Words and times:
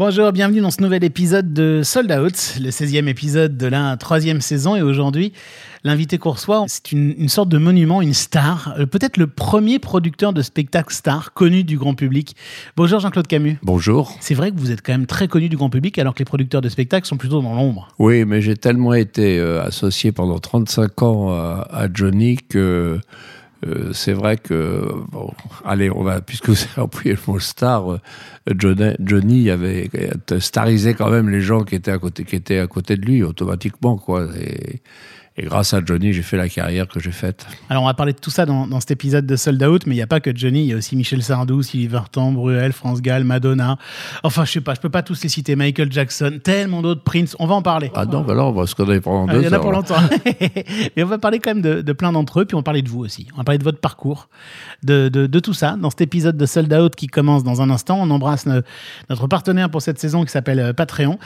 Bonjour, 0.00 0.32
bienvenue 0.32 0.62
dans 0.62 0.70
ce 0.70 0.80
nouvel 0.80 1.04
épisode 1.04 1.52
de 1.52 1.82
Sold 1.84 2.10
Out, 2.10 2.56
le 2.58 2.70
16e 2.70 3.06
épisode 3.06 3.58
de 3.58 3.66
la 3.66 3.98
troisième 3.98 4.40
saison. 4.40 4.74
Et 4.74 4.80
aujourd'hui, 4.80 5.34
l'invité 5.84 6.16
qu'on 6.16 6.30
reçoit, 6.30 6.64
c'est 6.68 6.92
une, 6.92 7.14
une 7.18 7.28
sorte 7.28 7.50
de 7.50 7.58
monument, 7.58 8.00
une 8.00 8.14
star, 8.14 8.72
euh, 8.78 8.86
peut-être 8.86 9.18
le 9.18 9.26
premier 9.26 9.78
producteur 9.78 10.32
de 10.32 10.40
spectacle 10.40 10.94
star 10.94 11.34
connu 11.34 11.64
du 11.64 11.76
grand 11.76 11.92
public. 11.92 12.34
Bonjour 12.78 12.98
Jean-Claude 12.98 13.26
Camus. 13.26 13.58
Bonjour. 13.62 14.16
C'est 14.20 14.32
vrai 14.32 14.52
que 14.52 14.56
vous 14.58 14.70
êtes 14.70 14.80
quand 14.80 14.92
même 14.92 15.04
très 15.04 15.28
connu 15.28 15.50
du 15.50 15.58
grand 15.58 15.68
public 15.68 15.98
alors 15.98 16.14
que 16.14 16.20
les 16.20 16.24
producteurs 16.24 16.62
de 16.62 16.70
spectacles 16.70 17.06
sont 17.06 17.18
plutôt 17.18 17.42
dans 17.42 17.54
l'ombre. 17.54 17.88
Oui, 17.98 18.24
mais 18.24 18.40
j'ai 18.40 18.56
tellement 18.56 18.94
été 18.94 19.38
euh, 19.38 19.62
associé 19.62 20.12
pendant 20.12 20.38
35 20.38 21.02
ans 21.02 21.30
à, 21.30 21.68
à 21.70 21.88
Johnny 21.92 22.38
que 22.38 22.98
euh, 23.66 23.92
c'est 23.92 24.12
vrai 24.12 24.36
que, 24.36 24.88
bon, 25.10 25.32
allez, 25.64 25.90
on 25.90 26.02
va, 26.02 26.20
puisque 26.20 26.48
vous 26.48 26.62
avez 26.72 26.82
employé 26.82 27.12
le 27.12 27.32
mot 27.32 27.38
star, 27.38 27.92
euh, 27.92 27.98
Johnny, 28.56 29.50
avait 29.50 29.90
starisé 30.38 30.94
quand 30.94 31.10
même 31.10 31.28
les 31.28 31.40
gens 31.40 31.64
qui 31.64 31.74
étaient 31.74 31.90
à 31.90 31.98
côté, 31.98 32.24
qui 32.24 32.36
étaient 32.36 32.58
à 32.58 32.66
côté 32.66 32.96
de 32.96 33.04
lui 33.04 33.22
automatiquement, 33.22 33.96
quoi. 33.98 34.28
Et, 34.36 34.80
et 35.40 35.46
grâce 35.46 35.72
à 35.72 35.80
Johnny, 35.84 36.12
j'ai 36.12 36.20
fait 36.22 36.36
la 36.36 36.48
carrière 36.50 36.86
que 36.86 37.00
j'ai 37.00 37.12
faite. 37.12 37.46
Alors, 37.70 37.82
on 37.84 37.86
va 37.86 37.94
parler 37.94 38.12
de 38.12 38.18
tout 38.18 38.28
ça 38.30 38.44
dans, 38.44 38.66
dans 38.66 38.78
cet 38.80 38.90
épisode 38.90 39.24
de 39.24 39.36
Sold 39.36 39.62
Out, 39.62 39.86
mais 39.86 39.94
il 39.94 39.98
n'y 39.98 40.02
a 40.02 40.06
pas 40.06 40.20
que 40.20 40.30
Johnny, 40.36 40.60
il 40.64 40.66
y 40.66 40.72
a 40.74 40.76
aussi 40.76 40.96
Michel 40.96 41.22
Sardou, 41.22 41.62
Sylvie 41.62 41.86
Vartan, 41.86 42.32
Bruel, 42.32 42.72
France 42.72 43.00
Gall, 43.00 43.24
Madonna. 43.24 43.78
Enfin, 44.22 44.44
je 44.44 44.52
sais 44.52 44.60
pas, 44.60 44.74
je 44.74 44.80
peux 44.80 44.90
pas 44.90 45.02
tous 45.02 45.22
les 45.22 45.28
citer. 45.30 45.56
Michael 45.56 45.90
Jackson, 45.90 46.40
tellement 46.44 46.82
d'autres, 46.82 47.02
Prince. 47.02 47.36
On 47.38 47.46
va 47.46 47.54
en 47.54 47.62
parler. 47.62 47.90
Ah 47.94 48.04
non, 48.04 48.28
alors 48.28 48.48
on 48.48 48.52
va 48.60 48.66
se 48.66 48.74
connaître 48.74 49.04
pendant 49.04 49.26
Ah, 49.28 49.32
deux 49.32 49.40
Il 49.40 49.44
y 49.46 49.48
en 49.48 49.52
a 49.52 49.58
pour 49.60 49.72
longtemps. 49.72 49.96
Mais 50.96 51.02
on 51.02 51.06
va 51.06 51.16
parler 51.18 51.38
quand 51.38 51.54
même 51.54 51.62
de, 51.62 51.80
de 51.80 51.92
plein 51.92 52.12
d'entre 52.12 52.40
eux, 52.40 52.44
puis 52.44 52.54
on 52.54 52.58
va 52.58 52.62
parler 52.64 52.82
de 52.82 52.88
vous 52.90 53.00
aussi. 53.00 53.26
On 53.34 53.38
va 53.38 53.44
parler 53.44 53.58
de 53.58 53.64
votre 53.64 53.80
parcours, 53.80 54.28
de, 54.82 55.08
de, 55.08 55.26
de 55.26 55.38
tout 55.40 55.54
ça, 55.54 55.76
dans 55.80 55.88
cet 55.90 56.02
épisode 56.02 56.36
de 56.36 56.44
Sold 56.46 56.72
Out 56.72 56.94
qui 56.96 57.06
commence 57.06 57.44
dans 57.44 57.62
un 57.62 57.70
instant. 57.70 57.98
On 58.00 58.10
embrasse 58.10 58.44
no- 58.46 58.60
notre 59.08 59.26
partenaire 59.26 59.70
pour 59.70 59.80
cette 59.80 59.98
saison 59.98 60.24
qui 60.24 60.30
s'appelle 60.30 60.60
euh, 60.60 60.72
Patreon. 60.74 61.18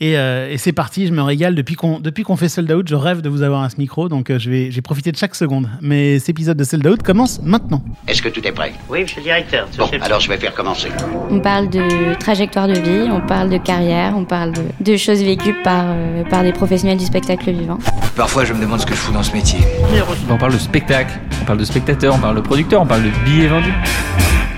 Et, 0.00 0.18
euh, 0.18 0.50
et 0.50 0.58
c'est 0.58 0.72
parti, 0.72 1.06
je 1.06 1.12
me 1.12 1.22
régale. 1.22 1.54
Depuis 1.54 1.76
qu'on 1.76 2.00
depuis 2.00 2.24
qu'on 2.24 2.36
fait 2.36 2.48
Sold 2.48 2.70
Out, 2.72 2.88
je 2.88 2.94
rêve 2.96 3.20
de 3.20 3.28
vous 3.28 3.42
avoir 3.42 3.59
à 3.62 3.70
ce 3.70 3.76
micro, 3.76 4.08
donc 4.08 4.30
euh, 4.30 4.38
je 4.38 4.50
vais 4.50 4.70
j'ai 4.70 4.82
profité 4.82 5.12
de 5.12 5.16
chaque 5.16 5.34
seconde. 5.34 5.68
Mais 5.80 6.18
cet 6.18 6.30
épisode 6.30 6.56
de 6.56 6.64
Sold 6.64 6.86
Out 6.86 7.02
commence 7.02 7.40
maintenant. 7.42 7.82
Est-ce 8.08 8.22
que 8.22 8.28
tout 8.28 8.46
est 8.46 8.52
prêt? 8.52 8.72
Oui, 8.88 9.02
monsieur 9.02 9.18
le 9.18 9.24
directeur. 9.24 9.68
Bon, 9.78 9.88
alors 10.00 10.20
je 10.20 10.28
vais 10.28 10.36
faire 10.38 10.54
commencer. 10.54 10.88
On 11.30 11.40
parle 11.40 11.68
de 11.70 12.14
trajectoire 12.18 12.68
de 12.68 12.78
vie, 12.78 13.10
on 13.10 13.20
parle 13.20 13.50
de 13.50 13.58
carrière, 13.58 14.14
on 14.16 14.24
parle 14.24 14.52
de, 14.52 14.62
de 14.80 14.96
choses 14.96 15.22
vécues 15.22 15.54
par, 15.62 15.84
euh, 15.86 16.24
par 16.24 16.42
des 16.42 16.52
professionnels 16.52 16.98
du 16.98 17.04
spectacle 17.04 17.50
vivant. 17.50 17.78
Parfois, 18.16 18.44
je 18.44 18.52
me 18.52 18.60
demande 18.60 18.80
ce 18.80 18.86
que 18.86 18.94
je 18.94 18.98
fous 18.98 19.12
dans 19.12 19.22
ce 19.22 19.32
métier. 19.32 19.60
On 20.28 20.36
parle 20.36 20.52
de 20.52 20.58
spectacle, 20.58 21.18
on 21.42 21.44
parle 21.44 21.58
de 21.58 21.64
spectateur, 21.64 22.14
on 22.14 22.18
parle 22.18 22.36
de 22.36 22.40
producteur, 22.40 22.82
on 22.82 22.86
parle 22.86 23.02
de 23.04 23.10
billets 23.24 23.48
vendus. 23.48 23.72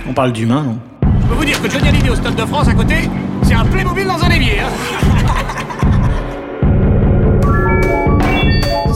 On 0.09 0.13
parle 0.13 0.33
d'humain, 0.33 0.63
non? 0.63 0.79
Je 1.23 1.27
peux 1.29 1.35
vous 1.35 1.45
dire 1.45 1.63
que 1.63 1.71
Johnny 1.71 1.89
Hallyday 1.89 2.11
au 2.11 2.15
Stade 2.15 2.35
de 2.35 2.45
France 2.45 2.69
à 2.69 2.75
côté, 2.75 2.95
c'est 3.43 3.55
un 3.55 3.65
Playmobil 3.65 4.07
dans 4.07 4.23
un 4.23 4.31
évier. 4.31 4.61
Hein 4.61 4.92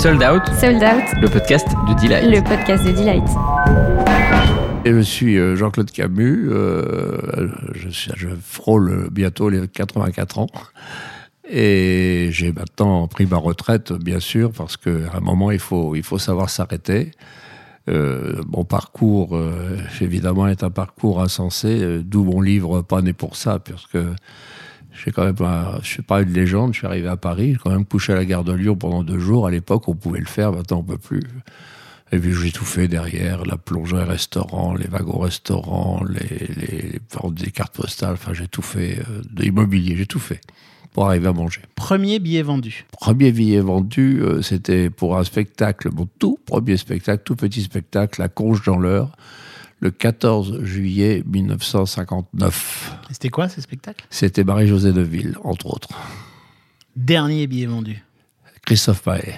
Sold 0.06 0.22
Out, 0.22 0.46
Sold 0.60 0.84
Out, 0.84 1.20
le 1.20 1.28
podcast 1.28 1.66
de 1.66 2.00
Delight. 2.00 2.30
le 2.30 2.40
podcast 2.40 2.86
de 2.86 2.92
Delight. 2.92 3.24
Et 4.84 4.92
je 4.92 5.00
suis 5.00 5.36
euh, 5.36 5.56
Jean-Claude 5.56 5.90
Camus, 5.90 6.48
euh, 6.48 7.48
je, 7.74 7.88
suis, 7.88 8.12
je 8.14 8.28
frôle 8.40 9.08
bientôt 9.10 9.48
les 9.48 9.66
84 9.66 10.38
ans. 10.38 10.46
Et 11.50 12.28
j'ai 12.30 12.52
maintenant 12.52 13.08
pris 13.08 13.26
ma 13.26 13.38
retraite, 13.38 13.92
bien 13.94 14.20
sûr, 14.20 14.52
parce 14.52 14.76
qu'à 14.76 14.90
un 15.12 15.20
moment, 15.20 15.50
il 15.50 15.58
faut, 15.58 15.96
il 15.96 16.04
faut 16.04 16.18
savoir 16.18 16.50
s'arrêter. 16.50 17.10
Euh, 17.88 18.42
mon 18.48 18.64
parcours, 18.64 19.36
euh, 19.36 19.76
évidemment, 20.00 20.48
est 20.48 20.62
un 20.64 20.70
parcours 20.70 21.20
insensé, 21.20 21.80
euh, 21.82 22.02
d'où 22.04 22.24
mon 22.24 22.40
livre 22.40 22.82
Pas 22.82 23.00
né 23.00 23.12
pour 23.12 23.34
ça, 23.36 23.58
parce 23.58 23.86
que 23.86 24.12
j'ai 25.04 25.10
quand 25.12 25.24
même, 25.24 25.36
un- 25.40 25.78
je 25.82 25.86
suis 25.88 26.02
pas 26.02 26.22
une 26.22 26.32
légende, 26.32 26.72
je 26.72 26.78
suis 26.78 26.86
arrivé 26.86 27.08
à 27.08 27.16
Paris, 27.16 27.52
j'ai 27.52 27.58
quand 27.58 27.70
même 27.70 27.84
couché 27.84 28.12
à 28.12 28.16
la 28.16 28.24
gare 28.24 28.44
de 28.44 28.52
Lyon 28.52 28.76
pendant 28.76 29.02
deux 29.02 29.18
jours. 29.18 29.46
À 29.46 29.50
l'époque, 29.50 29.88
on 29.88 29.94
pouvait 29.94 30.20
le 30.20 30.26
faire, 30.26 30.52
maintenant 30.52 30.78
on 30.78 30.82
peut 30.82 30.98
plus. 30.98 31.22
Et 32.12 32.18
puis 32.18 32.32
j'ai 32.32 32.52
tout 32.52 32.64
fait 32.64 32.86
derrière, 32.86 33.44
la 33.44 33.56
plongée 33.56 33.96
restaurant, 33.96 34.74
les 34.74 34.86
wagons 34.86 35.18
restaurants, 35.18 36.04
les, 36.08 36.46
les 36.54 37.00
des 37.32 37.50
cartes 37.50 37.74
postales, 37.74 38.12
enfin 38.14 38.32
j'ai 38.32 38.46
tout 38.46 38.62
fait, 38.62 39.00
euh, 39.00 39.22
de 39.28 39.42
l'immobilier, 39.42 39.96
j'ai 39.96 40.06
tout 40.06 40.20
fait 40.20 40.40
pour 40.92 41.06
arriver 41.06 41.26
à 41.26 41.32
manger. 41.32 41.60
Premier 41.74 42.20
billet 42.20 42.42
vendu. 42.42 42.86
Premier 42.92 43.32
billet 43.32 43.60
vendu, 43.60 44.20
euh, 44.22 44.40
c'était 44.40 44.88
pour 44.88 45.18
un 45.18 45.24
spectacle, 45.24 45.90
mon 45.92 46.06
tout 46.18 46.38
premier 46.46 46.76
spectacle, 46.76 47.22
tout 47.24 47.34
petit 47.36 47.62
spectacle, 47.62 48.20
La 48.20 48.28
Conche 48.28 48.62
dans 48.64 48.78
l'heure, 48.78 49.10
le 49.80 49.90
14 49.90 50.62
juillet 50.62 51.22
1959. 51.26 52.98
Et 53.10 53.12
C'était 53.12 53.28
quoi 53.28 53.48
ce 53.48 53.60
spectacle? 53.60 54.04
C'était 54.10 54.44
Marie-Josée 54.44 54.92
Deville, 54.92 55.36
entre 55.44 55.66
autres. 55.66 55.88
Dernier 56.94 57.46
billet 57.46 57.66
vendu. 57.66 58.02
Christophe 58.64 59.02
Paet. 59.02 59.34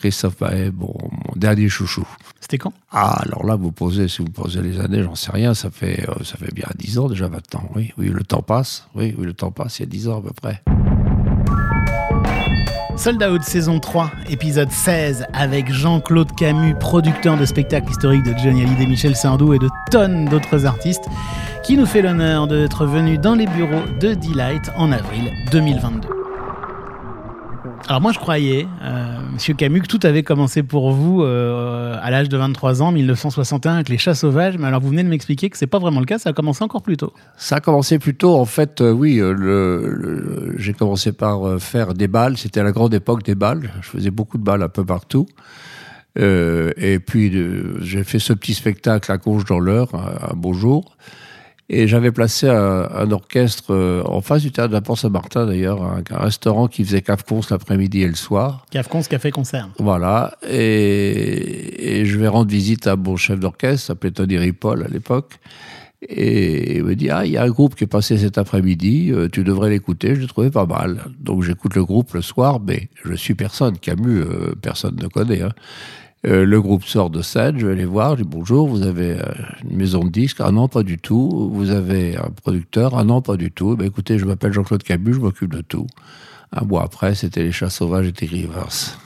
Christophe 0.00 0.36
Paet, 0.36 0.70
bon, 0.70 0.94
mon 1.00 1.34
dernier 1.36 1.68
chouchou. 1.68 2.06
C'était 2.40 2.58
quand? 2.58 2.72
Ah, 2.90 3.20
alors 3.22 3.44
là, 3.44 3.56
vous 3.56 3.72
posez, 3.72 4.08
si 4.08 4.22
vous 4.22 4.30
posez 4.30 4.62
les 4.62 4.80
années, 4.80 5.02
j'en 5.02 5.14
sais 5.14 5.30
rien, 5.32 5.54
ça 5.54 5.70
fait, 5.70 6.08
euh, 6.08 6.24
ça 6.24 6.36
fait 6.36 6.54
bien 6.54 6.66
10 6.76 6.98
ans 6.98 7.08
déjà 7.08 7.28
maintenant. 7.28 7.68
Oui, 7.74 7.92
oui, 7.98 8.08
le 8.08 8.22
temps 8.24 8.42
passe. 8.42 8.88
Oui, 8.94 9.14
oui, 9.18 9.26
le 9.26 9.34
temps 9.34 9.50
passe, 9.50 9.80
il 9.80 9.82
y 9.82 9.86
a 9.86 9.88
10 9.90 10.08
ans 10.08 10.18
à 10.18 10.22
peu 10.22 10.32
près. 10.32 10.62
Sold 12.98 13.22
Out 13.22 13.44
saison 13.44 13.78
3, 13.78 14.10
épisode 14.28 14.72
16, 14.72 15.26
avec 15.32 15.70
Jean-Claude 15.70 16.34
Camus, 16.34 16.74
producteur 16.74 17.36
de 17.36 17.44
spectacles 17.44 17.92
historiques 17.92 18.24
de 18.24 18.36
Johnny 18.36 18.64
Hallyday, 18.64 18.86
Michel 18.86 19.14
Sardou 19.14 19.54
et 19.54 19.58
de 19.60 19.68
tonnes 19.92 20.24
d'autres 20.24 20.66
artistes, 20.66 21.04
qui 21.62 21.76
nous 21.76 21.86
fait 21.86 22.02
l'honneur 22.02 22.48
d'être 22.48 22.86
venu 22.86 23.16
dans 23.16 23.36
les 23.36 23.46
bureaux 23.46 23.86
de 24.00 24.14
Delight 24.14 24.68
en 24.76 24.90
avril 24.90 25.30
2022. 25.52 26.17
Alors 27.88 28.02
moi 28.02 28.12
je 28.12 28.18
croyais, 28.18 28.68
euh, 28.82 29.18
Monsieur 29.32 29.54
Camus, 29.54 29.80
que 29.80 29.86
tout 29.86 30.00
avait 30.02 30.22
commencé 30.22 30.62
pour 30.62 30.92
vous 30.92 31.22
euh, 31.22 31.96
à 32.02 32.10
l'âge 32.10 32.28
de 32.28 32.36
23 32.36 32.82
ans, 32.82 32.92
1961, 32.92 33.76
avec 33.76 33.88
les 33.88 33.96
chats 33.96 34.14
sauvages, 34.14 34.58
mais 34.58 34.66
alors 34.66 34.82
vous 34.82 34.90
venez 34.90 35.02
de 35.02 35.08
m'expliquer 35.08 35.48
que 35.48 35.56
c'est 35.56 35.66
pas 35.66 35.78
vraiment 35.78 36.00
le 36.00 36.04
cas, 36.04 36.18
ça 36.18 36.28
a 36.28 36.32
commencé 36.34 36.62
encore 36.62 36.82
plus 36.82 36.98
tôt. 36.98 37.14
Ça 37.38 37.56
a 37.56 37.60
commencé 37.60 37.98
plus 37.98 38.14
tôt, 38.14 38.34
en 38.34 38.44
fait, 38.44 38.82
euh, 38.82 38.92
oui, 38.92 39.22
j'ai 40.58 40.74
commencé 40.74 41.12
par 41.12 41.58
faire 41.60 41.94
des 41.94 42.08
balles, 42.08 42.36
c'était 42.36 42.60
à 42.60 42.62
la 42.62 42.72
grande 42.72 42.92
époque 42.92 43.22
des 43.22 43.34
balles, 43.34 43.70
je 43.80 43.88
faisais 43.88 44.10
beaucoup 44.10 44.36
de 44.36 44.44
balles 44.44 44.62
un 44.62 44.68
peu 44.68 44.84
partout. 44.84 45.26
Et 46.16 46.98
puis 46.98 47.32
j'ai 47.80 48.04
fait 48.04 48.18
ce 48.18 48.34
petit 48.34 48.52
spectacle 48.52 49.10
à 49.10 49.16
Conche 49.16 49.46
dans 49.46 49.60
l'heure, 49.60 49.94
un 49.94 50.34
beau 50.34 50.52
jour. 50.52 50.96
Et 51.70 51.86
j'avais 51.86 52.12
placé 52.12 52.48
un, 52.48 52.88
un 52.94 53.10
orchestre 53.10 53.74
euh, 53.74 54.02
en 54.06 54.22
face 54.22 54.40
du 54.42 54.50
théâtre 54.50 54.70
de 54.70 54.74
la 54.74 54.80
Porte 54.80 55.00
Saint-Martin 55.00 55.44
d'ailleurs, 55.46 55.82
un, 55.82 56.02
un 56.10 56.18
restaurant 56.18 56.66
qui 56.66 56.82
faisait 56.82 57.02
cafcons 57.02 57.40
l'après-midi 57.50 58.02
et 58.02 58.08
le 58.08 58.14
soir. 58.14 58.64
Cafcon, 58.70 59.02
ce 59.02 59.08
café 59.10 59.30
concert. 59.30 59.68
Voilà, 59.78 60.38
et, 60.48 62.00
et 62.00 62.06
je 62.06 62.18
vais 62.18 62.28
rendre 62.28 62.50
visite 62.50 62.86
à 62.86 62.96
mon 62.96 63.16
chef 63.16 63.38
d'orchestre, 63.38 63.86
s'appelait 63.88 64.12
Tony 64.12 64.38
Ripoll 64.38 64.82
à 64.82 64.88
l'époque, 64.88 65.34
et 66.00 66.76
il 66.76 66.84
me 66.84 66.94
dit, 66.94 67.10
ah, 67.10 67.26
il 67.26 67.32
y 67.32 67.36
a 67.36 67.42
un 67.42 67.50
groupe 67.50 67.74
qui 67.74 67.84
est 67.84 67.88
passé 67.88 68.16
cet 68.16 68.38
après-midi, 68.38 69.10
euh, 69.12 69.28
tu 69.30 69.44
devrais 69.44 69.68
l'écouter, 69.68 70.14
je 70.14 70.20
l'ai 70.20 70.26
trouvé 70.28 70.48
pas 70.50 70.64
mal. 70.64 71.02
Donc 71.20 71.42
j'écoute 71.42 71.74
le 71.74 71.84
groupe 71.84 72.14
le 72.14 72.22
soir, 72.22 72.60
mais 72.66 72.88
je 73.04 73.12
suis 73.14 73.34
personne, 73.34 73.76
Camus, 73.78 74.20
euh, 74.20 74.54
personne 74.62 74.96
ne 74.96 75.08
connaît. 75.08 75.42
hein. 75.42 75.52
Euh, 76.26 76.44
le 76.44 76.60
groupe 76.60 76.84
sort 76.84 77.10
de 77.10 77.22
scène, 77.22 77.58
je 77.58 77.66
vais 77.66 77.76
les 77.76 77.84
voir, 77.84 78.16
je 78.16 78.22
dis 78.24 78.28
bonjour, 78.28 78.68
vous 78.68 78.82
avez 78.82 79.12
euh, 79.20 79.22
une 79.70 79.76
maison 79.76 80.02
de 80.04 80.10
disques? 80.10 80.38
Ah 80.40 80.50
non, 80.50 80.66
pas 80.66 80.82
du 80.82 80.98
tout. 80.98 81.50
Vous 81.52 81.70
avez 81.70 82.16
un 82.16 82.30
producteur? 82.30 82.96
Ah 82.98 83.04
non, 83.04 83.22
pas 83.22 83.36
du 83.36 83.52
tout. 83.52 83.76
Ben, 83.76 83.86
écoutez, 83.86 84.18
je 84.18 84.24
m'appelle 84.24 84.52
Jean-Claude 84.52 84.82
Camus, 84.82 85.14
je 85.14 85.20
m'occupe 85.20 85.54
de 85.54 85.60
tout. 85.60 85.86
Un 86.50 86.64
mois 86.64 86.82
après, 86.82 87.14
c'était 87.14 87.44
Les 87.44 87.52
Chats 87.52 87.70
Sauvages 87.70 88.08
et 88.08 88.12
Terry 88.12 88.42
Rivers. 88.42 88.98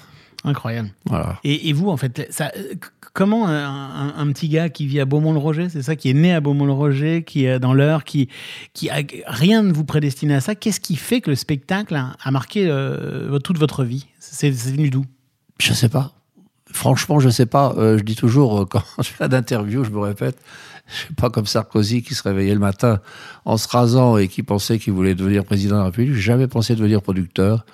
Incroyable. 0.45 0.91
Voilà. 1.07 1.39
Et, 1.45 1.69
et 1.69 1.73
vous, 1.73 1.89
en 1.91 1.97
fait, 1.97 2.27
ça, 2.31 2.51
euh, 2.57 2.75
comment 3.13 3.47
un, 3.47 3.53
un- 3.63 4.15
un 4.17 4.33
petit 4.33 4.49
gars 4.49 4.71
qui 4.71 4.87
vit 4.87 4.99
à 4.99 5.05
Beaumont-le-Roger, 5.05 5.69
c'est 5.69 5.83
ça, 5.83 5.95
qui 5.97 6.09
est 6.09 6.15
né 6.15 6.33
à 6.33 6.41
Beaumont-le-Roger, 6.41 7.25
qui 7.25 7.45
est 7.45 7.59
dans 7.61 7.75
l'heure, 7.75 8.05
qui, 8.05 8.29
qui 8.73 8.89
a, 8.91 9.03
rien 9.27 9.63
ne 9.63 9.73
vous 9.73 9.85
prédestine 9.85 10.33
à 10.33 10.41
ça, 10.41 10.55
qu'est-ce 10.55 10.81
qui 10.81 10.97
fait 10.97 11.21
que 11.21 11.29
le 11.31 11.37
spectacle 11.37 11.95
a, 11.95 12.17
a 12.23 12.31
marqué 12.31 12.67
euh, 12.69 13.39
toute 13.39 13.59
votre 13.59 13.85
vie? 13.85 14.07
C'est 14.19 14.51
venu 14.51 14.89
d'où? 14.89 15.05
Je 15.61 15.75
sais 15.75 15.89
pas. 15.91 16.15
Franchement, 16.73 17.21
je 17.21 17.29
sais 17.29 17.47
pas. 17.47 17.75
Euh, 17.77 17.99
je 17.99 18.03
dis 18.03 18.17
toujours, 18.17 18.63
euh, 18.63 18.65
quand 18.71 18.83
je 18.99 19.09
fais 19.09 19.29
d'interview, 19.29 19.85
je 19.85 19.91
me 19.91 19.99
répète, 20.01 20.37
je 20.87 20.95
suis 20.95 21.15
pas 21.15 21.31
comme 21.31 21.47
Sarkozy 21.47 22.03
qui 22.03 22.15
se 22.15 22.23
réveillait 22.23 22.55
le 22.55 22.61
matin 22.61 23.01
en 23.45 23.57
se 23.57 23.69
rasant 23.69 24.17
et 24.17 24.29
qui 24.29 24.43
pensait 24.43 24.79
qu'il 24.79 24.93
voulait 24.93 25.15
devenir 25.15 25.45
président 25.45 25.77
de 25.77 25.81
la 25.81 25.87
République. 25.87 26.15
J'ai 26.15 26.21
jamais 26.21 26.49
pensé 26.49 26.75
devenir 26.75 27.03
producteur. 27.03 27.65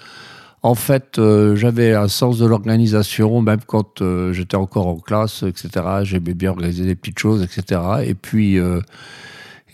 En 0.62 0.74
fait, 0.74 1.18
euh, 1.18 1.54
j'avais 1.54 1.94
un 1.94 2.08
sens 2.08 2.38
de 2.38 2.46
l'organisation, 2.46 3.40
même 3.40 3.60
quand 3.64 4.02
j'étais 4.32 4.56
encore 4.56 4.88
en 4.88 4.96
classe, 4.96 5.44
etc. 5.44 5.70
J'aimais 6.02 6.34
bien 6.34 6.50
organiser 6.50 6.84
des 6.84 6.96
petites 6.96 7.18
choses, 7.18 7.42
etc. 7.42 7.80
Et 8.04 8.14
puis, 8.14 8.58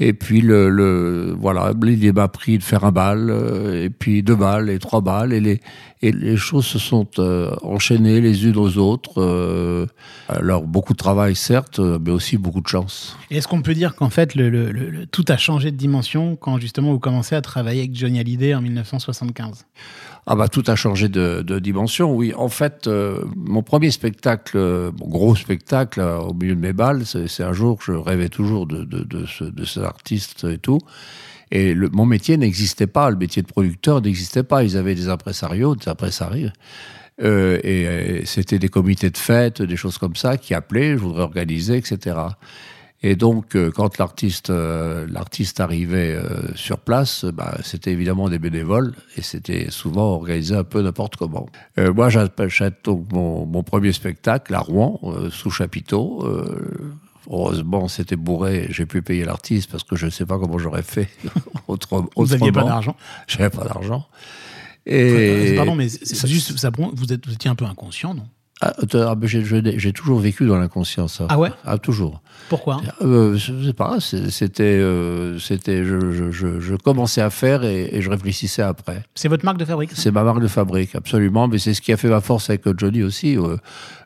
Et 0.01 0.13
puis 0.13 0.41
le, 0.41 0.69
le 0.71 1.37
voilà, 1.39 1.73
l'idée 1.83 2.13
m'a 2.13 2.27
pris 2.29 2.59
de 2.59 2.63
faire 2.65 2.85
un 2.85 2.91
bal, 2.93 3.29
euh, 3.31 3.85
et 3.85 3.91
puis 3.91 4.23
deux 4.25 4.35
balles, 4.35 4.69
et 4.69 4.79
trois 4.81 5.01
balles, 5.01 5.33
et 5.33 5.41
les, 5.41 5.61
et 6.03 6.11
les 6.11 6.37
choses 6.37 6.67
se 6.67 6.79
sont 6.81 7.07
euh, 7.21 7.55
enchaînées 7.63 8.21
les 8.21 8.45
unes 8.47 8.57
aux 8.57 8.77
autres. 8.79 9.21
euh, 9.23 9.87
alors 10.29 10.63
beaucoup 10.65 10.93
de 10.95 10.99
travail 10.99 11.37
certes, 11.37 11.79
mais 11.79 12.11
aussi 12.11 12.37
beaucoup 12.37 12.61
de 12.61 12.67
chance. 12.67 13.17
Est-ce 13.31 13.47
qu'on 13.47 13.63
peut 13.63 13.75
dire 13.75 13.95
qu'en 13.95 14.11
fait, 14.11 14.35
le- 14.35 14.51
le- 14.51 15.07
tout 15.07 15.25
a 15.29 15.37
changé 15.37 15.71
de 15.71 15.77
dimension 15.77 16.35
quand 16.37 16.59
justement 16.59 16.93
vous 16.93 16.99
commencez 16.99 17.35
à 17.37 17.41
travailler 17.41 17.81
avec 17.83 17.95
Johnny 17.95 18.19
Hallyday 18.19 18.55
en 18.55 18.63
1975 18.63 19.67
Ah 20.27 20.37
bah 20.37 20.49
tout 20.49 20.65
a 20.69 20.75
changé 20.75 21.09
de, 21.09 21.43
de 21.43 21.59
dimension, 21.59 22.15
oui. 22.15 22.33
En 22.35 22.49
fait, 22.49 22.87
euh, 22.87 23.25
mon 23.37 23.63
premier 23.63 23.91
spectacle, 23.91 24.57
mon 24.99 25.09
gros 25.09 25.37
spectacle 25.37 26.01
euh, 26.01 26.19
au 26.19 26.33
milieu 26.33 26.55
de 26.55 26.61
mes 26.61 26.73
balles, 26.73 27.05
c'est 27.05 27.43
un 27.43 27.53
jour 27.53 27.79
que 27.79 27.85
je 27.85 27.93
rêvais 27.93 28.31
toujours 28.31 28.67
de, 28.67 28.85
de, 28.85 29.05
de, 29.05 29.27
ce, 29.27 29.45
de 29.45 30.51
et 30.51 30.59
tout. 30.59 30.81
Et 31.51 31.75
mon 31.75 32.07
métier 32.07 32.37
n'existait 32.37 32.87
pas, 32.87 33.11
le 33.11 33.17
métier 33.17 33.43
de 33.43 33.47
producteur 33.47 34.01
n'existait 34.01 34.43
pas. 34.43 34.65
Ils 34.65 34.77
avaient 34.77 34.95
des 34.95 35.09
impresarios, 35.09 35.77
des 35.77 35.89
impresarios. 35.89 36.51
Euh, 37.23 37.61
et 37.63 37.87
euh, 37.87 38.25
c'était 38.25 38.59
des 38.59 38.69
comités 38.69 39.11
de 39.11 39.17
fête, 39.17 39.63
des 39.63 39.77
choses 39.77 39.99
comme 39.99 40.17
ça, 40.17 40.37
qui 40.37 40.55
appelaient, 40.55 40.93
je 40.93 40.99
voudrais 40.99 41.23
organiser, 41.23 41.77
etc. 41.77 42.17
Et 43.07 43.17
donc, 43.17 43.55
euh, 43.55 43.71
quand 43.71 43.99
l'artiste 43.99 44.49
euh, 44.49 45.07
l'artiste 45.11 45.61
arrivait 45.61 46.15
euh, 46.15 46.55
sur 46.55 46.79
place, 46.79 47.27
bah, 47.27 47.59
c'était 47.63 47.93
évidemment 47.93 48.31
des 48.31 48.39
bénévoles 48.39 48.95
et 49.19 49.21
c'était 49.21 49.71
souvent 49.71 50.15
organisé 50.15 50.55
un 50.55 50.65
peu 50.65 50.81
n'importe 50.81 51.17
comment. 51.17 51.47
Moi, 51.77 52.09
j'achète 52.09 52.77
donc 52.83 53.13
mon, 53.13 53.45
mon 53.45 53.63
premier 53.63 53.93
spectacle 53.93 54.55
à 54.55 54.61
Rouen, 54.61 54.99
sous 55.31 55.51
chapiteau. 55.51 56.27
Heureusement, 57.29 57.89
c'était 57.89 58.17
bourré, 58.17 58.69
j'ai 58.71 58.87
pu 58.87 59.03
payer 59.03 59.27
l'artiste 59.27 59.71
parce 59.71 59.85
que 59.85 59.97
je 59.97 60.07
ne 60.07 60.11
sais 60.11 60.25
pas 60.25 60.39
comment 60.39 60.57
j'aurais 60.57 60.83
fait 60.83 61.11
autre, 61.69 61.89
Vous 61.91 62.07
autrement. 62.17 62.27
n'aviez 62.27 62.53
pas 62.53 62.65
d'argent? 62.65 62.97
J'avais 63.27 63.51
pas 63.51 63.65
d'argent. 63.65 64.07
Et 64.87 65.55
Pardon, 65.57 65.75
mais 65.75 65.91
c'est 65.91 66.27
juste, 66.27 66.57
ça, 66.59 66.71
vous, 66.75 67.13
êtes, 67.13 67.27
vous 67.27 67.35
étiez 67.35 67.51
un 67.51 67.55
peu 67.55 67.67
inconscient, 67.67 68.15
non? 68.15 68.27
Ah, 68.67 68.73
ah, 68.95 69.15
j'ai- 69.25 69.93
toujours 69.93 70.19
vécu 70.21 70.47
dans 70.47 70.57
l'inconscience. 70.57 71.19
ça. 71.19 71.27
Ah 71.29 71.39
ouais? 71.39 71.51
Ah, 71.65 71.77
toujours. 71.79 72.23
Pourquoi? 72.49 72.81
Euh, 73.03 73.37
je 73.37 73.53
sais 73.67 73.73
pas, 73.73 73.99
c'était, 74.01 74.63
euh, 74.63 75.39
c'était, 75.39 75.85
je, 75.85 76.13
je, 76.13 76.31
je, 76.31 76.61
je 76.61 76.75
commençais 76.75 77.21
à 77.21 77.31
faire 77.31 77.65
et, 77.65 77.89
et 77.93 78.01
je 78.03 78.11
réfléchissais 78.11 78.63
après. 78.63 79.03
C'est 79.15 79.29
votre 79.29 79.45
marque 79.45 79.59
de 79.59 79.65
fabrique? 79.65 79.91
C'est 79.95 80.11
ma 80.11 80.23
marque 80.25 80.41
de 80.41 80.49
fabrique, 80.49 80.95
absolument, 80.95 81.49
mais 81.49 81.59
c'est 81.59 81.75
ce 81.75 81.81
qui 81.81 81.93
a 81.93 81.97
fait 81.97 82.09
ma 82.09 82.21
force 82.21 82.51
avec 82.51 82.63
Johnny 82.79 83.03
aussi. 83.03 83.37
euh, 83.39 83.57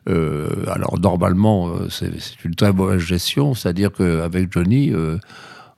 euh, 0.09 0.49
alors 0.71 0.99
normalement, 0.99 1.69
euh, 1.69 1.89
c'est 1.89 2.11
une 2.45 2.55
très 2.55 2.71
mauvaise 2.73 2.99
gestion, 3.01 3.53
c'est-à-dire 3.53 3.91
qu'avec 3.91 4.51
Johnny, 4.51 4.91
euh, 4.91 5.17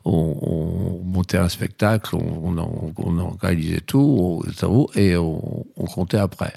on, 0.06 0.36
on 0.42 1.04
montait 1.06 1.38
un 1.38 1.50
spectacle, 1.50 2.16
on, 2.16 2.42
on, 2.44 2.57
en- 2.57 2.92
on 2.98 3.18
organisait 3.19 3.81
tout, 3.81 4.44
on- 4.63 4.88
et 4.95 5.16
on 5.18 5.66
comptait 5.94 6.18
après. 6.18 6.54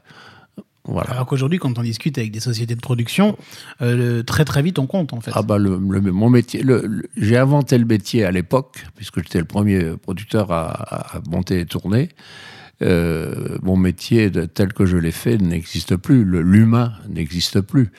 Voilà. 0.86 1.10
Alors 1.12 1.26
qu'aujourd'hui, 1.26 1.58
quand 1.58 1.78
on 1.78 1.82
discute 1.82 2.18
avec 2.18 2.30
des 2.30 2.40
sociétés 2.40 2.74
de 2.74 2.80
production, 2.80 3.38
euh, 3.80 4.22
très 4.22 4.44
très 4.44 4.60
vite 4.62 4.78
on 4.78 4.86
compte 4.86 5.12
en 5.14 5.20
fait. 5.20 5.30
Ah 5.34 5.42
bah 5.42 5.56
le, 5.56 5.78
le- 5.78 6.12
mon 6.12 6.28
métier, 6.28 6.62
le- 6.62 6.82
le- 6.86 7.08
j'ai 7.16 7.38
inventé 7.38 7.78
le 7.78 7.86
métier 7.86 8.24
à 8.24 8.30
l'époque 8.30 8.84
puisque 8.94 9.22
j'étais 9.22 9.38
le 9.38 9.46
premier 9.46 9.82
producteur 10.02 10.50
à, 10.52 11.20
monter 11.30 11.60
et 11.60 11.66
tourner. 11.66 12.10
Euh, 12.82 13.56
mon 13.62 13.76
métier 13.76 14.30
tel 14.52 14.72
que 14.72 14.84
je 14.84 14.96
l'ai 14.98 15.12
fait 15.12 15.38
n'existe 15.38 15.96
plus. 15.96 16.24
L'humain 16.24 16.92
n'existe 17.08 17.60
plus. 17.60 17.90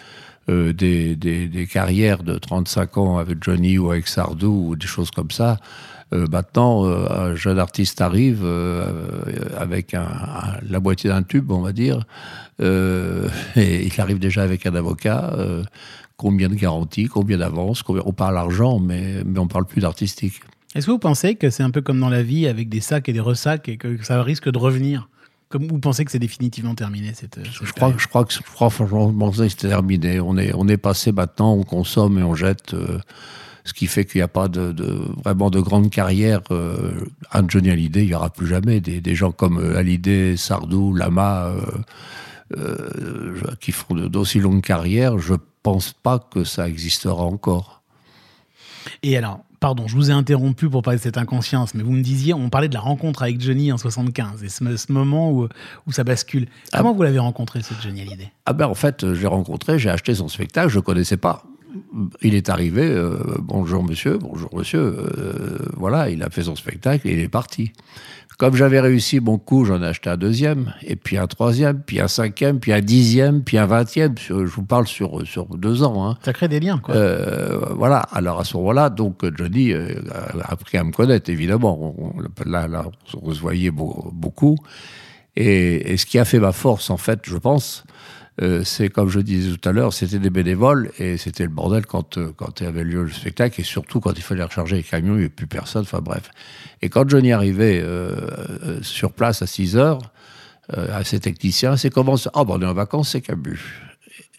Euh, 0.48 0.74
des, 0.74 1.16
des, 1.16 1.66
carrières 1.66 2.22
de 2.22 2.38
35 2.38 2.98
ans 3.00 3.18
avec 3.18 3.44
Johnny 3.44 3.80
ou 3.80 3.90
avec 3.90 4.08
Sardou 4.08 4.70
ou 4.70 4.76
des 4.76 4.86
choses 4.86 5.10
comme 5.10 5.32
ça. 5.32 5.58
Euh, 6.14 6.28
maintenant, 6.32 6.86
euh, 6.86 7.08
un 7.10 7.36
jeune 7.36 7.60
artiste 7.60 8.00
arrive 8.00 8.42
euh, 8.44 8.86
avec 9.58 9.94
la 9.94 10.80
moitié 10.80 11.10
d'un 11.10 11.24
tube, 11.24 11.52
on 11.52 11.62
va 11.62 11.72
dire, 11.72 12.06
et 12.60 13.86
il 13.86 13.94
arrive 14.02 14.20
déjà 14.20 14.44
avec 14.44 14.66
un 14.66 14.76
avocat. 14.76 15.36
combien 16.16 16.48
de 16.48 16.56
garanties, 16.56 17.08
combien 17.08 17.38
d'avances, 17.38 17.84
on 17.88 18.14
parle 18.14 18.38
argent, 18.38 18.80
mais, 18.80 19.24
mais 19.26 19.40
on 19.40 19.48
parle 19.48 19.66
plus 19.66 19.82
d'artistique. 19.82 20.42
Est-ce 20.74 20.86
que 20.86 20.92
vous 20.92 21.00
pensez 21.00 21.36
que 21.36 21.50
c'est 21.50 21.64
un 21.64 21.72
peu 21.72 21.82
comme 21.82 22.00
dans 22.00 22.10
la 22.10 22.24
vie 22.24 22.48
avec 22.48 22.70
des 22.70 22.82
sacs 22.82 23.10
et 23.10 23.14
des 23.14 23.20
ressacs 23.20 23.68
et 23.68 23.78
que 23.78 24.02
ça 24.04 24.22
risque 24.24 24.50
de 24.50 24.58
revenir? 24.58 25.10
Comme 25.56 25.68
vous 25.70 25.80
pensez 25.80 26.04
que 26.04 26.12
c'est 26.12 26.20
définitivement 26.20 26.76
terminé 26.76 27.14
cette, 27.14 27.36
cette 27.36 27.46
Je 27.46 27.60
crois, 27.72 27.88
période 27.88 28.00
je 28.02 28.08
crois 28.10 28.26
que 28.26 28.34
je 28.34 28.42
crois 28.42 28.70
franchement 28.70 29.32
que 29.32 29.48
c'est 29.48 29.56
terminé. 29.56 30.20
On 30.20 30.38
est, 30.38 30.52
on 30.54 30.68
est 30.68 30.76
passé 30.76 31.14
maintenant, 31.14 31.54
on 31.54 31.64
consomme 31.64 32.20
et 32.20 32.24
on 32.24 32.36
jette, 32.36 32.74
euh, 32.74 33.00
ce 33.64 33.72
qui 33.72 33.88
fait 33.88 34.04
qu'il 34.04 34.20
n'y 34.20 34.24
a 34.24 34.28
pas 34.28 34.50
de, 34.50 34.74
de- 34.74 35.02
vraiment 35.24 35.50
de 35.50 35.62
grande 35.62 35.90
carrière. 35.90 36.42
Euh, 36.52 36.92
un 37.32 37.48
Johnny 37.48 37.70
Hallyday, 37.70 38.02
il 38.04 38.08
n'y 38.08 38.14
aura 38.14 38.32
plus 38.32 38.48
jamais. 38.48 38.82
Des, 38.82 39.00
des 39.00 39.16
gens 39.16 39.32
comme 39.32 39.58
euh, 39.60 39.78
Hallyday, 39.78 40.36
Sardou, 40.36 40.94
Lama, 40.94 41.46
euh, 41.46 41.62
euh, 42.58 43.40
qui 43.62 43.72
font 43.72 43.96
d'aussi 43.96 44.42
longues 44.42 44.62
carrières, 44.62 45.20
je 45.20 45.36
pense 45.64 45.94
pas 45.94 46.20
que 46.20 46.44
ça 46.44 46.68
existera 46.68 47.24
encore. 47.24 47.82
Et 49.04 49.16
alors, 49.16 49.40
pardon, 49.66 49.88
je 49.88 49.96
vous 49.96 50.12
ai 50.12 50.14
interrompu 50.14 50.70
pour 50.70 50.84
parler 50.84 51.00
de 51.00 51.04
cette 51.04 51.18
inconscience, 51.18 51.74
mais 51.74 51.82
vous 51.82 51.92
me 51.92 52.04
disiez, 52.04 52.36
on 52.36 52.50
parlait 52.50 52.70
de 52.70 52.76
la 52.76 52.82
rencontre 52.82 53.24
avec 53.24 53.42
Johnny 53.42 53.72
en 53.72 53.80
75 53.80 54.44
et 54.44 54.50
ce, 54.50 54.78
ce 54.78 54.92
moment 54.92 55.32
où, 55.32 55.48
où 55.88 55.92
ça 55.92 56.04
bascule. 56.04 56.46
Comment 56.72 56.94
vous 56.94 57.02
l'avez 57.02 57.18
rencontré, 57.18 57.64
ce 57.64 57.74
Johnny 57.82 58.02
Hallyday? 58.02 58.32
Ah 58.46 58.54
ben 58.54 58.68
en 58.68 58.76
fait, 58.76 59.16
j'ai 59.16 59.26
rencontré, 59.26 59.80
j'ai 59.80 59.90
acheté 59.90 60.14
son 60.14 60.28
spectacle, 60.28 60.70
je 60.70 60.78
ne 60.78 60.84
connaissais 60.84 61.18
pas. 61.18 61.46
Il 62.22 62.36
est 62.36 62.50
arrivé, 62.50 62.84
euh, 62.84 63.18
bonjour 63.40 63.84
monsieur, 63.84 64.20
bonjour 64.20 64.56
monsieur, 64.56 64.82
euh, 64.82 65.58
voilà, 65.76 66.12
il 66.12 66.22
a 66.22 66.30
fait 66.30 66.44
son 66.44 66.56
spectacle 66.56 67.08
et 67.08 67.14
il 67.14 67.20
est 67.20 67.28
parti. 67.28 67.72
Comme 68.38 68.56
j'avais 68.56 68.80
réussi 68.82 69.20
mon 69.22 69.38
coup, 69.38 69.64
j'en 69.64 69.82
ai 69.82 69.86
acheté 69.88 70.10
un 70.10 70.18
deuxième, 70.18 70.74
et 70.82 70.96
puis 70.98 71.18
un 71.18 71.26
troisième, 71.28 71.80
puis 71.82 72.02
un 72.02 72.08
cinquième, 72.10 72.60
puis 72.60 72.74
un 72.74 72.82
dixième, 72.82 73.44
puis 73.44 73.58
un 73.58 73.66
vingtième. 73.66 74.16
Je 74.18 74.34
vous 74.34 74.64
parle 74.64 74.88
sur, 74.88 75.26
sur 75.26 75.46
deux 75.58 75.84
ans. 75.84 76.06
Hein. 76.10 76.18
Ça 76.24 76.34
crée 76.34 76.48
des 76.50 76.60
liens, 76.60 76.80
quoi. 76.80 76.96
Euh, 76.96 77.60
voilà. 77.76 78.00
Alors 78.12 78.40
à 78.40 78.44
ce 78.44 78.58
moment-là, 78.58 78.90
donc 78.90 79.24
Johnny 79.38 79.72
euh, 79.72 79.88
a 80.44 80.52
appris 80.52 80.78
à 80.78 80.84
me 80.84 80.92
connaître, 80.92 81.30
évidemment. 81.30 81.96
On- 81.98 82.14
là, 82.46 82.68
là, 82.68 82.86
on 83.22 83.32
se 83.34 83.40
voyait 83.40 83.72
beau- 83.72 84.10
beaucoup. 84.14 84.58
Et, 85.38 85.94
et 85.94 85.98
ce 85.98 86.06
qui 86.06 86.20
a 86.20 86.26
fait 86.26 86.40
ma 86.40 86.52
force, 86.52 86.90
en 86.90 86.98
fait, 86.98 87.20
je 87.24 87.38
pense, 87.38 87.84
euh, 88.42 88.64
c'est 88.64 88.90
comme 88.90 89.10
je 89.10 89.20
disais 89.20 89.56
tout 89.56 89.70
à 89.70 89.72
l'heure, 89.72 89.94
c'était 89.94 90.20
des 90.20 90.30
bénévoles 90.30 90.92
et 91.00 91.18
c'était 91.18 91.44
le 91.44 91.50
bordel 91.50 91.86
quand 91.86 92.18
euh, 92.18 92.32
quand 92.36 92.60
il 92.60 92.66
y 92.66 92.68
avait 92.68 92.84
lieu 92.84 93.04
le 93.04 93.12
spectacle 93.12 93.62
et 93.62 93.64
surtout 93.64 94.02
quand 94.02 94.12
il 94.16 94.22
fallait 94.22 94.44
recharger 94.44 94.78
les 94.78 94.84
camions, 94.84 95.14
il 95.14 95.18
n'y 95.18 95.22
avait 95.22 95.30
plus 95.30 95.48
personne. 95.48 95.84
Enfin 95.84 96.02
bref. 96.02 96.30
Et 96.82 96.90
quand 96.90 97.08
Johnny 97.08 97.32
arrivait 97.32 97.80
euh, 97.82 98.12
euh, 98.64 98.80
sur 98.82 99.14
place 99.14 99.42
à 99.42 99.48
6 99.48 99.78
heures, 99.78 100.00
euh, 100.76 100.98
à 100.98 101.04
ses 101.04 101.20
techniciens, 101.20 101.78
c'est 101.78 101.92
comment 101.92 102.18
ça? 102.18 102.32
Ah 102.34 102.44
ben 102.44 102.56
on 102.58 102.62
est 102.62 102.66
en 102.66 102.74
vacances, 102.74 103.10
c'est 103.12 103.22
Camus. 103.22 103.60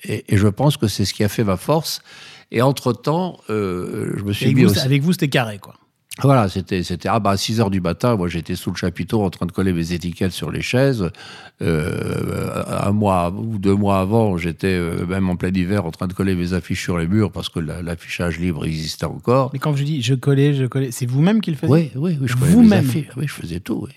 Et, 0.05 0.25
et 0.29 0.37
je 0.37 0.49
pense 0.49 0.77
que 0.77 0.89
c'est 0.89 1.05
ce 1.05 1.15
qui 1.15 1.25
a 1.25 1.29
fait 1.29 1.45
ma 1.45 1.57
force. 1.57 2.03
Et 2.51 2.63
entre-temps, 2.63 3.39
euh, 3.51 4.13
je 4.17 4.23
me 4.23 4.33
suis 4.33 4.47
avec, 4.47 4.57
mis 4.57 4.65
vous, 4.65 4.71
aussi... 4.71 4.81
avec 4.81 5.03
vous, 5.03 5.13
c'était 5.13 5.29
carré, 5.29 5.59
quoi. 5.59 5.75
Voilà, 6.23 6.49
c'était, 6.49 6.83
c'était 6.83 7.11
ah 7.11 7.21
bah 7.21 7.31
à 7.33 7.37
6 7.37 7.61
heures 7.61 7.69
du 7.71 7.81
matin, 7.83 8.17
moi 8.17 8.27
j'étais 8.29 8.55
sous 8.57 8.71
le 8.71 8.77
chapiteau 8.77 9.23
en 9.23 9.29
train 9.29 9.45
de 9.45 9.53
coller 9.53 9.75
mes 9.75 9.93
étiquettes 9.93 10.33
sur 10.33 10.51
les 10.51 10.63
chaises. 10.63 11.11
Euh, 11.61 12.63
un 12.83 12.93
mois 12.93 13.31
ou 13.31 13.59
deux 13.59 13.75
mois 13.75 14.01
avant, 14.01 14.39
j'étais 14.39 14.69
euh, 14.79 15.05
même 15.07 15.29
en 15.29 15.37
plein 15.37 15.51
hiver 15.53 15.85
en 15.85 15.91
train 15.91 16.07
de 16.07 16.15
coller 16.15 16.35
mes 16.35 16.53
affiches 16.55 16.83
sur 16.83 16.97
les 16.99 17.07
murs 17.07 17.31
parce 17.33 17.49
que 17.51 17.61
la- 17.61 17.83
l'affichage 17.83 18.39
libre 18.39 18.65
existait 18.65 19.05
encore. 19.07 19.51
Mais 19.53 19.59
quand 19.59 19.77
je 19.77 19.85
dis 19.85 20.01
je 20.01 20.15
collais, 20.15 20.55
je 20.55 20.65
collais, 20.65 20.91
c'est 20.91 21.07
vous-même 21.07 21.41
qui 21.41 21.51
le 21.51 21.57
faisiez? 21.57 21.73
Oui, 21.75 21.91
oui, 21.95 22.19
oui, 22.21 22.29
je 22.29 22.35
collais 22.37 22.55
mes 22.57 22.73
affiches. 22.77 23.09
Oui, 23.17 23.25
je 23.27 23.33
faisais 23.35 23.61
tout. 23.61 23.83
Oui. 23.87 23.93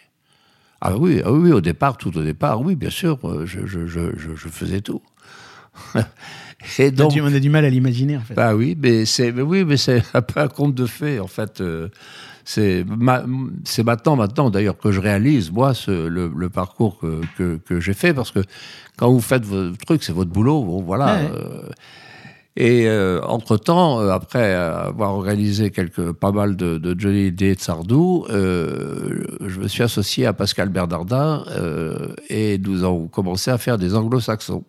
Ah 0.81 0.97
oui, 0.97 1.21
ah 1.25 1.31
oui, 1.31 1.51
au 1.51 1.61
départ, 1.61 1.97
tout 1.97 2.17
au 2.17 2.23
départ, 2.23 2.61
oui, 2.61 2.75
bien 2.75 2.89
sûr, 2.89 3.17
euh, 3.25 3.45
je, 3.45 3.65
je, 3.65 3.85
je, 3.87 3.99
je, 4.17 4.35
je 4.35 4.47
faisais 4.47 4.79
tout. 4.81 5.01
Et 6.77 6.83
On 6.83 6.87
a 6.87 6.91
donc, 6.91 7.11
du- 7.13 7.21
on 7.21 7.33
a 7.33 7.39
du 7.39 7.49
mal 7.49 7.63
à 7.65 7.69
l'imaginer, 7.69 8.17
en 8.17 8.21
fait. 8.21 8.33
bah 8.33 8.53
oui, 8.55 8.77
mais 8.81 9.05
c'est, 9.05 9.31
oui, 9.31 9.63
mais 9.63 9.77
c'est 9.77 10.03
un 10.13 10.21
peu 10.21 10.41
un 10.41 10.47
conte 10.49 10.75
de 10.75 10.85
fées 10.85 11.19
en 11.19 11.27
fait. 11.27 11.61
euh, 11.61 11.87
c'est, 12.43 12.83
ma- 12.85 13.23
c'est 13.63 13.83
maintenant, 13.83 14.15
maintenant 14.15 14.49
d'ailleurs 14.49 14.77
que 14.77 14.91
je 14.91 14.99
réalise 14.99 15.51
moi 15.51 15.73
ce, 15.73 16.07
le, 16.07 16.31
le 16.35 16.49
parcours 16.49 16.99
que, 16.99 17.21
que, 17.37 17.57
que 17.65 17.79
j'ai 17.79 17.93
fait 17.93 18.13
parce 18.13 18.31
que 18.31 18.39
quand 18.97 19.09
vous 19.11 19.21
faites 19.21 19.45
votre 19.45 19.77
truc, 19.85 20.03
c'est 20.03 20.11
votre 20.13 20.31
boulot, 20.31 20.63
bon, 20.63 20.81
voilà. 20.81 21.15
Ouais. 21.15 21.29
euh, 21.35 21.69
et 22.57 22.89
entre 23.23 23.55
temps, 23.55 23.99
après 24.09 24.53
avoir 24.53 25.13
organisé 25.13 25.69
quelques, 25.71 26.11
pas 26.11 26.33
mal 26.33 26.57
de, 26.57 26.77
de 26.77 26.99
Johnny 26.99 27.19
Hallyday 27.27 27.51
et 27.51 27.55
de 27.55 27.61
Sardou, 27.61 28.25
euh, 28.31 29.23
je 29.47 29.61
me 29.61 29.67
suis 29.69 29.81
associé 29.83 30.25
à 30.25 30.33
Pascal 30.33 30.67
Bernardin 30.67 31.45
euh, 31.51 32.09
et 32.29 32.57
nous 32.57 32.83
avons 32.83 33.07
commencé 33.07 33.49
à 33.49 33.57
faire 33.57 33.77
des 33.77 33.95
anglo-saxons. 33.95 34.65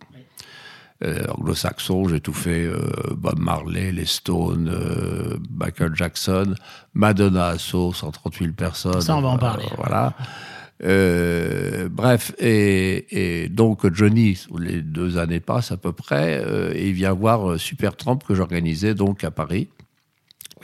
Euh, 1.02 1.25
anglo-saxon, 1.30 2.09
j'ai 2.09 2.21
tout 2.21 2.35
fait, 2.35 2.66
euh, 2.66 2.78
Bob 3.16 3.38
Marley, 3.38 3.90
les 3.90 4.04
Stones, 4.04 4.69
euh, 4.71 5.38
Michael 5.50 5.95
Jackson, 5.95 6.54
Madonna 6.92 7.57
Sceaux, 7.59 7.95
130 7.95 8.37
000 8.38 8.52
personnes. 8.52 9.00
Ça, 9.00 9.16
on 9.16 9.23
va 9.23 9.28
en 9.28 9.38
parler. 9.38 9.64
voilà. 9.76 10.12
Bref, 10.83 12.33
et, 12.38 13.45
et 13.45 13.49
donc 13.49 13.90
Johnny, 13.95 14.38
les 14.59 14.83
deux 14.83 15.16
années 15.16 15.40
passent 15.40 15.73
à 15.73 15.76
peu 15.78 15.92
près, 15.92 16.42
et 16.75 16.88
il 16.88 16.95
vient 16.95 17.12
voir 17.12 17.50
euh, 17.50 17.59
Supertramp 17.59 18.19
que 18.19 18.35
j'organisais 18.35 18.95
donc 18.95 19.25
à 19.25 19.30
Paris. 19.30 19.69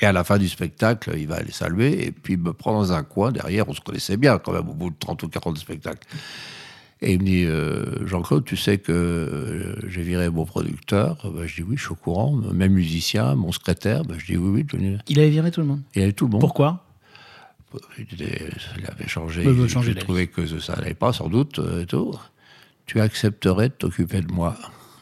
Et 0.00 0.05
à 0.05 0.12
la 0.12 0.25
fin 0.25 0.37
du 0.37 0.49
spectacle, 0.49 1.14
il 1.16 1.26
va 1.26 1.37
aller 1.37 1.52
saluer 1.52 2.07
et 2.07 2.12
puis 2.12 2.37
me 2.37 2.52
prend 2.52 2.75
dans 2.75 2.93
un 2.93 3.02
coin 3.02 3.33
derrière. 3.33 3.66
On 3.69 3.73
se 3.73 3.81
connaissait 3.81 4.19
bien 4.19 4.38
quand 4.38 4.52
même 4.52 4.69
au 4.69 4.75
bout 4.75 4.90
de 4.90 4.97
30 4.99 5.23
ou 5.23 5.28
40 5.28 5.57
spectacles. 5.57 6.07
Et 7.03 7.12
il 7.12 7.21
me 7.21 7.25
dit 7.25 7.45
euh, 7.45 8.07
Jean-Claude, 8.07 8.45
tu 8.45 8.57
sais 8.57 8.79
que 8.79 8.91
euh, 8.93 9.75
j'ai 9.88 10.03
viré 10.03 10.31
mon 10.31 10.47
producteur 10.47 11.31
Ben, 11.31 11.47
Je 11.47 11.57
dis 11.57 11.62
oui, 11.62 11.76
je 11.76 11.83
suis 11.83 11.93
au 11.93 11.95
courant. 11.97 12.33
Même 12.37 12.73
musicien, 12.73 13.35
mon 13.35 13.53
secrétaire. 13.53 14.03
Ben, 14.05 14.19
je 14.19 14.25
dis 14.26 14.37
oui, 14.38 14.65
oui. 14.73 14.97
Il 15.09 15.19
avait 15.21 15.29
viré 15.31 15.50
tout 15.50 15.61
le 15.61 15.67
monde. 15.67 15.83
Il 15.95 16.03
avait 16.03 16.12
tout 16.12 16.25
le 16.26 16.33
monde. 16.33 16.41
Pourquoi? 16.41 16.83
Il 17.99 18.07
il 18.19 18.87
avait 18.87 19.09
changé. 19.09 19.43
Il 19.45 19.50
Il- 19.50 19.69
changer 19.69 19.93
d'avis. 19.93 20.05
trouvé 20.05 20.26
que 20.29 20.47
ça 20.61 20.76
n'allait 20.76 20.95
pas, 20.95 21.12
sans 21.12 21.29
doute. 21.29 21.59
euh, 21.59 21.83
et 21.83 21.87
tout. 21.87 22.15
Tu 22.87 23.00
accepterais 23.00 23.69
de 23.69 23.75
t'occuper 23.75 24.23
de 24.23 24.33
moi? 24.33 24.57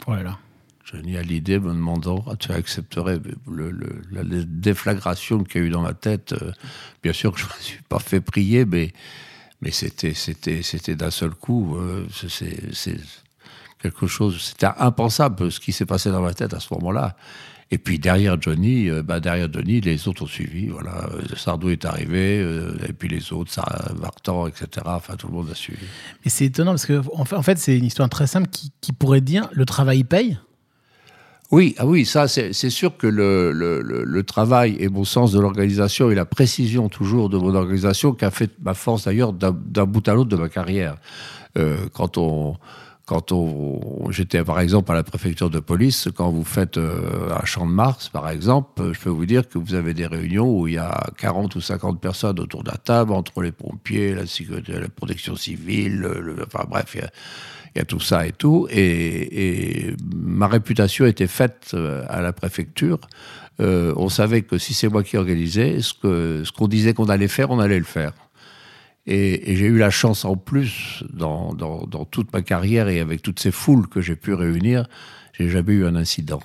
Voilà. 0.06 0.38
Johnny 0.84 1.16
a 1.16 1.22
l'idée 1.22 1.58
me 1.60 1.68
demandant 1.72 2.24
ah, 2.28 2.34
tu 2.36 2.50
accepterais 2.52 3.20
le, 3.50 3.70
le- 3.70 4.02
la, 4.10 4.22
la 4.22 4.42
déflagration 4.44 5.44
qu'il 5.44 5.60
y 5.60 5.64
a 5.64 5.66
eu 5.68 5.70
dans 5.70 5.82
ma 5.82 5.94
tête? 5.94 6.34
bien 7.02 7.12
sûr 7.12 7.32
que 7.32 7.38
je 7.38 7.44
ne 7.44 7.50
me 7.50 7.60
suis 7.60 7.82
pas 7.88 7.98
fait 8.00 8.20
prier, 8.20 8.64
mais, 8.64 8.92
mais 9.64 9.72
c'était, 9.72 10.14
c'était, 10.14 10.62
c'était 10.62 10.94
d'un 10.94 11.10
seul 11.10 11.30
coup. 11.30 11.76
euh, 11.76 12.06
c'est- 12.28 13.00
quelque 13.82 14.06
chose. 14.06 14.40
C'était 14.40 14.68
impensable 14.78 15.50
ce 15.52 15.60
qui 15.60 15.72
s'est 15.72 15.84
passé 15.84 16.10
dans 16.10 16.22
ma 16.22 16.32
tête 16.32 16.54
à 16.54 16.60
ce 16.60 16.72
moment-là. 16.74 17.16
Et 17.70 17.76
puis 17.78 17.98
derrière 17.98 18.40
Johnny, 18.40 18.88
euh, 18.88 19.02
bah, 19.02 19.20
derrière 19.20 19.52
Johnny, 19.52 19.80
les 19.80 20.06
autres 20.08 20.22
ont 20.22 20.26
suivi. 20.26 20.68
Voilà, 20.68 21.06
Euh, 21.12 21.22
Sardou 21.36 21.68
est 21.70 21.84
arrivé, 21.84 22.38
euh, 22.40 22.76
et 22.88 22.92
puis 22.92 23.08
les 23.08 23.32
autres, 23.32 23.50
ça, 23.52 23.64
Vartan, 23.96 24.46
etc. 24.46 24.66
Enfin, 24.86 25.16
tout 25.16 25.26
le 25.26 25.34
monde 25.34 25.50
a 25.50 25.54
suivi. 25.54 25.84
Et 26.24 26.30
c'est 26.30 26.46
étonnant 26.46 26.72
parce 26.72 26.86
que 26.86 27.02
en 27.14 27.24
fait, 27.24 27.36
en 27.36 27.42
fait, 27.42 27.58
c'est 27.58 27.76
une 27.76 27.84
histoire 27.84 28.08
très 28.08 28.26
simple 28.26 28.48
qui, 28.48 28.70
qui 28.80 28.92
pourrait 28.92 29.20
dire 29.22 29.48
le 29.52 29.64
travail 29.66 30.04
paye. 30.04 30.38
Oui, 31.50 31.74
ah 31.78 31.86
oui, 31.86 32.04
ça 32.04 32.26
c'est 32.26 32.52
sûr 32.70 32.96
que 32.96 33.06
le, 33.06 34.22
travail 34.22 34.76
et 34.80 34.88
mon 34.88 35.04
sens 35.04 35.30
de 35.32 35.38
l'organisation 35.40 36.10
et 36.10 36.14
la 36.14 36.24
précision 36.24 36.88
toujours 36.88 37.28
de 37.28 37.36
mon 37.38 37.54
organisation 37.54 38.12
qui 38.12 38.24
a 38.24 38.30
fait 38.30 38.50
ma 38.62 38.74
force 38.74 39.04
d'ailleurs 39.04 39.32
d'un 39.32 39.52
bout 39.86 40.06
à 40.08 40.14
l'autre 40.14 40.30
de 40.30 40.36
ma 40.36 40.48
carrière. 40.48 40.96
Euh, 41.58 41.76
quand 41.92 42.18
on 42.18 42.56
quand 43.06 43.32
on 43.32 44.10
j'étais 44.10 44.42
par 44.42 44.58
exemple 44.60 44.90
à 44.90 44.94
la 44.94 45.02
préfecture 45.02 45.50
de 45.50 45.60
police, 45.60 46.08
quand 46.16 46.30
vous 46.30 46.42
faites 46.42 46.78
euh, 46.78 47.28
un 47.38 47.44
champ 47.44 47.66
de 47.66 47.70
Mars 47.70 48.08
par 48.08 48.28
exemple, 48.30 48.92
je 48.94 48.98
peux 48.98 49.10
vous 49.10 49.26
dire 49.26 49.46
que 49.46 49.58
vous 49.58 49.74
avez 49.74 49.92
des 49.92 50.06
réunions 50.06 50.50
où 50.58 50.66
il 50.66 50.74
y 50.74 50.78
a 50.78 51.04
40 51.18 51.54
ou 51.54 51.60
50 51.60 52.00
personnes 52.00 52.40
autour 52.40 52.64
de 52.64 52.70
la 52.70 52.78
table 52.78 53.12
entre 53.12 53.42
les 53.42 53.52
pompiers, 53.52 54.14
la 54.14 54.26
sécurité, 54.26 54.72
la 54.80 54.88
protection 54.88 55.36
civile, 55.36 55.98
le- 55.98 56.20
le- 56.20 56.44
enfin 56.46 56.64
bref, 56.68 56.96
il 57.74 57.78
y 57.78 57.82
a 57.82 57.84
tout 57.84 58.00
ça 58.00 58.26
et 58.26 58.32
tout. 58.32 58.68
Et, 58.70 59.94
ma 60.14 60.46
réputation 60.48 61.06
était 61.06 61.26
faite 61.26 61.72
euh, 61.74 62.04
à 62.08 62.20
la 62.20 62.32
préfecture. 62.32 63.00
Euh, 63.60 63.92
on 63.96 64.08
savait 64.08 64.42
que 64.42 64.58
si 64.58 64.74
c'est 64.74 64.88
moi 64.88 65.02
qui 65.02 65.16
organisais, 65.16 65.80
ce 65.80 65.94
que 65.94 66.42
ce 66.44 66.52
qu'on 66.52 66.68
disait 66.68 66.94
qu'on 66.94 67.08
allait 67.08 67.28
faire, 67.28 67.50
on 67.50 67.58
allait 67.58 67.78
le 67.78 67.84
faire. 67.84 68.12
Et, 69.06 69.52
et 69.52 69.56
j'ai 69.56 69.66
eu 69.66 69.78
la 69.78 69.90
chance 69.90 70.24
en 70.24 70.36
plus, 70.36 71.04
dans, 71.12 71.52
dans, 71.52 71.86
dans 71.86 72.04
toute 72.04 72.32
ma 72.32 72.42
carrière 72.42 72.88
et 72.88 73.00
avec 73.00 73.22
toutes 73.22 73.38
ces 73.38 73.50
foules 73.50 73.88
que 73.88 74.00
j'ai 74.00 74.16
pu 74.16 74.32
réunir, 74.34 74.86
j'ai 75.34 75.48
jamais 75.48 75.74
eu 75.74 75.84
un 75.84 75.94
incident. 75.94 76.40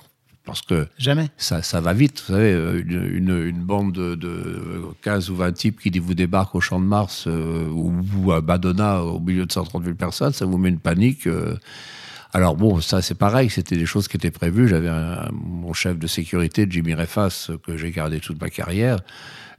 Parce 0.50 0.62
que 0.62 0.88
Jamais. 0.98 1.28
ça, 1.36 1.62
ça 1.62 1.80
va 1.80 1.92
vite. 1.92 2.22
Vous 2.26 2.34
savez, 2.34 2.52
une, 2.84 3.52
bande 3.52 3.92
de, 3.92 4.14
de 4.16 4.82
15 5.02 5.30
ou 5.30 5.36
20 5.36 5.52
types 5.52 5.80
qui 5.80 5.90
dit 5.90 6.00
vous 6.00 6.14
débarque 6.14 6.54
au 6.56 6.60
Champ 6.60 6.80
de 6.80 6.84
Mars 6.84 7.24
euh, 7.28 7.68
ou, 7.68 7.94
ou 8.16 8.32
à 8.32 8.40
Madonna 8.40 9.02
au 9.02 9.20
milieu 9.20 9.46
de 9.46 9.52
130 9.52 9.84
000 9.84 9.94
personnes, 9.94 10.32
ça 10.32 10.44
vous 10.46 10.58
met 10.58 10.68
une 10.70 10.80
panique. 10.80 11.26
euh. 11.26 11.54
Alors 12.32 12.56
bon, 12.56 12.80
ça 12.80 13.00
c'est 13.02 13.14
pareil, 13.16 13.50
c'était 13.50 13.76
des 13.76 13.86
choses 13.86 14.06
qui 14.08 14.16
étaient 14.16 14.30
prévues. 14.30 14.68
J'avais 14.68 14.90
mon 15.32 15.72
chef 15.72 15.98
de 15.98 16.06
sécurité, 16.06 16.66
Jimmy 16.68 16.94
Refas, 16.94 17.50
que 17.64 17.76
j'ai 17.76 17.90
gardé 17.90 18.20
toute 18.20 18.40
ma 18.40 18.50
carrière. 18.50 18.98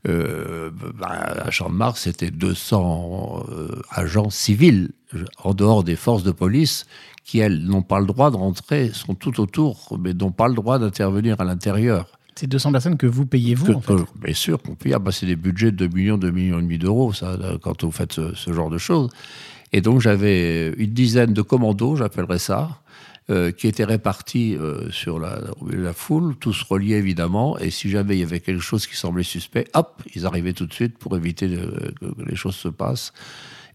Euh, 0.07 0.71
bah, 0.99 1.09
à 1.45 1.51
Champ 1.51 1.69
de 1.69 1.75
Mars, 1.75 2.01
c'était 2.01 2.31
200 2.31 3.45
euh, 3.49 3.81
agents 3.91 4.31
civils 4.31 4.91
en 5.43 5.53
dehors 5.53 5.83
des 5.83 5.95
forces 5.95 6.23
de 6.23 6.31
police 6.31 6.85
qui, 7.23 7.37
elles, 7.39 7.63
n'ont 7.63 7.83
pas 7.83 7.99
le 7.99 8.07
droit 8.07 8.31
de 8.31 8.35
rentrer, 8.35 8.89
sont 8.93 9.13
tout 9.13 9.39
autour, 9.39 9.97
mais 9.99 10.13
n'ont 10.13 10.31
pas 10.31 10.47
le 10.47 10.55
droit 10.55 10.79
d'intervenir 10.79 11.39
à 11.39 11.43
l'intérieur. 11.43 12.07
C'est 12.35 12.47
200 12.47 12.71
personnes 12.71 12.97
que 12.97 13.05
vous 13.05 13.27
payez 13.27 13.53
vous. 13.53 13.67
Que- 13.67 13.71
en 13.73 13.81
fait? 13.81 13.93
bien 14.23 14.33
sûr 14.33 14.59
qu'on 14.61 14.73
peut. 14.73 14.89
Ah, 14.93 14.99
bah, 14.99 15.11
c'est 15.11 15.27
des 15.27 15.35
budgets 15.35 15.71
de 15.71 15.85
2 15.85 15.87
millions, 15.89 16.17
2 16.17 16.31
millions 16.31 16.57
et 16.57 16.63
demi 16.63 16.79
d'euros, 16.79 17.13
ça, 17.13 17.31
euh, 17.33 17.57
quand 17.61 17.83
vous 17.83 17.91
faites 17.91 18.13
ce, 18.13 18.33
ce 18.33 18.53
genre 18.53 18.69
de 18.71 18.79
choses. 18.79 19.11
Et 19.73 19.81
donc, 19.81 20.01
j'avais 20.01 20.69
une 20.77 20.91
dizaine 20.93 21.33
de 21.33 21.41
commandos, 21.41 21.97
j'appellerais 21.97 22.39
ça, 22.39 22.81
euh, 23.31 23.51
qui 23.51 23.67
étaient 23.67 23.85
répartis 23.85 24.55
euh, 24.55 24.89
sur 24.91 25.19
la, 25.19 25.39
foule, 25.93 26.35
tous 26.35 26.61
reliés 26.63 26.95
évidemment. 26.95 27.57
Et 27.59 27.69
si 27.69 27.89
jamais 27.89 28.15
il 28.15 28.19
y 28.19 28.23
avait 28.23 28.41
quelque 28.41 28.61
chose 28.61 28.85
qui 28.87 28.95
semblait 28.95 29.23
suspect, 29.23 29.65
hop, 29.73 30.03
ils 30.13 30.25
arrivaient 30.25 30.53
tout 30.53 30.65
de 30.67 30.73
suite 30.73 30.97
pour 30.97 31.15
éviter 31.15 31.47
de- 31.47 31.93
que 31.99 32.29
les 32.29 32.35
choses 32.35 32.55
se 32.55 32.67
passent. 32.67 33.13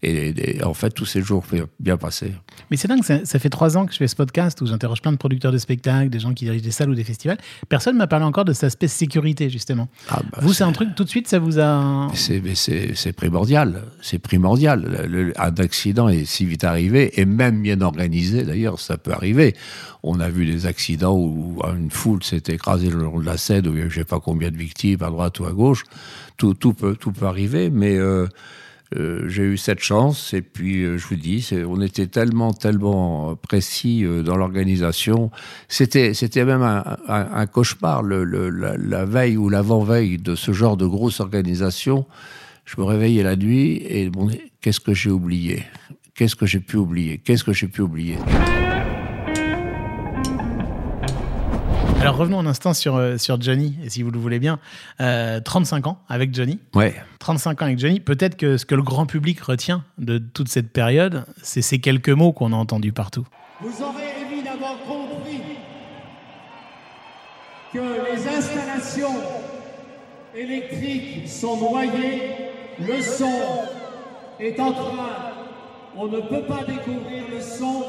Et, 0.03 0.57
et 0.59 0.63
en 0.63 0.73
fait, 0.73 0.91
tous 0.91 1.05
ces 1.05 1.21
jours 1.21 1.43
bien 1.79 1.97
passé. 1.97 2.33
Mais 2.71 2.77
c'est 2.77 2.87
dingue, 2.87 3.03
ça, 3.03 3.25
ça 3.25 3.39
fait 3.39 3.49
trois 3.49 3.77
ans 3.77 3.85
que 3.85 3.93
je 3.93 3.97
fais 3.97 4.07
ce 4.07 4.15
podcast 4.15 4.61
où 4.61 4.65
j'interroge 4.67 5.01
plein 5.01 5.11
de 5.11 5.17
producteurs 5.17 5.51
de 5.51 5.57
spectacles, 5.57 6.09
des 6.09 6.19
gens 6.19 6.33
qui 6.33 6.45
dirigent 6.45 6.63
des 6.63 6.71
salles 6.71 6.89
ou 6.89 6.95
des 6.95 7.03
festivals. 7.03 7.37
Personne 7.69 7.93
ne 7.93 7.99
m'a 7.99 8.07
parlé 8.07 8.25
encore 8.25 8.45
de 8.45 8.53
cet 8.53 8.65
aspect 8.65 8.87
sécurité, 8.87 9.49
justement. 9.49 9.87
Ah, 10.09 10.21
bah, 10.31 10.39
vous, 10.41 10.53
c'est 10.53 10.63
un 10.63 10.71
truc, 10.71 10.95
tout 10.95 11.03
de 11.03 11.09
suite, 11.09 11.27
ça 11.27 11.39
vous 11.39 11.59
a. 11.59 12.07
C'est, 12.13 12.41
primordial, 13.13 13.83
c'est 14.01 14.19
primordial. 14.19 15.07
Le- 15.09 15.23
le- 15.27 15.33
un 15.41 15.53
accident 15.55 16.09
est 16.09 16.25
si 16.25 16.45
vite 16.45 16.63
arrivé, 16.63 17.19
et 17.19 17.25
même 17.25 17.61
bien 17.61 17.81
organisé 17.81 18.43
d'ailleurs, 18.43 18.79
ça 18.79 18.97
peut 18.97 19.11
arriver. 19.11 19.55
On 20.03 20.19
a 20.19 20.29
vu 20.29 20.45
des 20.45 20.65
accidents 20.65 21.15
où 21.17 21.59
une 21.75 21.91
foule 21.91 22.23
s'est 22.23 22.43
écrasée 22.47 22.89
le 22.89 22.99
long 23.03 23.19
de 23.19 23.25
la 23.25 23.37
Seine, 23.37 23.67
où 23.67 23.73
il 23.73 23.79
y 23.79 23.81
a 23.81 23.85
eu 23.85 23.89
je 23.89 23.99
sais 23.99 24.05
pas 24.05 24.19
combien 24.19 24.51
de 24.51 24.57
victimes 24.57 25.01
à 25.03 25.07
droite 25.09 25.39
ou 25.39 25.45
à 25.45 25.51
gauche. 25.51 25.83
Tout, 26.37 26.53
tout, 26.53 26.73
peut, 26.73 26.95
tout 26.95 27.11
peut 27.11 27.25
arriver, 27.25 27.69
mais 27.69 27.95
euh, 27.97 28.27
euh, 28.95 29.27
j'ai 29.27 29.43
eu 29.43 29.57
cette 29.57 29.79
chance, 29.79 30.33
et 30.33 30.41
puis 30.41 30.83
euh, 30.83 30.97
je 30.97 31.07
vous 31.07 31.15
dis, 31.15 31.49
on 31.67 31.81
était 31.81 32.07
tellement, 32.07 32.53
tellement 32.53 33.35
précis 33.35 34.05
euh, 34.05 34.23
dans 34.23 34.37
l'organisation. 34.37 35.29
C'était, 35.67 36.13
même 36.45 36.61
un, 36.61 37.45
cauchemar 37.47 38.03
la, 38.03 38.77
la 38.77 39.05
veille 39.05 39.35
ou 39.35 39.49
l'avant-veille 39.49 40.17
de 40.17 40.35
ce 40.35 40.53
genre 40.53 40.77
de 40.77 40.85
grosse 40.85 41.19
organisation. 41.19 42.05
Je 42.65 42.75
me 42.79 42.85
réveillais 42.85 43.23
la 43.23 43.35
nuit 43.35 43.81
et 43.87 44.09
bon, 44.09 44.29
qu'est-ce 44.61 44.79
que 44.79 44.93
j'ai 44.93 45.09
oublié? 45.09 45.63
Qu'est-ce 46.15 46.35
que 46.35 46.45
j'ai 46.45 46.59
pu 46.59 46.77
oublier? 46.77 47.17
Qu'est-ce 47.17 47.43
que 47.43 47.53
j'ai 47.53 47.67
pu 47.67 47.81
oublier? 47.81 48.17
Alors 52.07 52.19
revenons 52.19 52.39
un 52.39 52.45
instant 52.45 52.73
sur, 52.73 52.95
euh, 52.95 53.17
sur 53.17 53.41
Johnny, 53.41 53.77
et 53.83 53.89
si 53.89 54.01
vous 54.01 54.11
le 54.11 54.17
voulez 54.17 54.39
bien. 54.39 54.59
Euh, 55.01 55.41
35 55.41 55.87
ans 55.87 55.99
avec 56.07 56.33
Johnny. 56.33 56.57
Ouais. 56.73 56.95
35 57.19 57.61
ans 57.61 57.65
avec 57.65 57.79
Johnny. 57.79 57.99
Peut-être 57.99 58.37
que 58.37 58.55
ce 58.55 58.65
que 58.65 58.75
le 58.75 58.81
grand 58.81 59.05
public 59.05 59.41
retient 59.41 59.83
de 59.97 60.17
toute 60.17 60.47
cette 60.47 60.71
période, 60.71 61.25
c'est 61.43 61.61
ces 61.61 61.79
quelques 61.79 62.07
mots 62.07 62.31
qu'on 62.31 62.53
a 62.53 62.55
entendus 62.55 62.93
partout. 62.93 63.27
Vous 63.59 63.83
aurez 63.83 64.05
évidemment 64.25 64.77
compris 64.87 65.41
que 67.73 68.15
les 68.15 68.25
installations 68.25 69.15
électriques 70.33 71.27
sont 71.27 71.57
noyées, 71.57 72.37
le 72.79 73.01
son 73.01 73.65
est 74.39 74.57
en 74.61 74.71
train, 74.71 75.33
on 75.97 76.07
ne 76.07 76.21
peut 76.21 76.43
pas 76.43 76.63
découvrir 76.65 77.23
le 77.29 77.41
son, 77.41 77.83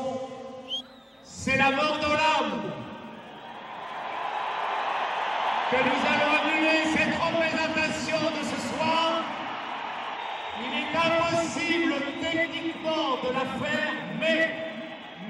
c'est 1.23 1.57
la 1.57 1.71
mort 1.71 2.01
dans 2.03 2.09
l'âme 2.09 2.73
que 5.71 5.77
nous 5.77 6.01
allons 6.13 6.33
annuler 6.41 6.81
cette 6.97 7.15
représentation 7.15 8.19
de 8.37 8.43
ce 8.45 8.59
soir. 8.69 9.25
Il 10.61 10.73
est 10.81 10.93
impossible 10.97 11.95
techniquement 12.21 13.17
de 13.23 13.33
la 13.35 13.67
faire, 13.67 13.93
mais, 14.21 14.51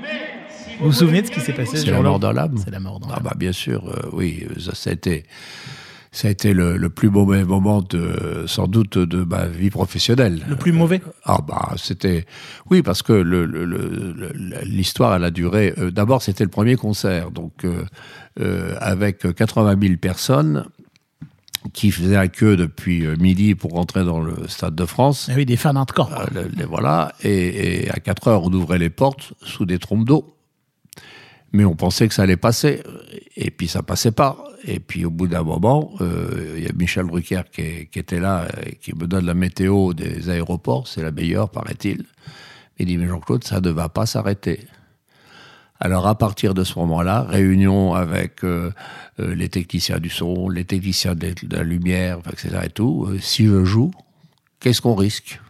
mais, 0.00 0.20
si 0.48 0.76
Vous 0.78 0.86
vous 0.86 0.92
souvenez 0.92 1.22
de 1.22 1.26
ce 1.26 1.32
qui 1.32 1.40
s'est 1.40 1.52
passé 1.52 1.76
ce 1.76 1.84
C'est 1.84 1.90
la 1.90 2.00
mort 2.00 2.18
dans 2.18 2.32
l'âme. 2.32 2.56
C'est 2.64 2.70
la 2.70 2.80
mort 2.80 3.00
dans 3.00 3.08
Ah 3.10 3.14
l'âme. 3.16 3.22
bah 3.24 3.34
bien 3.36 3.52
sûr, 3.52 3.82
euh, 3.88 4.08
oui, 4.12 4.46
ça, 4.58 4.74
ça 4.74 4.90
a 4.90 4.92
été, 4.92 5.24
ça 6.10 6.28
a 6.28 6.30
été 6.30 6.52
le, 6.54 6.76
le 6.76 6.88
plus 6.90 7.10
mauvais 7.10 7.44
moment 7.44 7.82
de, 7.82 8.44
sans 8.46 8.66
doute 8.66 8.96
de 8.98 9.22
ma 9.24 9.46
vie 9.46 9.70
professionnelle. 9.70 10.42
Le 10.48 10.56
plus 10.56 10.72
mauvais? 10.72 11.02
Ah 11.24 11.38
bah 11.46 11.74
c'était 11.76 12.24
oui 12.70 12.82
parce 12.82 13.02
que 13.02 13.12
le- 13.12 13.44
le- 13.44 14.32
l'histoire 14.64 15.14
elle 15.14 15.24
a 15.24 15.30
duré. 15.30 15.74
euh, 15.78 15.90
D'abord 15.90 16.22
c'était 16.22 16.44
le 16.44 16.50
premier 16.50 16.76
concert 16.76 17.30
donc 17.30 17.64
euh, 17.64 17.84
euh, 18.40 18.74
avec 18.80 19.34
80 19.34 19.76
000 19.80 19.94
personnes 19.98 20.64
qui 21.74 21.90
faisaient 21.90 22.14
la 22.14 22.28
queue 22.28 22.56
depuis 22.56 23.04
euh, 23.04 23.16
midi 23.16 23.54
pour 23.54 23.72
rentrer 23.72 24.04
dans 24.04 24.20
le 24.20 24.48
stade 24.48 24.74
de 24.74 24.84
France. 24.86 25.28
Ah 25.30 25.34
oui, 25.36 25.44
des 25.44 25.56
fans 25.56 25.76
hardcore. 25.76 26.12
Euh, 26.18 26.24
le- 26.32 26.50
le- 26.56 26.64
voilà 26.66 27.12
et, 27.22 27.82
et 27.84 27.90
à 27.90 28.00
4 28.00 28.28
heures 28.28 28.44
on 28.44 28.52
ouvrait 28.52 28.78
les 28.78 28.90
portes 28.90 29.34
sous 29.42 29.66
des 29.66 29.78
trompes 29.78 30.04
d'eau. 30.06 30.34
Mais 31.52 31.64
on 31.64 31.74
pensait 31.74 32.08
que 32.08 32.12
ça 32.14 32.22
allait 32.24 32.36
passer, 32.36 32.82
et 33.36 33.50
puis 33.50 33.68
ça 33.68 33.82
passait 33.82 34.10
pas. 34.12 34.44
Et 34.70 34.80
puis 34.80 35.06
au 35.06 35.10
bout 35.10 35.28
d'un 35.28 35.42
moment, 35.42 35.92
euh, 36.02 36.56
il 36.58 36.62
y 36.62 36.68
a 36.68 36.72
Michel 36.74 37.06
Drucker 37.06 37.40
qui, 37.50 37.88
était 37.98 38.20
là, 38.20 38.46
et 38.66 38.74
qui 38.74 38.94
me 38.94 39.06
donne 39.06 39.24
la 39.24 39.32
météo 39.32 39.94
des 39.94 40.28
aéroports, 40.28 40.86
c'est 40.86 41.02
la 41.02 41.10
meilleure, 41.10 41.48
paraît-il. 41.48 42.04
Il 42.78 42.86
dit, 42.86 42.98
mais 42.98 43.08
Jean-Claude, 43.08 43.44
ça 43.44 43.62
ne 43.62 43.70
va 43.70 43.88
pas 43.88 44.04
s'arrêter. 44.04 44.60
Alors 45.80 46.06
à 46.06 46.16
partir 46.16 46.54
de 46.54 46.64
ce 46.64 46.78
moment-là, 46.80 47.22
réunion 47.22 47.94
avec 47.94 48.44
euh, 48.44 48.72
euh, 49.20 49.34
les 49.34 49.48
techniciens 49.48 49.98
du 49.98 50.10
son, 50.10 50.48
les 50.48 50.64
techniciens 50.64 51.14
de, 51.14 51.32
la 51.50 51.62
lumière, 51.62 52.18
etc. 52.30 52.62
et 52.64 52.70
tout. 52.70 53.06
Euh, 53.08 53.18
si 53.20 53.46
je 53.46 53.64
joue, 53.64 53.92
qu'est-ce 54.60 54.82
qu'on 54.82 54.96
risque? 54.96 55.40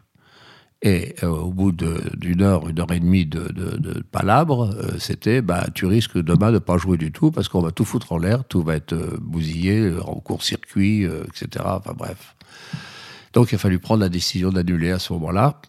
Et 0.80 1.16
euh, 1.24 1.28
au 1.28 1.50
bout 1.50 1.72
d'une 1.72 2.42
heure, 2.42 2.68
une 2.68 2.78
heure 2.78 2.92
et 2.92 3.00
demie 3.00 3.26
de, 3.26 3.48
de, 3.48 4.04
euh, 4.14 4.98
c'était 4.98 5.42
bah, 5.42 5.66
tu 5.74 5.86
risques 5.86 6.18
demain 6.18 6.52
de 6.52 6.60
pas 6.60 6.78
jouer 6.78 6.96
du 6.96 7.10
tout 7.10 7.32
parce 7.32 7.48
qu'on 7.48 7.60
va 7.60 7.72
tout 7.72 7.84
foutre 7.84 8.12
en 8.12 8.18
l'air, 8.18 8.44
tout 8.44 8.62
va 8.62 8.76
être 8.76 8.92
euh, 8.92 9.18
bousillé, 9.20 9.92
en 10.06 10.14
court-circuit, 10.20 11.04
etc. 11.04 11.64
Enfin 11.66 11.94
bref. 11.96 12.36
Donc 13.32 13.50
il 13.50 13.56
a 13.56 13.58
fallu 13.58 13.80
prendre 13.80 14.00
la 14.00 14.08
décision 14.08 14.50
d'annuler 14.50 14.92
à 14.92 15.00
ce 15.00 15.12
moment-là. 15.14 15.60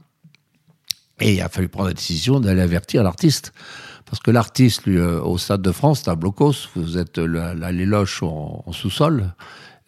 Et 1.22 1.34
il 1.34 1.42
a 1.42 1.50
fallu 1.50 1.70
prendre 1.70 1.88
la 1.88 1.96
décision 1.96 2.40
d'aller 2.40 2.62
avertir 2.62 3.02
l'artiste. 3.02 3.52
Parce 4.06 4.22
que 4.22 4.32
l'artiste, 4.32 4.86
lui, 4.86 5.00
au 5.00 5.38
Stade 5.38 5.62
de 5.62 5.72
France, 5.72 6.02
c'est 6.04 6.10
un 6.10 6.16
blocos, 6.16 6.70
vous 6.76 6.98
êtes 6.98 7.18
là, 7.18 7.54
les 7.72 7.86
loges 7.86 8.24
en, 8.24 8.64
en 8.66 8.72
sous-sol, 8.72 9.34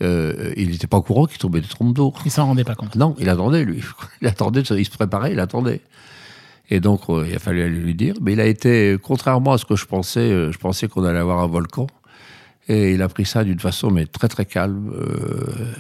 euh, 0.01 0.53
il 0.57 0.71
n'était 0.71 0.87
pas 0.87 0.97
au 0.97 1.01
courant 1.01 1.25
qu'il 1.25 1.37
tombait 1.37 1.61
des 1.61 1.67
trompes 1.67 1.93
d'eau. 1.93 2.13
Il 2.25 2.31
s'en 2.31 2.45
rendait 2.45 2.63
pas 2.63 2.75
compte. 2.75 2.95
Non, 2.95 3.15
il 3.19 3.29
attendait, 3.29 3.63
lui. 3.63 3.81
Il 4.21 4.27
attendait, 4.27 4.61
il 4.61 4.85
se 4.85 4.91
préparait, 4.91 5.31
il 5.31 5.39
attendait. 5.39 5.81
Et 6.69 6.79
donc, 6.79 7.09
euh, 7.09 7.25
il 7.27 7.35
a 7.35 7.39
fallu 7.39 7.61
aller 7.61 7.75
lui 7.75 7.95
dire. 7.95 8.15
Mais 8.21 8.33
il 8.33 8.39
a 8.39 8.45
été, 8.45 8.97
contrairement 9.01 9.53
à 9.53 9.57
ce 9.57 9.65
que 9.65 9.75
je 9.75 9.85
pensais, 9.85 10.19
euh, 10.19 10.51
je 10.51 10.57
pensais 10.57 10.87
qu'on 10.87 11.03
allait 11.03 11.19
avoir 11.19 11.39
un 11.39 11.47
volcan. 11.47 11.87
Et 12.67 12.93
il 12.93 13.01
a 13.01 13.09
pris 13.09 13.25
ça 13.25 13.43
d'une 13.43 13.59
façon, 13.59 13.91
mais 13.91 14.05
très 14.05 14.27
très 14.27 14.45
calme 14.45 14.93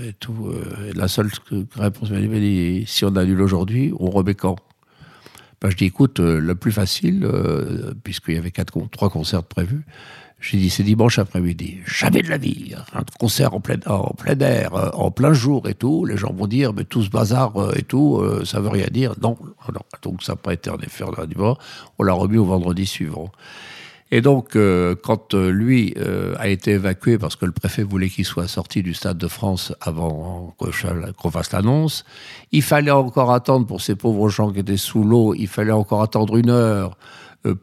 et 0.03 0.13
tout. 0.13 0.51
et 0.89 0.93
la 0.93 1.07
seule 1.07 1.29
réponse, 1.75 2.09
il 2.11 2.29
m'a 2.29 2.39
dit, 2.39 2.83
si 2.87 3.05
on 3.05 3.15
annule 3.15 3.41
aujourd'hui, 3.41 3.93
on 3.99 4.09
remet 4.09 4.33
quand? 4.33 4.57
Ben, 5.61 5.69
Je 5.69 5.77
dis, 5.77 5.85
écoute, 5.85 6.19
le 6.19 6.55
plus 6.55 6.71
facile, 6.71 7.25
puisqu'il 8.03 8.33
y 8.33 8.37
avait 8.37 8.51
quatre, 8.51 8.73
trois 8.89 9.09
concerts 9.09 9.43
prévus, 9.43 9.85
j'ai 10.41 10.57
dit, 10.57 10.71
c'est 10.71 10.81
dimanche 10.81 11.19
après-midi. 11.19 11.77
Jamais 11.85 12.23
de 12.23 12.29
la 12.29 12.39
vie. 12.39 12.73
Un 12.93 13.03
concert 13.19 13.53
en 13.53 13.59
plein, 13.59 13.77
air, 14.39 14.73
euh, 14.73 14.89
en 14.93 15.11
plein 15.11 15.33
jour 15.33 15.69
et 15.69 15.75
tout. 15.75 16.03
Les 16.05 16.17
gens 16.17 16.33
vont 16.33 16.47
dire, 16.47 16.73
mais 16.73 16.83
tout 16.83 17.03
ce 17.03 17.11
bazar 17.11 17.55
euh, 17.57 17.73
et 17.75 17.83
tout, 17.83 18.17
euh, 18.17 18.43
ça 18.43 18.59
veut 18.59 18.69
rien 18.69 18.87
dire. 18.91 19.13
Non. 19.21 19.37
Donc 20.01 20.23
ça 20.23 20.33
n'a 20.33 20.37
pas 20.37 20.53
été 20.53 20.71
en 20.71 20.79
effet 20.79 21.05
le 21.05 21.15
lundi. 21.15 21.35
On 21.99 22.03
l'a 22.03 22.13
remis 22.13 22.39
au 22.39 22.45
vendredi 22.45 22.87
suivant. 22.87 23.31
Et 24.13 24.19
donc, 24.19 24.57
quand 25.03 25.33
lui 25.35 25.95
a 26.37 26.49
été 26.49 26.71
évacué 26.71 27.17
parce 27.17 27.37
que 27.37 27.45
le 27.45 27.53
préfet 27.53 27.81
voulait 27.81 28.09
qu'il 28.09 28.25
soit 28.25 28.49
sorti 28.49 28.83
du 28.83 28.93
Stade 28.93 29.17
de 29.17 29.29
France 29.29 29.73
avant 29.79 30.53
qu'on 30.57 31.31
fasse 31.31 31.53
l'annonce, 31.53 32.03
il 32.51 32.61
fallait 32.61 32.91
encore 32.91 33.31
attendre 33.31 33.65
pour 33.65 33.79
ces 33.79 33.95
pauvres 33.95 34.27
gens 34.27 34.51
qui 34.51 34.59
étaient 34.59 34.75
sous 34.75 35.05
l'eau, 35.05 35.33
il 35.33 35.47
fallait 35.47 35.71
encore 35.71 36.01
attendre 36.01 36.35
une 36.35 36.49
heure 36.49 36.97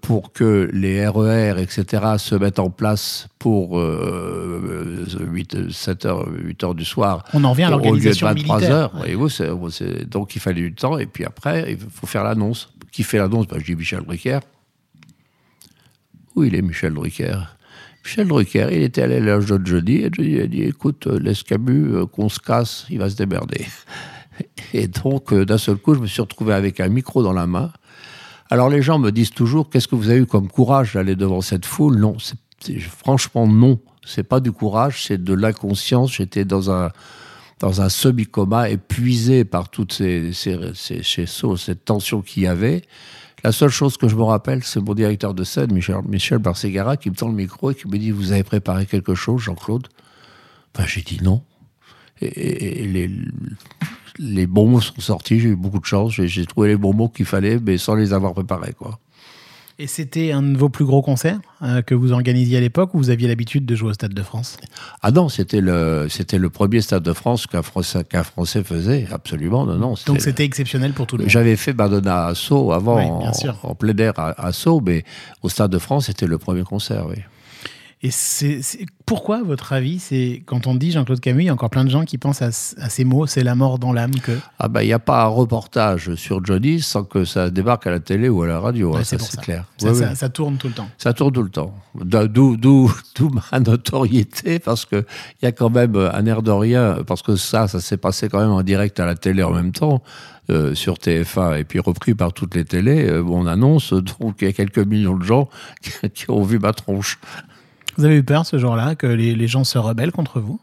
pour 0.00 0.32
que 0.32 0.68
les 0.72 1.06
RER, 1.06 1.54
etc., 1.62 2.02
se 2.18 2.34
mettent 2.34 2.58
en 2.58 2.68
place 2.70 3.28
pour 3.38 3.78
euh, 3.78 5.04
8, 5.20 5.70
7 5.70 6.04
heures, 6.06 6.28
8 6.28 6.64
heures 6.64 6.74
du 6.74 6.84
soir. 6.84 7.22
On 7.32 7.44
en 7.44 7.50
revient 7.52 7.64
à 7.64 7.70
au- 7.70 7.74
au 7.74 7.76
lieu 7.76 7.82
de 7.82 7.86
l'organisation 7.86 8.26
23 8.26 8.56
militaire. 8.56 8.76
heures. 8.76 8.96
Voyez-vous, 8.96 9.28
c'est- 9.28 9.50
c'est- 9.70 10.04
donc 10.08 10.34
il 10.34 10.40
fallait 10.40 10.62
du 10.62 10.74
temps, 10.74 10.98
et 10.98 11.06
puis 11.06 11.24
après, 11.24 11.66
il 11.72 11.78
faut 11.78 12.06
faire 12.08 12.24
l'annonce. 12.24 12.72
Qui 12.90 13.02
fait 13.04 13.18
l'annonce? 13.18 13.46
Ben, 13.46 13.58
Je 13.60 13.64
dis 13.66 13.76
Michel 13.76 14.00
Drucker. 14.02 14.40
Où 16.34 16.44
il 16.44 16.54
est, 16.54 16.62
Michel 16.62 16.94
Drucker? 16.94 17.36
Michel 18.04 18.26
Drucker, 18.28 18.68
il 18.72 18.82
était 18.82 19.02
allé 19.02 19.16
à 19.16 19.20
l'âge 19.20 19.46
de 19.46 19.60
Johnny, 19.64 19.96
et 19.96 20.08
Johnny 20.12 20.40
a 20.40 20.46
dit 20.46 20.62
Écoute, 20.62 21.06
euh, 21.06 21.18
laisse 21.18 21.42
Camus, 21.42 21.94
euh, 21.94 22.06
qu'on 22.06 22.28
se 22.28 22.38
casse, 22.40 22.86
il 22.90 22.98
va 22.98 23.08
se 23.10 23.16
démerder. 23.16 23.66
Et 24.72 24.86
donc, 24.86 25.32
euh, 25.32 25.44
d'un 25.44 25.58
seul 25.58 25.76
coup, 25.76 25.94
je 25.94 26.00
me 26.00 26.06
suis 26.06 26.20
retrouvé 26.20 26.54
avec 26.54 26.78
un 26.78 26.88
micro 26.88 27.22
dans 27.24 27.32
la 27.32 27.46
main. 27.48 27.72
Alors, 28.50 28.68
les 28.68 28.82
gens 28.82 28.98
me 28.98 29.10
disent 29.10 29.30
toujours 29.30 29.70
Qu'est-ce 29.70 29.88
que 29.88 29.94
vous 29.94 30.10
avez 30.10 30.20
eu 30.20 30.26
comme 30.26 30.48
courage 30.48 30.94
d'aller 30.94 31.16
devant 31.16 31.40
cette 31.40 31.66
foule? 31.66 31.98
Non, 31.98 32.16
franchement, 32.80 33.46
non. 33.46 33.80
C'est 34.04 34.22
pas 34.22 34.40
du 34.40 34.52
courage, 34.52 35.04
c'est 35.04 35.22
de 35.22 35.34
l'inconscience. 35.34 36.14
J'étais 36.14 36.44
dans 36.44 36.70
un 36.70 36.90
dans 37.60 37.80
un 37.80 37.88
semi-coma, 37.88 38.70
épuisé 38.70 39.44
par 39.44 39.68
toutes 39.68 39.92
ces, 39.92 40.32
ces, 40.32 40.56
ces, 40.74 41.02
ces 41.02 41.26
cette 41.26 41.84
tension 41.84 42.22
qu'il 42.22 42.44
y 42.44 42.46
avait. 42.46 42.82
La 43.44 43.52
seule 43.52 43.70
chose 43.70 43.96
que 43.96 44.08
je 44.08 44.16
me 44.16 44.22
rappelle, 44.22 44.64
c'est 44.64 44.80
mon 44.80 44.94
directeur 44.94 45.34
de 45.34 45.44
scène, 45.44 45.72
Michel, 45.72 45.96
Michel 46.08 46.40
qui 47.00 47.10
me 47.10 47.14
tend 47.14 47.28
le 47.28 47.34
micro 47.34 47.70
et 47.70 47.74
qui 47.74 47.86
me 47.86 47.98
dit 47.98 48.10
Vous 48.10 48.32
avez 48.32 48.42
préparé 48.42 48.86
quelque 48.86 49.14
chose, 49.14 49.42
Jean-Claude? 49.42 49.88
Ben, 50.76 50.84
J'ai 50.86 51.02
dit 51.02 51.20
non. 51.22 51.42
Et 52.20 52.86
les, 52.86 53.10
les 54.18 54.46
bons 54.46 54.66
mots 54.68 54.80
sont 54.80 55.00
sortis, 55.00 55.40
j'ai 55.40 55.50
eu 55.50 55.56
beaucoup 55.56 55.80
de 55.80 55.84
chance, 55.86 56.12
j'ai 56.12 56.46
trouvé 56.46 56.68
les 56.68 56.76
bons 56.76 56.92
mots 56.94 57.08
qu'il 57.08 57.26
fallait, 57.26 57.58
mais 57.58 57.78
sans 57.78 57.94
les 57.94 58.12
avoir 58.12 58.34
préparés. 58.34 58.72
Quoi. 58.72 58.98
Et 59.80 59.86
c'était 59.86 60.32
un 60.32 60.42
de 60.42 60.58
vos 60.58 60.68
plus 60.68 60.84
gros 60.84 61.02
concerts 61.02 61.38
euh, 61.62 61.82
que 61.82 61.94
vous 61.94 62.10
organisiez 62.10 62.56
à 62.56 62.60
l'époque 62.60 62.94
ou 62.94 62.98
vous 62.98 63.10
aviez 63.10 63.28
l'habitude 63.28 63.64
de 63.64 63.76
jouer 63.76 63.90
au 63.90 63.92
Stade 63.92 64.12
de 64.12 64.22
France? 64.22 64.56
Ah 65.02 65.12
non, 65.12 65.28
c'était 65.28 65.60
le, 65.60 66.08
c'était 66.10 66.38
le 66.38 66.50
premier 66.50 66.80
Stade 66.80 67.04
de 67.04 67.12
France 67.12 67.46
qu'un 67.46 67.62
Français, 67.62 68.02
qu'un 68.02 68.24
Français 68.24 68.64
faisait, 68.64 69.06
absolument. 69.12 69.66
Non, 69.66 69.76
non, 69.76 69.94
Donc 70.06 70.20
c'était 70.20 70.44
exceptionnel 70.44 70.94
pour 70.94 71.06
tout 71.06 71.16
le 71.16 71.22
monde. 71.22 71.30
J'avais 71.30 71.54
fait 71.54 71.74
Madonna 71.74 72.26
à 72.26 72.34
Sceaux 72.34 72.72
avant, 72.72 72.96
Oui, 72.96 73.04
en, 73.04 73.32
en 73.62 73.74
plein 73.76 73.96
air 73.98 74.14
à, 74.18 74.30
à 74.44 74.52
Sceaux, 74.52 74.80
mais 74.84 75.04
au 75.42 75.48
Stade 75.48 75.70
de 75.70 75.78
France, 75.78 76.06
c'était 76.06 76.26
le 76.26 76.38
premier 76.38 76.64
concert, 76.64 77.06
oui. 77.08 77.18
Et 78.00 78.12
c'est 78.12 78.60
pourquoi, 79.06 79.38
à 79.38 79.42
votre 79.42 79.72
avis, 79.72 79.98
c'est 79.98 80.42
quand 80.46 80.68
on 80.68 80.76
dit 80.76 80.92
Jean-Claude 80.92 81.18
Camus, 81.18 81.42
il 81.42 81.46
y 81.46 81.48
a 81.48 81.52
encore 81.52 81.70
plein 81.70 81.84
de 81.84 81.90
gens 81.90 82.04
qui 82.04 82.16
pensent 82.16 82.42
à, 82.42 82.52
ces 82.52 83.04
mots, 83.04 83.26
c'est 83.26 83.42
la 83.42 83.56
mort 83.56 83.80
dans 83.80 83.92
l'âme 83.92 84.14
que. 84.20 84.38
Ah 84.60 84.68
ben, 84.68 84.82
il 84.82 84.86
n'y 84.86 84.92
a 84.92 85.00
pas 85.00 85.24
un 85.24 85.28
reportage 85.28 86.14
sur 86.14 86.44
Johnny 86.44 86.80
sans 86.80 87.02
que 87.02 87.24
ça 87.24 87.50
débarque 87.50 87.88
à 87.88 87.90
la 87.90 87.98
télé 87.98 88.28
ou 88.28 88.42
à 88.42 88.46
la 88.46 88.60
radio, 88.60 88.92
Ouais, 88.92 89.00
hein, 89.00 89.04
c'est 89.04 89.20
ça 89.20 89.32
ça. 89.32 89.42
clair. 89.42 89.64
Ça, 89.78 89.94
ça- 89.94 90.10
oui. 90.10 90.16
ça 90.16 90.28
tourne 90.28 90.58
tout 90.58 90.68
le 90.68 90.74
temps. 90.74 90.88
Ça 90.96 91.12
tourne 91.12 91.32
tout 91.32 91.42
le 91.42 91.50
temps. 91.50 91.74
D'où, 91.96 92.88
ma 93.52 93.58
notoriété, 93.58 94.60
parce 94.60 94.84
que 94.84 95.04
il 95.42 95.44
y 95.44 95.48
a 95.48 95.52
quand 95.52 95.70
même 95.70 95.96
un 95.96 96.26
air 96.26 96.42
de 96.42 96.52
rien, 96.52 96.98
parce 97.04 97.22
que 97.22 97.34
ça, 97.34 97.66
ça 97.66 97.80
s'est 97.80 97.96
passé 97.96 98.28
quand 98.28 98.38
même 98.40 98.50
en 98.52 98.62
direct 98.62 99.00
à 99.00 99.06
la 99.06 99.16
télé 99.16 99.42
en 99.42 99.50
même 99.50 99.72
temps, 99.72 100.02
euh, 100.50 100.74
sur 100.74 100.94
TF1, 100.98 101.58
et 101.58 101.64
puis 101.64 101.78
repris 101.80 102.14
par 102.14 102.32
toutes 102.32 102.54
les 102.54 102.64
télés. 102.64 103.06
Euh, 103.08 103.22
on 103.24 103.46
annonce, 103.46 103.92
donc 103.92 104.36
il 104.40 104.44
y 104.46 104.48
a 104.48 104.52
quelques 104.52 104.78
millions 104.78 105.16
de 105.16 105.24
gens 105.24 105.48
qui, 105.82 105.90
qui 106.10 106.30
ont 106.30 106.42
vu 106.42 106.58
ma 106.60 106.72
tronche. 106.72 107.18
Vous 107.98 108.04
avez 108.04 108.16
eu 108.16 108.22
peur 108.22 108.46
ce 108.46 108.58
jour-là 108.58 108.94
que 108.94 109.08
les, 109.08 109.48
gens 109.48 109.64
se 109.64 109.76
rebellent 109.76 110.12
contre 110.12 110.38
vous? 110.38 110.60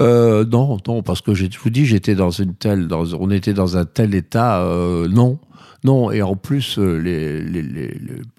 Euh, 0.00 0.44
non, 0.44 0.78
non, 0.88 1.02
parce 1.02 1.20
que 1.20 1.32
je 1.32 1.46
vous 1.62 1.70
dis, 1.70 1.86
j'étais 1.86 2.16
dans 2.16 2.30
une 2.30 2.54
telle, 2.54 2.88
on 2.92 3.30
était 3.30 3.52
dans 3.52 3.76
un 3.76 3.84
tel 3.84 4.16
état, 4.16 4.62
euh, 4.62 5.06
non, 5.06 5.38
non, 5.84 6.10
et 6.10 6.22
en 6.22 6.34
plus, 6.34 6.78
euh, 6.80 7.00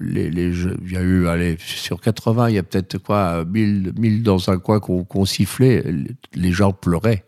il 0.01 0.91
y 0.91 0.97
a 0.97 1.01
eu, 1.01 1.27
allez, 1.27 1.56
sur 1.58 2.01
80, 2.01 2.49
il 2.49 2.56
y 2.56 2.58
a 2.58 2.63
peut-être 2.63 2.97
quoi, 2.97 3.45
1000, 3.45 3.93
1000 3.97 4.23
dans 4.23 4.49
un 4.49 4.58
coin 4.58 4.82
qu'on 4.82 5.25
sifflait, 5.25 5.86
les 6.34 6.51
gens 6.51 6.73
pleuraient. 6.73 7.23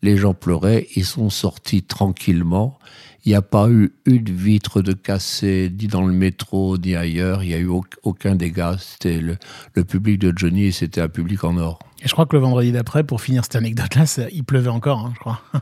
Les 0.00 0.16
gens 0.16 0.32
pleuraient, 0.32 0.86
ils 0.96 1.04
sont 1.04 1.28
sortis 1.28 1.82
tranquillement. 1.82 2.78
Il 3.24 3.28
n'y 3.28 3.34
a 3.36 3.42
pas 3.42 3.68
eu 3.68 3.92
une 4.04 4.24
vitre 4.24 4.82
de 4.82 4.92
cassée, 4.92 5.72
ni 5.78 5.86
dans 5.86 6.02
le 6.04 6.12
métro, 6.12 6.76
ni 6.76 6.96
ailleurs. 6.96 7.44
Il 7.44 7.48
n'y 7.48 7.54
a 7.54 7.58
eu 7.58 7.66
au- 7.68 7.84
aucun 8.02 8.34
dégât. 8.34 8.76
C'était 8.80 9.20
le, 9.20 9.36
le 9.74 9.84
public 9.84 10.18
de 10.18 10.32
Johnny, 10.34 10.64
et 10.66 10.72
c'était 10.72 11.00
un 11.00 11.08
public 11.08 11.44
en 11.44 11.56
or. 11.56 11.78
Et 12.04 12.08
je 12.08 12.12
crois 12.12 12.26
que 12.26 12.34
le 12.34 12.42
vendredi 12.42 12.72
d'après, 12.72 13.04
pour 13.04 13.20
finir 13.20 13.44
cette 13.44 13.54
anecdote-là, 13.56 14.04
il 14.32 14.42
pleuvait 14.42 14.70
encore, 14.70 14.98
hein, 15.06 15.12
je 15.14 15.20
crois. 15.20 15.40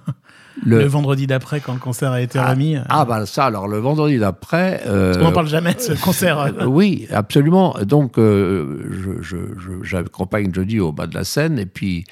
Le, 0.63 0.85
vendredi 0.85 1.27
d'après, 1.27 1.61
quand 1.61 1.73
le 1.73 1.79
concert 1.79 2.11
a 2.11 2.21
été 2.21 2.39
Ah, 2.39 2.51
remis. 2.51 2.77
euh, 2.77 2.83
Ah, 2.91 3.07
bah 3.07 3.25
ça, 3.25 3.47
alors 3.47 3.67
le 3.67 3.79
vendredi 3.79 4.19
d'après. 4.19 4.83
euh, 4.87 5.15
on 5.19 5.23
n'en 5.25 5.33
parle 5.33 5.47
jamais 5.49 5.73
de 5.73 5.81
ce 5.81 5.93
concert. 6.05 6.53
oui, 6.67 7.07
absolument. 7.11 7.77
Donc, 7.85 8.19
euh, 8.19 8.79
je- 8.91 9.23
je- 9.23 9.59
je- 9.59 9.83
j'accompagne 9.83 10.53
Jody 10.53 10.79
au 10.81 10.93
bas 10.93 11.07
de 11.07 11.15
la 11.15 11.25
scène, 11.25 11.59
et 11.59 11.65
puis 11.67 12.05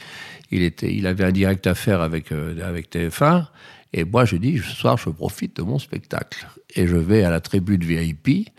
il, 0.51 0.63
était, 0.63 0.95
il 0.95 1.07
avait 1.07 1.25
un 1.25 1.33
direct 1.33 1.67
à 1.67 1.75
faire 1.75 2.01
avec, 2.01 2.33
euh, 2.33 2.55
avec 2.67 2.89
TF1. 2.91 3.45
Et 3.93 4.05
moi, 4.05 4.25
je 4.25 4.37
dis, 4.37 4.59
ce 4.59 4.71
soir, 4.75 4.99
je 4.99 5.11
profite 5.11 5.57
de 5.57 5.63
mon 5.63 5.79
spectacle. 5.79 6.47
Et 6.75 6.87
je 6.87 6.97
vais 6.97 7.25
à 7.25 7.31
la 7.31 7.41
tribune 7.41 7.83
VIP, 7.83 8.51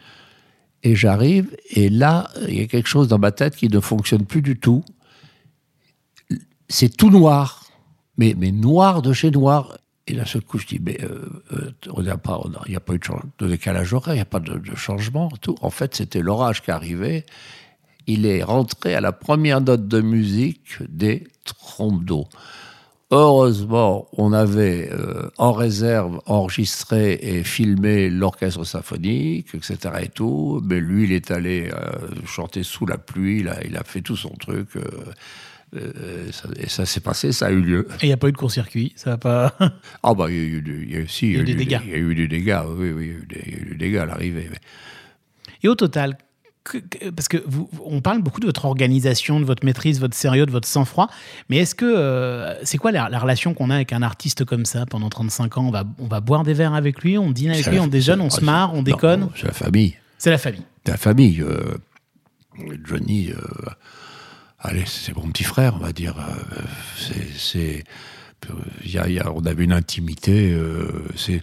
et 0.81 0.95
j'arrive, 0.95 1.55
et 1.71 1.89
là, 1.89 2.29
il 2.47 2.57
y 2.59 2.61
a 2.61 2.67
quelque 2.67 2.87
chose 2.87 3.07
dans 3.07 3.19
ma 3.19 3.31
tête 3.31 3.55
qui 3.55 3.67
ne 3.67 3.79
fonctionne 3.79 4.25
plus 4.25 4.41
du 4.41 4.57
tout. 4.59 4.83
C'est 6.69 6.95
tout 6.95 7.09
noir, 7.09 7.65
mais, 8.17 8.33
mais 8.37 8.51
noir 8.51 9.01
de 9.01 9.13
chez 9.13 9.31
noir. 9.31 9.77
Et 10.07 10.13
d'un 10.13 10.25
seul 10.25 10.41
coup, 10.41 10.57
je 10.57 10.65
dis, 10.65 10.79
mais 10.81 10.97
euh, 11.03 11.27
euh, 11.51 11.71
a- 11.87 11.99
il 12.65 12.69
n'y 12.71 12.75
a 12.75 12.79
pas 12.79 12.93
eu 12.93 12.99
de, 13.39 13.47
décalage 13.47 13.93
horaire, 13.93 14.13
il 14.15 14.17
n'y 14.17 14.21
a 14.21 14.25
pas 14.25 14.39
de, 14.39 14.57
de 14.57 14.75
changement. 14.75 15.29
Tout. 15.41 15.55
En 15.61 15.69
fait, 15.69 15.95
c'était 15.95 16.21
l'orage 16.21 16.63
qui 16.63 16.71
arrivait. 16.71 17.25
Il 18.07 18.25
est 18.25 18.41
rentré 18.41 18.95
à 18.95 19.01
la 19.01 19.11
première 19.11 19.61
note 19.61 19.87
de 19.87 20.01
musique 20.01 20.77
des 20.89 21.27
trompes 21.45 22.03
d'eau. 22.03 22.27
Heureusement, 23.11 24.07
on 24.17 24.33
avait 24.33 24.89
euh, 24.91 25.29
en 25.39 25.51
réserve 25.51 26.21
enregistré 26.27 27.17
et 27.21 27.43
filmé 27.43 28.09
l'orchestre 28.09 28.63
symphonique, 28.65 29.47
etc. 29.55 29.77
et 30.03 30.09
tout. 30.09 30.61
Mais 30.63 30.79
lui, 30.79 31.05
il 31.05 31.11
est 31.11 31.31
allé 31.31 31.69
euh, 31.73 31.89
chanter 32.27 32.61
sous 32.61 32.85
la 32.85 32.99
pluie. 32.99 33.39
Il 33.39 33.47
a, 33.49 33.65
il 33.65 33.75
a 33.77 33.83
fait 33.83 34.01
tout 34.01 34.15
son 34.15 34.29
truc. 34.29 34.69
euh, 34.75 36.31
ça- 36.31 36.49
et 36.59 36.69
ça 36.69 36.85
s'est 36.85 36.99
passé, 36.99 37.31
ça 37.31 37.47
a 37.47 37.51
eu 37.51 37.61
lieu. 37.61 37.87
Et 38.01 38.05
il 38.05 38.07
n'y 38.07 38.13
a 38.13 38.17
pas 38.17 38.27
eu 38.29 38.31
de 38.31 38.37
court-circuit. 38.37 38.93
Ça 38.95 39.11
va 39.11 39.17
pas. 39.17 39.55
Ah 40.03 40.13
bah 40.13 40.27
il 40.29 40.35
y 40.35 40.39
a 40.39 40.43
eu, 40.43 40.61
du- 40.61 40.85
il 40.89 40.93
y 40.99 41.01
a, 41.01 41.07
si, 41.07 41.27
Il 41.27 41.33
y 41.33 41.35
a 41.35 41.39
eu 41.39 41.41
eu 41.41 41.45
des 41.45 41.55
dégâts. 41.55 41.79
Il 41.85 41.89
y 41.89 41.93
a 41.93 41.97
eu 41.97 42.15
des 42.15 42.27
dégâts, 42.27 42.59
oui, 42.77 42.91
oui, 42.91 43.05
il 43.05 43.37
y 43.37 43.41
a 43.41 43.53
eu 43.53 43.65
des, 43.69 43.75
dégâts 43.75 43.97
à 43.97 44.05
l'arrivée. 44.05 44.49
Et 45.63 45.67
au 45.67 45.75
total, 45.75 46.17
parce 47.15 47.27
que 47.27 47.37
vous, 47.47 47.69
on 47.85 48.01
parle 48.01 48.21
beaucoup 48.21 48.39
de 48.39 48.45
votre 48.45 48.65
organisation, 48.65 49.39
de 49.39 49.45
votre 49.45 49.65
maîtrise, 49.65 49.99
votre 49.99 50.15
sérieux, 50.15 50.45
de 50.45 50.51
votre 50.51 50.67
sang-froid, 50.67 51.09
mais 51.49 51.57
est-ce 51.57 51.75
que 51.75 51.85
euh, 51.85 52.53
c'est 52.63 52.77
quoi 52.77 52.91
la, 52.91 53.09
la 53.09 53.19
relation 53.19 53.53
qu'on 53.53 53.69
a 53.69 53.75
avec 53.75 53.91
un 53.93 54.01
artiste 54.01 54.45
comme 54.45 54.65
ça 54.65 54.85
pendant 54.85 55.09
35 55.09 55.57
ans? 55.57 55.65
On 55.67 55.71
va, 55.71 55.83
on 55.99 56.07
va 56.07 56.19
boire 56.19 56.43
des 56.43 56.53
verres 56.53 56.73
avec 56.73 57.01
lui, 57.01 57.17
on 57.17 57.31
dîne 57.31 57.51
avec 57.51 57.65
lui, 57.67 57.79
on 57.79 57.87
déjeune, 57.87 58.21
on 58.21 58.29
se 58.29 58.43
marre, 58.45 58.73
on 58.73 58.83
déconne? 58.83 59.29
C'est 59.35 59.47
la 59.47 59.53
famille. 59.53 59.95
C'est 60.17 60.29
la 60.31 60.37
famille. 60.37 60.63
C'est 60.85 60.91
la 60.91 60.97
famille. 60.97 61.41
euh, 61.41 61.77
Johnny, 62.85 63.29
euh, 63.31 63.35
allez, 64.59 64.83
c'est 64.85 65.15
mon 65.15 65.27
petit 65.29 65.43
frère, 65.45 65.75
on 65.75 65.79
va 65.79 65.91
dire. 65.93 66.15
c'est, 66.97 67.83
y 68.85 68.97
a, 68.97 69.07
y 69.09 69.19
a- 69.19 69.31
on 69.33 69.45
avait 69.45 69.63
une 69.63 69.73
intimité. 69.73 70.57
c'est, 71.15 71.41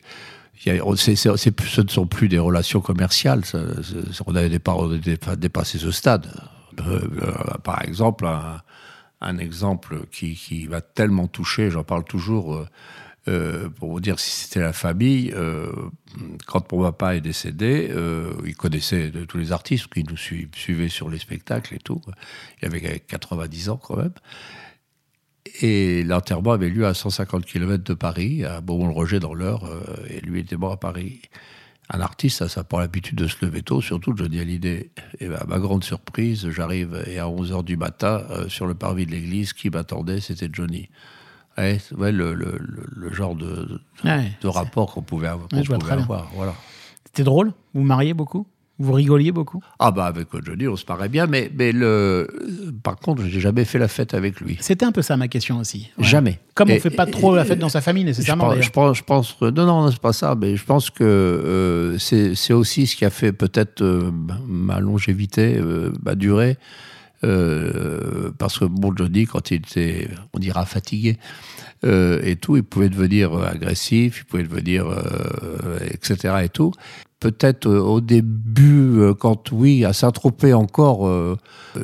ce 0.64 1.80
ne 1.80 1.88
sont 1.88 2.06
plus 2.06 2.28
des 2.28 2.38
relations 2.38 2.80
commerciales. 2.80 3.44
ça- 3.44 3.58
on 4.26 4.34
avait 4.34 4.48
dépassé 5.36 5.78
ce 5.78 5.90
stade. 5.90 6.26
Euh, 6.80 7.00
euh, 7.22 7.32
par 7.64 7.82
exemple, 7.82 8.26
un, 9.20 9.38
exemple 9.38 10.00
qui, 10.10 10.34
qui 10.34 10.68
m'a 10.68 10.80
tellement 10.80 11.26
touché, 11.26 11.70
j'en 11.70 11.84
parle 11.84 12.04
toujours. 12.04 12.54
euh, 13.28 13.68
pour 13.70 13.90
vous 13.90 13.98
dire 14.00 14.20
si 14.20 14.30
c'était 14.44 14.60
la 14.60 14.72
famille, 14.72 15.34
quand 16.46 16.70
mon 16.72 16.82
papa 16.82 17.16
est 17.16 17.20
décédé, 17.20 17.92
il 18.44 18.54
connaissait 18.54 19.10
tous 19.26 19.38
les 19.38 19.50
artistes 19.50 19.88
qui 19.92 20.04
nous 20.04 20.16
sui- 20.16 20.48
suivaient 20.54 20.88
sur 20.88 21.10
les 21.10 21.18
spectacles 21.18 21.74
et 21.74 21.78
tout. 21.78 22.00
Il 22.62 22.66
avait 22.66 23.00
90 23.00 23.68
ans 23.68 23.78
quand 23.78 23.96
même. 23.96 24.12
Et 25.62 26.02
l'enterrement 26.04 26.52
avait 26.52 26.68
lieu 26.68 26.86
à 26.86 26.94
150 26.94 27.44
km 27.46 27.82
de 27.84 27.94
Paris, 27.94 28.44
à 28.44 28.60
Beaumont-le-Roger 28.60 29.20
dans 29.20 29.34
l'heure, 29.34 29.64
euh, 29.64 29.80
et 30.10 30.20
lui 30.20 30.40
était 30.40 30.56
mort 30.56 30.72
à 30.72 30.76
Paris. 30.80 31.20
Un 31.88 32.00
artiste, 32.00 32.38
ça, 32.38 32.48
ça 32.48 32.64
prend 32.64 32.80
l'habitude 32.80 33.16
de 33.16 33.28
se 33.28 33.36
lever 33.44 33.62
tôt, 33.62 33.80
surtout 33.80 34.12
Johnny 34.16 34.40
Hallyday. 34.40 34.90
Et 35.20 35.28
ben, 35.28 35.36
à 35.40 35.44
ma 35.46 35.58
grande 35.58 35.84
surprise, 35.84 36.50
j'arrive 36.50 37.02
et 37.06 37.18
à 37.18 37.26
11h 37.28 37.62
du 37.64 37.76
matin, 37.76 38.24
euh, 38.30 38.48
sur 38.48 38.66
le 38.66 38.74
parvis 38.74 39.06
de 39.06 39.12
l'église, 39.12 39.52
qui 39.52 39.70
m'attendait, 39.70 40.20
c'était 40.20 40.48
Johnny. 40.52 40.88
Ouais, 41.56 41.78
ouais, 41.96 42.12
le, 42.12 42.34
le- 42.34 42.58
le- 42.60 42.86
le 42.94 43.12
genre 43.14 43.34
de, 43.34 43.80
Ouais. 44.04 44.32
de 44.42 44.48
rapport 44.48 44.92
qu'on 44.92 45.02
pouvait 45.02 45.28
avoir. 45.28 45.48
Ouais, 45.52 45.62
pouvait 45.62 45.92
avoir, 45.92 46.28
voilà. 46.34 46.54
C'était 47.06 47.22
drôle? 47.24 47.52
Vous 47.72 47.82
mariez 47.82 48.12
beaucoup? 48.12 48.46
Vous 48.78 48.92
rigoliez 48.92 49.32
beaucoup? 49.32 49.62
Ah 49.78 49.90
bah 49.90 50.04
avec 50.04 50.28
Johnny, 50.44 50.68
on 50.68 50.76
se 50.76 50.84
paraît 50.84 51.08
bien, 51.08 51.26
mais, 51.26 51.50
mais 51.56 51.72
le, 51.72 52.26
par 52.82 52.96
contre, 52.96 53.22
j'ai 53.24 53.40
jamais 53.40 53.64
fait 53.64 53.78
la 53.78 53.88
fête 53.88 54.12
avec 54.12 54.38
lui. 54.40 54.58
C'était 54.60 54.84
un 54.84 54.92
peu 54.92 55.00
ça 55.00 55.16
ma 55.16 55.28
question 55.28 55.58
aussi. 55.58 55.88
Ouais. 55.96 56.04
Jamais. 56.04 56.40
Comme 56.54 56.68
on 56.70 56.74
Et- 56.74 56.80
fait 56.80 56.90
pas 56.90 57.06
et- 57.08 57.10
trop 57.10 57.34
la 57.34 57.46
fête 57.46 57.58
dans 57.58 57.70
sa 57.70 57.80
famille 57.80 58.04
nécessairement 58.04 58.52
je 58.60 58.68
pense, 58.70 58.98
je 58.98 59.02
pense 59.02 59.32
que- 59.32 59.50
non, 59.50 59.64
non, 59.64 59.90
c'est 59.90 59.98
pas 59.98 60.12
ça, 60.12 60.34
mais 60.38 60.56
je 60.56 60.64
pense 60.64 60.90
que 60.90 61.04
euh, 61.04 61.98
c'est 61.98 62.52
aussi 62.52 62.86
ce 62.86 62.96
qui 62.96 63.04
a 63.06 63.10
fait 63.10 63.32
peut-être 63.32 63.80
euh, 63.82 64.10
ma 64.46 64.78
longévité, 64.80 65.56
euh, 65.58 65.90
ma 66.04 66.14
durée, 66.14 66.58
euh, 67.24 68.30
parce 68.38 68.58
que 68.58 68.66
bon, 68.66 68.92
Johnny, 68.94 69.24
quand 69.24 69.50
il 69.50 69.54
était, 69.56 70.08
on 70.34 70.38
dira 70.38 70.66
fatigué 70.66 71.16
et 71.82 72.36
tout, 72.36 72.56
il 72.56 72.64
pouvait 72.64 72.88
devenir 72.88 73.32
agressif, 73.38 74.18
il 74.22 74.24
pouvait 74.24 74.42
devenir, 74.42 74.86
etc. 75.90 76.34
et 76.42 76.48
tout. 76.48 76.72
Peut-être 77.20 77.66
euh, 77.66 77.80
au 77.80 78.00
début, 78.02 78.98
euh, 78.98 79.14
quand 79.14 79.50
oui, 79.50 79.84
à 79.86 79.92
Saint-Tropez 79.94 80.52
encore, 80.52 81.06
euh, 81.08 81.38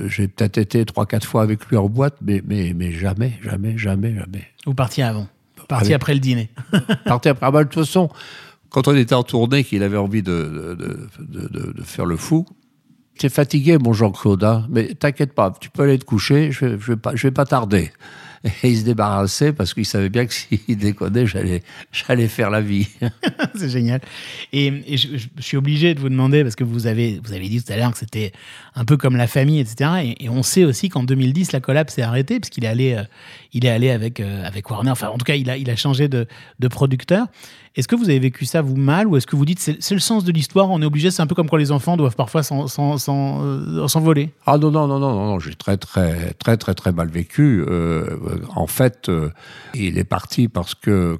j'ai 0.06 0.28
peut-être 0.28 0.58
été 0.58 0.84
trois, 0.84 1.06
quatre 1.06 1.26
fois 1.26 1.42
avec 1.42 1.64
lui 1.66 1.76
en 1.78 1.88
boîte, 1.88 2.16
mais, 2.20 2.42
mais, 2.46 2.74
mais 2.76 2.92
jamais, 2.92 3.38
jamais, 3.42 3.78
jamais, 3.78 4.14
jamais. 4.14 4.44
Vous 4.66 4.74
partiez 4.74 5.04
avant. 5.04 5.26
Avec- 5.70 5.92
après 5.92 6.12
le 6.12 6.20
dîner. 6.20 6.50
partait 7.06 7.30
après. 7.30 7.46
Ah 7.46 7.50
bah, 7.50 7.64
de 7.64 7.68
toute 7.70 7.82
façon, 7.86 8.10
quand 8.68 8.88
on 8.88 8.94
était 8.94 9.14
en 9.14 9.22
tournée, 9.22 9.64
qu'il 9.64 9.82
avait 9.82 9.96
envie 9.96 10.22
de, 10.22 10.76
de, 10.78 11.08
de, 11.24 11.48
de- 11.48 11.72
de 11.72 11.82
faire 11.82 12.04
le 12.04 12.16
fou, 12.18 12.44
t'es 13.18 13.30
fatigué, 13.30 13.78
mon 13.78 13.94
Jean-Claude, 13.94 14.44
hein, 14.44 14.66
mais 14.68 14.88
t'inquiète 14.94 15.32
pas, 15.34 15.50
tu 15.58 15.70
peux 15.70 15.84
aller 15.84 15.98
te 15.98 16.04
coucher, 16.04 16.52
je, 16.52 16.78
je 16.78 16.92
vais 16.92 16.96
pas, 16.96 17.16
je 17.16 17.26
vais 17.26 17.30
pas 17.30 17.46
tarder. 17.46 17.90
Et 18.44 18.70
il 18.70 18.78
se 18.78 18.84
débarrassait 18.84 19.52
parce 19.52 19.72
qu'il 19.72 19.86
savait 19.86 20.08
bien 20.08 20.26
que 20.26 20.34
s'il 20.34 20.58
déconnait, 20.76 21.26
j'allais, 21.26 21.62
j'allais 21.92 22.26
faire 22.26 22.50
la 22.50 22.60
vie. 22.60 22.88
c'est 23.54 23.68
génial. 23.68 24.00
Et, 24.52 24.96
je, 24.96 25.18
suis 25.38 25.56
obligé 25.56 25.94
de 25.94 26.00
vous 26.00 26.08
demander, 26.08 26.42
parce 26.42 26.56
que 26.56 26.64
vous 26.64 26.86
avez, 26.86 27.20
vous 27.22 27.32
avez 27.32 27.48
dit 27.48 27.62
tout 27.62 27.72
à 27.72 27.76
l'heure 27.76 27.92
que 27.92 27.98
c'était 27.98 28.32
un 28.74 28.84
peu 28.84 28.96
comme 28.96 29.16
la 29.16 29.26
famille, 29.26 29.60
etc. 29.60 30.14
Et, 30.18 30.28
on 30.28 30.42
sait 30.42 30.64
aussi 30.64 30.88
qu'en 30.88 31.04
2010, 31.04 31.52
la 31.52 31.60
collab 31.60 31.88
s'est 31.88 32.02
arrêtée, 32.02 32.40
puisqu'il 32.40 32.64
est 32.64 32.68
allé, 32.68 32.94
euh, 32.94 33.04
il 33.52 33.64
est 33.64 33.70
allé 33.70 33.90
avec, 33.90 34.18
euh, 34.18 34.44
avec 34.44 34.68
Warner. 34.70 34.90
Enfin, 34.90 35.08
en 35.08 35.18
tout 35.18 35.24
cas, 35.24 35.36
il 35.36 35.48
a, 35.48 35.56
il 35.56 35.70
a 35.70 35.76
changé 35.76 36.08
de, 36.08 36.26
de 36.58 36.68
producteur. 36.68 37.28
Est-ce 37.74 37.88
que 37.88 37.96
vous 37.96 38.04
avez 38.10 38.18
vécu 38.18 38.44
ça, 38.44 38.60
vous, 38.60 38.76
mal 38.76 39.06
Ou 39.08 39.16
est-ce 39.16 39.26
que 39.26 39.34
vous 39.34 39.46
dites, 39.46 39.58
c'est 39.58 39.94
le 39.94 40.00
sens 40.00 40.24
de 40.24 40.32
l'histoire, 40.32 40.68
on 40.70 40.82
est 40.82 40.84
obligé, 40.84 41.10
c'est 41.10 41.22
un 41.22 41.26
peu 41.26 41.34
comme 41.34 41.48
quand 41.48 41.56
les 41.56 41.72
enfants 41.72 41.96
doivent 41.96 42.16
parfois 42.16 42.42
euh, 42.52 43.88
s'envoler 43.88 44.30
Ah 44.44 44.58
non, 44.58 44.70
non, 44.70 44.86
non, 44.86 44.98
non, 44.98 45.14
non, 45.14 45.38
j'ai 45.38 45.54
très, 45.54 45.78
très, 45.78 46.32
très, 46.34 46.58
très, 46.58 46.74
très 46.74 46.92
mal 46.92 47.08
vécu. 47.08 47.64
Euh, 47.66 48.18
en 48.54 48.66
fait, 48.66 49.08
euh, 49.08 49.30
il 49.74 49.96
est 49.96 50.04
parti 50.04 50.48
parce 50.48 50.74
que, 50.74 51.18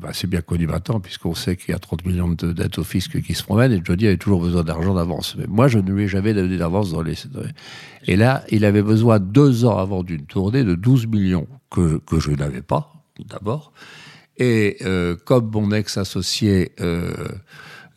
bah, 0.00 0.10
c'est 0.12 0.26
bien 0.28 0.42
connu 0.42 0.66
maintenant, 0.66 1.00
puisqu'on 1.00 1.34
sait 1.34 1.56
qu'il 1.56 1.70
y 1.70 1.74
a 1.74 1.78
30 1.78 2.04
millions 2.04 2.28
de 2.28 2.52
dettes 2.52 2.78
au 2.78 2.84
fisc 2.84 3.22
qui 3.22 3.32
se 3.32 3.42
promènent, 3.42 3.72
et 3.72 3.80
Johnny 3.82 4.06
avait 4.08 4.18
toujours 4.18 4.42
besoin 4.42 4.64
d'argent 4.64 4.92
d'avance. 4.94 5.36
Mais 5.38 5.46
moi, 5.48 5.68
je 5.68 5.78
ne 5.78 5.90
lui 5.90 6.02
ai 6.04 6.08
jamais 6.08 6.34
donné 6.34 6.58
d'avance 6.58 6.92
dans 6.92 7.00
les- 7.02 7.14
Et 8.06 8.16
là, 8.16 8.44
il 8.50 8.66
avait 8.66 8.82
besoin 8.82 9.18
deux 9.20 9.64
ans 9.64 9.78
avant 9.78 10.02
d'une 10.02 10.26
tournée 10.26 10.64
de 10.64 10.74
12 10.74 11.06
millions, 11.06 11.46
que, 11.70 11.98
que 12.06 12.20
je 12.20 12.30
n'avais 12.32 12.60
pas, 12.62 12.92
d'abord. 13.30 13.72
Et 14.38 14.78
euh, 14.82 15.16
comme 15.24 15.50
mon 15.52 15.70
ex-associé 15.72 16.72
euh, 16.80 17.12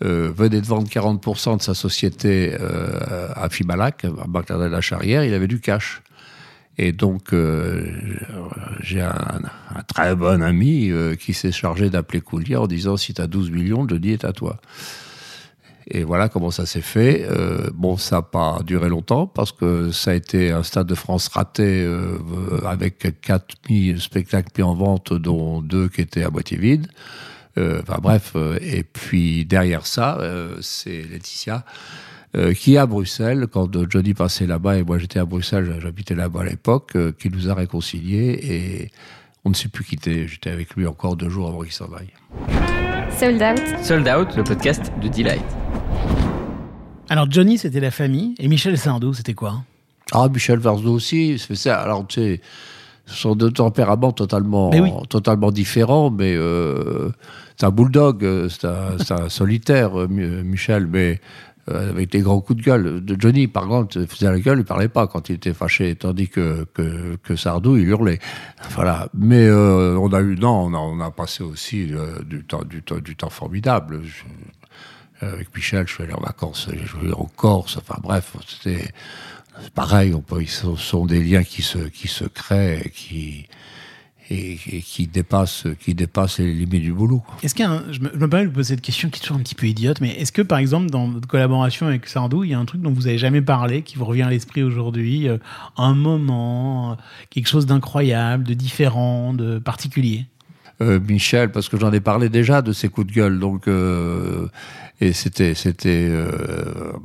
euh, 0.03 0.31
venait 0.35 0.61
de 0.61 0.65
vendre 0.65 0.87
40% 0.87 1.57
de 1.57 1.61
sa 1.61 1.73
société 1.73 2.55
euh, 2.59 3.29
à 3.33 3.49
Fimalac, 3.49 4.05
à 4.05 4.57
de 4.57 4.63
la 4.65 4.81
Charrière, 4.81 5.23
il 5.23 5.33
avait 5.33 5.47
du 5.47 5.59
cash. 5.59 6.01
Et 6.77 6.91
donc, 6.91 7.33
euh, 7.33 7.85
j'ai 8.81 9.01
un, 9.01 9.41
un 9.73 9.83
très 9.83 10.13
bon 10.13 10.43
ami 10.43 10.89
euh, 10.89 11.15
qui 11.15 11.33
s'est 11.33 11.53
chargé 11.53 11.89
d'appeler 11.89 12.19
Coulier 12.19 12.57
en 12.57 12.67
disant 12.67 12.97
si 12.97 13.13
tu 13.13 13.21
as 13.21 13.27
12 13.27 13.51
millions, 13.51 13.87
Johnny 13.87 14.11
est 14.11 14.25
à 14.25 14.33
toi. 14.33 14.57
Et 15.87 16.03
voilà 16.03 16.29
comment 16.29 16.51
ça 16.51 16.65
s'est 16.65 16.81
fait. 16.81 17.25
Euh, 17.29 17.69
bon, 17.73 17.97
ça 17.97 18.17
n'a 18.17 18.21
pas 18.23 18.59
duré 18.65 18.89
longtemps 18.89 19.27
parce 19.27 19.51
que 19.51 19.91
ça 19.91 20.11
a 20.11 20.13
été 20.15 20.51
un 20.51 20.63
Stade 20.63 20.87
de 20.87 20.95
France 20.95 21.27
raté 21.27 21.83
euh, 21.83 22.17
avec 22.65 23.21
4000 23.21 24.01
spectacles 24.01 24.49
mis 24.57 24.63
en 24.63 24.73
vente, 24.73 25.13
dont 25.13 25.61
deux 25.61 25.87
qui 25.87 26.01
étaient 26.01 26.23
à 26.23 26.29
moitié 26.29 26.57
vides. 26.57 26.87
Euh, 27.57 27.81
enfin 27.83 27.99
bref, 28.01 28.35
et 28.59 28.83
puis 28.83 29.45
derrière 29.45 29.85
ça, 29.85 30.19
c'est 30.61 31.03
Laetitia 31.03 31.63
qui 32.53 32.73
est 32.73 32.77
à 32.77 32.85
Bruxelles, 32.85 33.47
quand 33.49 33.71
Johnny 33.89 34.13
passait 34.13 34.45
là-bas 34.45 34.77
et 34.77 34.83
moi 34.83 34.97
j'étais 34.97 35.19
à 35.19 35.25
Bruxelles, 35.25 35.79
j'habitais 35.81 36.15
là-bas 36.15 36.41
à 36.41 36.43
l'époque, 36.43 36.97
qui 37.17 37.29
nous 37.29 37.49
a 37.49 37.53
réconciliés 37.53 38.37
et 38.43 38.91
on 39.45 39.51
ne 39.51 39.55
s'est 39.55 39.69
plus 39.69 39.85
quitté. 39.85 40.27
J'étais 40.27 40.49
avec 40.49 40.75
lui 40.75 40.85
encore 40.85 41.15
deux 41.15 41.29
jours 41.29 41.47
avant 41.47 41.61
qu'il 41.61 41.71
s'en 41.71 41.93
aille. 41.93 42.11
Sold 43.17 43.41
Out. 43.41 43.61
Sold 43.83 44.07
Out, 44.07 44.35
le 44.35 44.43
podcast 44.43 44.91
de 45.01 45.07
Delight. 45.07 45.43
Alors, 47.09 47.29
Johnny, 47.29 47.57
c'était 47.57 47.79
la 47.79 47.91
famille, 47.91 48.35
et 48.39 48.47
Michel 48.47 48.77
Sardou, 48.77 49.13
c'était 49.13 49.33
quoi? 49.33 49.63
Ah, 50.11 50.27
Michel 50.31 50.59
Varzou 50.59 50.91
aussi, 50.91 51.37
c'est 51.39 51.55
ça. 51.55 51.79
Alors, 51.81 52.05
tu 52.07 52.19
sais, 52.21 52.41
ce 53.05 53.15
sont 53.15 53.35
deux 53.35 53.51
tempéraments 53.51 54.11
totalement, 54.11 54.69
oui. 54.71 54.91
totalement 55.09 55.51
différents, 55.51 56.09
mais 56.09 56.33
euh, 56.35 57.09
c'est 57.57 57.65
un 57.65 57.71
bulldog, 57.71 58.23
euh, 58.23 58.49
c'est 58.49 58.65
un, 58.67 58.97
c'est 58.99 59.13
un 59.13 59.29
solitaire, 59.29 59.99
euh, 59.99 60.07
Mi- 60.07 60.43
Michel, 60.43 60.87
mais 60.87 61.19
avec 61.67 62.11
des 62.11 62.19
grands 62.19 62.41
coups 62.41 62.59
de 62.59 62.63
gueule. 62.63 63.03
De 63.03 63.19
Johnny, 63.19 63.47
par 63.47 63.67
contre, 63.67 64.05
faisait 64.05 64.29
la 64.29 64.39
gueule, 64.39 64.59
il 64.59 64.65
parlait 64.65 64.87
pas 64.87 65.07
quand 65.07 65.29
il 65.29 65.35
était 65.35 65.53
fâché, 65.53 65.95
tandis 65.95 66.29
que, 66.29 66.65
que, 66.73 67.35
Sardou, 67.35 67.77
il 67.77 67.87
hurlait. 67.87 68.19
Voilà. 68.71 69.09
Mais 69.13 69.47
euh, 69.47 69.97
on 69.97 70.13
a 70.13 70.21
eu, 70.21 70.35
non, 70.35 70.65
on 70.65 70.73
a, 70.73 70.77
on 70.77 70.99
a 70.99 71.11
passé 71.11 71.43
aussi 71.43 71.91
euh, 71.91 72.19
du, 72.23 72.43
temps, 72.43 72.63
du, 72.63 72.83
temps, 72.83 72.99
du 72.99 73.15
temps 73.15 73.29
formidable. 73.29 74.01
Avec 75.21 75.55
Michel, 75.55 75.87
je 75.87 75.93
suis 75.93 76.03
allé 76.03 76.13
en 76.13 76.21
vacances, 76.21 76.67
j'ai 76.71 76.85
joué 76.85 77.11
en 77.13 77.25
Corse, 77.35 77.77
enfin 77.77 77.97
bref, 78.03 78.35
c'était 78.47 78.91
pareil, 79.73 80.13
on 80.13 80.21
peut, 80.21 80.43
ce 80.45 80.75
sont, 80.75 81.05
des 81.05 81.23
liens 81.23 81.43
qui 81.43 81.61
se, 81.61 81.79
qui 81.79 82.07
se 82.07 82.25
créent 82.25 82.91
qui, 82.93 83.47
et, 84.29 84.57
et 84.71 84.81
qui, 84.81 85.07
dépassent 85.07 85.65
les 86.39 86.53
limites 86.53 86.81
du 86.81 86.93
boulot. 86.93 87.23
Est-ce 87.43 87.53
qu'il 87.53 87.65
y 87.65 87.67
a 87.67 87.71
un- 87.71 87.83
je, 87.91 87.99
me, 87.99 88.09
je 88.13 88.17
me 88.17 88.27
permets 88.27 88.47
de 88.47 88.51
poser 88.51 88.73
cette 88.75 88.81
question 88.81 89.09
qui 89.09 89.19
est 89.19 89.21
toujours 89.21 89.37
un 89.37 89.43
petit 89.43 89.55
peu 89.55 89.67
idiote, 89.67 90.01
mais 90.01 90.09
est-ce 90.19 90.31
que 90.31 90.41
par 90.41 90.57
exemple 90.57 90.89
dans 90.89 91.07
votre 91.07 91.27
collaboration 91.27 91.87
avec 91.87 92.07
Sardou, 92.07 92.43
il 92.43 92.51
y 92.51 92.53
a 92.53 92.59
un 92.59 92.65
truc 92.65 92.81
dont 92.81 92.91
vous 92.91 93.07
avez 93.07 93.17
jamais 93.17 93.41
parlé, 93.41 93.83
qui 93.83 93.97
vous 93.97 94.05
revient 94.05 94.23
à 94.23 94.29
l'esprit 94.29 94.63
aujourd'hui, 94.63 95.29
euh, 95.29 95.37
un 95.77 95.93
moment, 95.93 96.93
euh, 96.93 96.95
quelque 97.29 97.47
chose 97.47 97.65
d'incroyable, 97.65 98.43
de 98.43 98.53
différent, 98.53 99.33
de 99.33 99.59
particulier? 99.59 100.25
Euh, 100.81 100.99
Michel, 100.99 101.51
parce 101.51 101.69
que 101.69 101.79
j'en 101.79 101.93
ai 101.93 102.01
parlé 102.01 102.27
déjà 102.27 102.61
de 102.61 102.73
ses 102.73 102.89
coups 102.89 103.07
de 103.07 103.13
gueule, 103.13 103.39
donc 103.39 103.67
euh, 103.67 104.47
et 104.99 105.13
c'était 105.13 105.53
c'était 105.53 106.09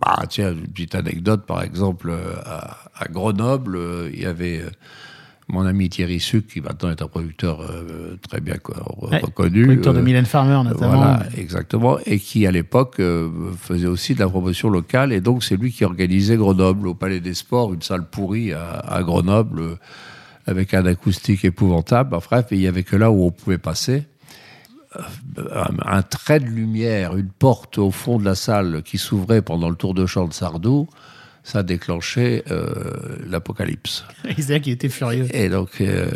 bah 0.01 0.25
tiens 0.29 0.53
une 0.53 0.67
petite 0.69 0.95
anecdote 0.95 1.45
par 1.47 1.63
exemple 1.63 2.13
à, 2.45 2.79
à 2.97 3.09
Grenoble, 3.09 3.79
il 4.13 4.21
y 4.21 4.27
avait 4.27 4.63
mon 5.53 5.67
ami 5.67 5.89
Thierry 5.89 6.21
Suc, 6.21 6.47
qui 6.47 6.61
maintenant 6.61 6.91
est 6.91 7.03
un 7.03 7.09
producteur 7.09 7.61
euh, 7.61 8.17
très 8.29 8.41
bien 8.41 8.55
Ouais, 9.01 9.19
reconnu. 9.19 9.65
Producteur 9.65 9.95
de 9.95 9.99
euh, 9.99 10.03
Mylène 10.03 10.27
Farmer 10.27 10.69
notamment. 10.69 10.97
Voilà, 10.97 11.23
exactement. 11.37 11.99
Et 12.07 12.19
qui, 12.19 12.47
à 12.47 12.51
l'époque, 12.51 13.01
euh, 13.01 13.29
faisait 13.59 13.87
aussi 13.87 14.15
de 14.15 14.21
la 14.21 14.29
promotion 14.29 14.71
locale. 14.71 15.13
Et 15.13 15.21
donc, 15.21 15.45
c'est 15.45 15.57
lui 15.57 15.73
qui 15.73 15.85
organisait 15.85 16.37
Grenoble, 16.37 16.89
au 16.89 16.95
Palais 16.95 17.21
des 17.21 17.35
Sports, 17.35 17.75
une 17.75 17.83
salle 17.83 18.09
pourrie 18.09 18.53
à, 18.53 18.79
à 18.79 19.03
Grenoble, 19.03 19.79
avec 20.47 20.75
un 20.75 20.87
acoustique 20.87 21.45
épouvantable. 21.45 22.15
Enfin, 22.15 22.37
bref, 22.37 22.47
il 22.51 22.61
y 22.61 22.67
avait 22.67 22.85
que 22.85 22.97
là 22.97 23.11
où 23.11 23.25
on 23.25 23.31
pouvait 23.31 23.59
passer. 23.59 24.05
Un, 25.55 25.97
un 25.99 26.03
trait 26.03 26.41
de 26.41 26.47
lumière, 26.47 27.17
une 27.17 27.29
porte 27.31 27.79
au 27.79 27.93
fond 27.93 28.19
de 28.19 28.25
la 28.25 28.35
salle 28.35 28.83
qui 28.85 28.99
s'ouvrait 28.99 29.41
pendant 29.41 29.69
le 29.69 29.77
tour 29.77 29.95
de 29.95 30.05
chant 30.05 30.27
de 30.27 30.33
Sardou, 30.33 30.89
ça 31.43 31.63
déclenchait 31.63 32.45
euh, 32.51 32.73
l'apocalypse. 33.29 34.05
Là 34.49 34.61
qu'il 34.61 34.73
était 34.73 34.89
furieux. 34.89 35.27
Et 35.35 35.49
donc, 35.49 35.81
euh, 35.81 36.07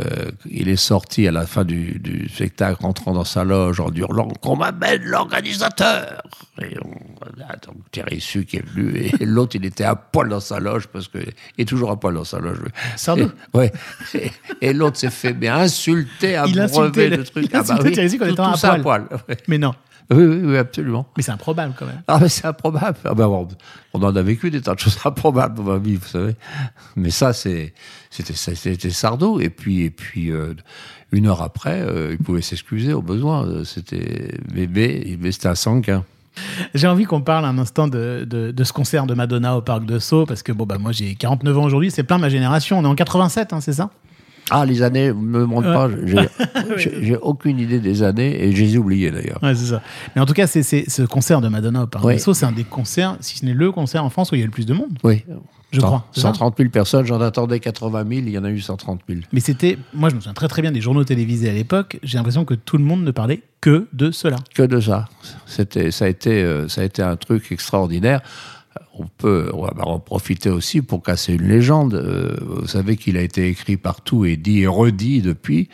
il 0.51 0.69
est 0.69 0.77
sorti 0.77 1.27
à 1.27 1.33
la 1.33 1.47
fin 1.47 1.65
du, 1.65 1.99
du 1.99 2.29
spectacle, 2.29 2.83
rentrant 2.83 3.13
dans 3.15 3.25
sa 3.25 3.43
loge 3.45 3.81
en 3.81 3.91
hurlant 3.93 4.29
qu'on 4.29 4.57
m'amène 4.57 5.03
l'organisateur. 5.05 6.23
Et 6.61 6.77
on, 6.85 6.91
là, 7.39 7.57
donc 7.67 7.77
Thierry 7.91 8.21
Su 8.21 8.45
qui 8.45 8.59
est 8.59 8.67
venu, 8.67 8.97
et 8.97 9.11
l'autre, 9.25 9.57
il 9.57 9.65
était 9.65 9.85
à 9.85 9.97
poil 9.97 10.29
dans 10.29 10.41
sa 10.41 10.61
loge, 10.61 10.87
parce 10.89 11.09
que, 11.09 11.19
il 11.19 11.63
est 11.63 11.65
toujours 11.65 11.91
à 11.91 11.99
poil 11.99 12.15
dans 12.15 12.25
sa 12.25 12.39
loge. 12.39 12.59
Sardou 12.97 13.31
Et, 13.55 13.57
ouais. 13.57 13.73
Et, 14.15 14.31
et 14.61 14.73
l'autre 14.73 14.97
s'est 14.99 15.11
fait 15.11 15.33
mais 15.35 15.49
insulter, 15.49 16.31
Il 16.33 16.37
abreuver 16.37 16.61
insultait 16.61 17.09
le- 17.11 17.17
le 17.17 17.25
truc. 17.25 17.47
il 17.51 17.57
insultait 17.57 17.91
Thierry 17.93 18.11
Su 18.11 18.23
en 18.23 18.27
tout, 18.29 18.35
tout 18.35 18.43
à 18.43 18.57
ça 18.57 18.73
à 18.75 18.79
poil. 18.79 19.07
poil. 19.07 19.21
ouais. 19.29 19.37
Mais 19.49 19.59
non. 19.59 19.75
Oui, 20.11 20.23
oui, 20.25 20.41
oui, 20.45 20.57
absolument. 20.59 21.07
Mais 21.17 21.23
c'est 21.23 21.33
improbable 21.33 21.75
quand 21.79 21.87
même. 21.87 22.03
Ah, 22.09 22.19
mais 22.21 22.29
c'est 22.29 22.47
improbable. 22.47 22.99
Ah, 23.05 23.15
ben, 23.15 23.27
on, 23.27 23.49
on 23.95 24.03
en 24.03 24.15
a 24.15 24.23
vécu 24.23 24.51
des 24.51 24.61
tas 24.61 24.75
de 24.75 24.81
choses 24.81 24.99
improbables 25.05 25.57
dans 25.57 25.63
ma 25.63 25.79
vie, 25.79 25.97
vous 25.97 26.07
savez. 26.07 26.37
Mais 26.97 27.11
ça, 27.11 27.33
c'est, 27.33 27.73
c'était, 28.11 28.35
c'était 28.35 28.91
Sardou. 28.91 29.41
Et 29.41 29.51
puis, 29.51 29.83
et 29.83 29.91
puis 29.91 30.31
euh, 30.31 30.55
une 31.13 31.27
heure 31.27 31.43
après, 31.43 31.81
euh, 31.81 32.13
il 32.13 32.19
pouvait 32.19 32.43
s'excuser 32.43 32.93
au 32.93 33.03
besoin. 33.03 33.65
C'était 33.65 34.37
bébé, 34.53 35.19
mais 35.21 35.33
c'était 35.33 35.49
à 35.49 35.55
Sanquin. 35.55 36.05
J'ai 36.75 36.89
envie 36.89 37.05
qu'on 37.05 37.21
parle 37.21 37.45
un 37.45 37.59
instant 37.59 37.87
de, 37.89 38.27
de, 38.29 38.51
de 38.51 38.65
ce 38.65 38.73
concert 38.73 39.07
de 39.07 39.15
Madonna 39.15 39.57
au 39.57 39.63
Parc 39.63 39.85
de 39.85 39.99
Sceaux, 39.99 40.27
parce 40.27 40.43
que 40.43 40.53
bon, 40.53 40.67
bah, 40.67 40.79
moi 40.79 40.93
j'ai 40.93 41.15
49 41.15 41.59
ans 41.59 41.65
aujourd'hui, 41.65 41.91
c'est 41.91 42.03
plein 42.03 42.19
ma 42.19 42.29
génération. 42.29 42.79
On 42.79 42.83
est 42.85 42.89
en 42.89 42.95
87, 42.95 43.53
hein, 43.53 43.61
c'est 43.61 43.75
ça? 43.75 43.91
Ah, 44.51 44.65
les 44.67 44.83
années, 44.83 45.13
me 45.13 45.45
montre 45.47 45.73
pas. 45.73 45.89
J'ai, 46.05 46.29
j'ai, 46.77 47.05
j'ai 47.05 47.17
aucune 47.17 47.59
idée 47.59 47.81
des 47.81 48.03
années 48.03 48.45
et 48.45 48.53
je 48.53 48.63
les 48.63 48.75
ai 48.75 48.79
oubliées 48.79 49.11
d'ailleurs. 49.11 49.39
Ouais, 49.43 49.55
c'est 49.55 49.67
ça. 49.71 49.83
Mais 50.15 50.21
en 50.23 50.27
tout 50.27 50.35
cas, 50.35 50.47
c'est, 50.47 50.63
ce 50.63 51.03
concert 51.03 51.41
de 51.41 51.49
Madonna 51.49 51.83
au 51.85 51.87
Parc 51.87 52.05
Oui. 52.05 52.19
c'est 52.19 52.45
un 52.45 52.53
des 52.53 52.65
concerts, 52.65 53.17
si 53.21 53.39
ce 53.39 53.45
n'est 53.47 53.55
le 53.55 53.73
concert 53.73 54.05
en 54.05 54.11
France 54.11 54.33
où 54.33 54.35
il 54.35 54.41
y 54.41 54.43
a 54.43 54.47
le 54.47 54.51
plus 54.51 54.67
de 54.67 54.75
monde, 54.75 54.91
Oui. 55.03 55.25
je 55.73 55.81
crois. 55.81 56.07
c'est 56.13 56.21
ça 56.21 56.29
130 56.29 56.57
000 56.59 56.71
personnes, 56.71 57.07
j'en 57.07 57.21
attendais 57.21 57.59
80 57.61 58.05
000, 58.09 58.13
il 58.27 58.31
y 58.31 58.39
en 58.39 58.45
a 58.45 58.51
eu 58.51 58.61
130 58.61 59.01
000. 59.09 59.21
Mais 59.33 59.41
c'était, 59.41 59.79
moi 59.95 60.09
je 60.11 60.15
me 60.17 60.21
souviens 60.21 60.35
très 60.35 60.49
très 60.49 60.63
bien 60.63 60.73
des 60.73 60.81
journaux 60.81 61.05
télévisés 61.05 61.49
à 61.49 61.53
l'époque, 61.55 61.99
j'ai 62.03 62.19
l'impression 62.19 62.45
que 62.45 62.55
tout 62.55 62.77
le 62.77 62.85
monde 62.85 63.03
ne 63.03 63.11
parlait 63.11 63.43
que 63.61 63.87
de 63.93 64.11
cela. 64.11 64.37
que 64.55 64.63
de 64.63 64.79
ça. 64.81 65.07
C'était, 65.47 65.91
ça 65.91 66.05
a 66.05 66.09
été, 66.09 66.43
euh, 66.43 66.69
ça 66.69 66.83
a 66.83 66.85
été 66.85 67.03
un 67.03 67.17
truc 67.17 67.51
extraordinaire. 67.51 68.21
On 68.99 69.07
peut, 69.07 69.51
on 69.53 69.63
va 69.63 69.73
en 69.87 69.99
profiter 69.99 70.51
aussi 70.51 70.83
pour 70.83 71.03
casser 71.03 71.35
une 71.35 71.49
légende. 71.49 71.95
Euh, 71.95 72.37
Vous 72.41 72.67
savez 72.69 72.97
qu'il 72.97 73.17
a 73.17 73.23
été 73.23 73.49
écrit 73.49 73.77
partout 73.77 74.25
et 74.25 74.37
dit 74.37 74.61
et 74.61 74.67
redit 74.67 75.23
depuis 75.23 75.69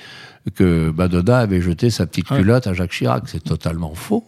que 0.54 0.90
Madonna 0.96 1.38
avait 1.38 1.60
jeté 1.60 1.90
sa 1.90 2.06
petite 2.06 2.26
culotte 2.28 2.66
à 2.66 2.72
Jacques 2.72 2.92
Chirac. 2.92 3.24
C'est 3.26 3.44
totalement 3.44 3.94
faux. 3.94 4.24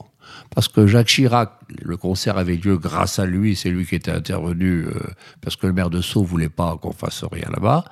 Parce 0.55 0.69
que 0.69 0.87
Jacques 0.87 1.09
Chirac, 1.09 1.51
le 1.83 1.97
concert 1.97 2.37
avait 2.37 2.57
lieu 2.57 2.77
grâce 2.77 3.19
à 3.19 3.25
lui, 3.25 3.57
c'est 3.57 3.71
lui 3.71 3.87
qui 3.87 3.95
était 3.95 4.11
intervenu, 4.11 4.85
euh, 4.85 4.93
parce 5.41 5.57
que 5.57 5.67
le 5.67 5.73
maire 5.73 5.89
de 5.89 6.03
Sceaux 6.03 6.23
voulait 6.23 6.51
pas 6.51 6.77
qu'on 6.77 6.93
fasse 6.93 7.25
rien 7.25 7.49
là-bas. 7.51 7.85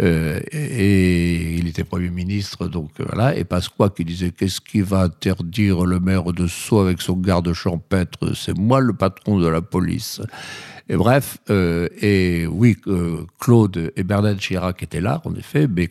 Euh, 0.00 0.40
et, 0.50 1.54
il 1.54 1.68
était 1.68 1.84
Premier 1.84 2.10
ministre, 2.10 2.66
donc 2.66 2.90
euh, 2.98 3.04
voilà. 3.06 3.36
Et 3.36 3.44
Pasqua 3.44 3.90
qui 3.90 4.04
disait 4.04 4.30
Qu'est-ce 4.30 4.60
qui 4.60 4.80
va 4.80 5.02
interdire 5.02 5.84
le 5.84 6.00
maire 6.00 6.32
de 6.32 6.46
Sceaux 6.46 6.80
avec 6.80 7.00
son 7.00 7.16
garde 7.16 7.52
champêtre 7.52 8.34
C'est 8.34 8.56
moi 8.56 8.80
le 8.80 8.94
patron 8.94 9.38
de 9.38 9.46
la 9.46 9.62
police. 9.62 10.20
Et 10.88 10.96
bref, 10.96 11.38
et 11.48 12.46
oui, 12.50 12.76
Claude 13.38 13.92
et 13.94 14.02
Bernard 14.02 14.36
Chirac 14.36 14.82
étaient 14.82 15.00
là, 15.00 15.22
en 15.24 15.34
effet, 15.36 15.68
mais 15.68 15.88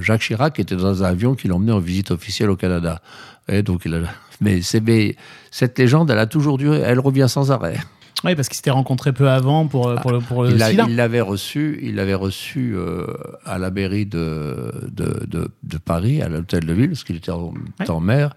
Jacques 0.00 0.20
Chirac 0.20 0.60
était 0.60 0.76
dans 0.76 1.02
un 1.02 1.06
avion 1.06 1.34
qui 1.34 1.48
l'emmenait 1.48 1.72
en 1.72 1.80
visite 1.80 2.10
officielle 2.10 2.50
au 2.50 2.56
Canada. 2.56 3.00
Et 3.48 3.62
donc, 3.62 3.82
il 3.86 3.94
a, 3.94 4.00
mais, 4.40 4.60
cette 5.50 5.78
légende, 5.78 6.10
elle 6.10 6.18
a 6.18 6.26
toujours 6.26 6.58
duré, 6.58 6.78
elle 6.78 7.00
revient 7.00 7.26
sans 7.28 7.50
arrêt. 7.50 7.78
Oui, 8.24 8.34
parce 8.34 8.48
qu'ils 8.48 8.56
s'étaient 8.56 8.70
rencontrés 8.70 9.12
peu 9.12 9.28
avant 9.30 9.68
pour, 9.68 9.88
euh, 9.88 9.96
pour 9.96 10.10
le, 10.10 10.18
pour 10.18 10.42
le 10.42 10.50
Il 10.50 10.96
l'avait 10.96 11.20
reçu, 11.20 11.78
il 11.82 11.94
l'avait 11.94 12.14
reçu 12.14 12.74
euh, 12.74 13.06
à 13.44 13.58
la 13.58 13.70
mairie 13.70 14.06
de, 14.06 14.72
de, 14.90 15.24
de, 15.28 15.48
de 15.62 15.78
Paris, 15.78 16.20
à 16.20 16.28
l'hôtel 16.28 16.64
de 16.66 16.72
ville, 16.72 16.88
parce 16.90 17.04
qu'il 17.04 17.16
était 17.16 17.30
en, 17.30 17.54
Ouais. 17.78 17.88
en 17.90 18.00
maire. 18.00 18.34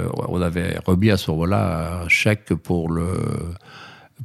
Euh, 0.00 0.08
on 0.28 0.40
avait 0.42 0.76
remis 0.84 1.10
à 1.10 1.16
ce 1.16 1.30
moment-là 1.30 2.02
un 2.04 2.08
chèque 2.08 2.52
pour 2.54 2.90
le, 2.90 3.06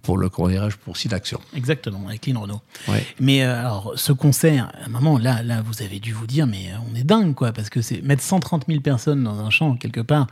pour 0.08 0.17
le, 0.17 0.30
dirais-je, 0.30 0.78
pour 0.78 0.96
Sidaction. 0.96 1.38
Exactement, 1.54 2.08
avec 2.08 2.26
Lynn 2.28 2.38
Renault. 2.38 2.62
Ouais. 2.88 3.06
Mais 3.20 3.43
euh, 3.43 3.60
alors, 3.60 3.91
ce 3.98 4.13
concert, 4.13 4.72
à 4.82 4.86
un 4.86 4.89
moment, 4.89 5.17
là, 5.17 5.43
là, 5.43 5.62
vous 5.62 5.82
avez 5.84 6.00
dû 6.00 6.13
vous 6.13 6.26
dire, 6.26 6.48
mais 6.48 6.70
euh, 6.72 6.78
on 6.89 6.96
est 6.96 7.04
dingue, 7.04 7.34
quoi, 7.36 7.52
parce 7.52 7.70
que 7.70 7.82
c'est 7.82 8.02
mettre 8.02 8.24
130 8.24 8.67
000 8.70 8.80
personnes 8.80 9.22
dans 9.26 9.38
un 9.38 9.50
champ, 9.50 9.76
quelque 9.76 10.00
part, 10.00 10.28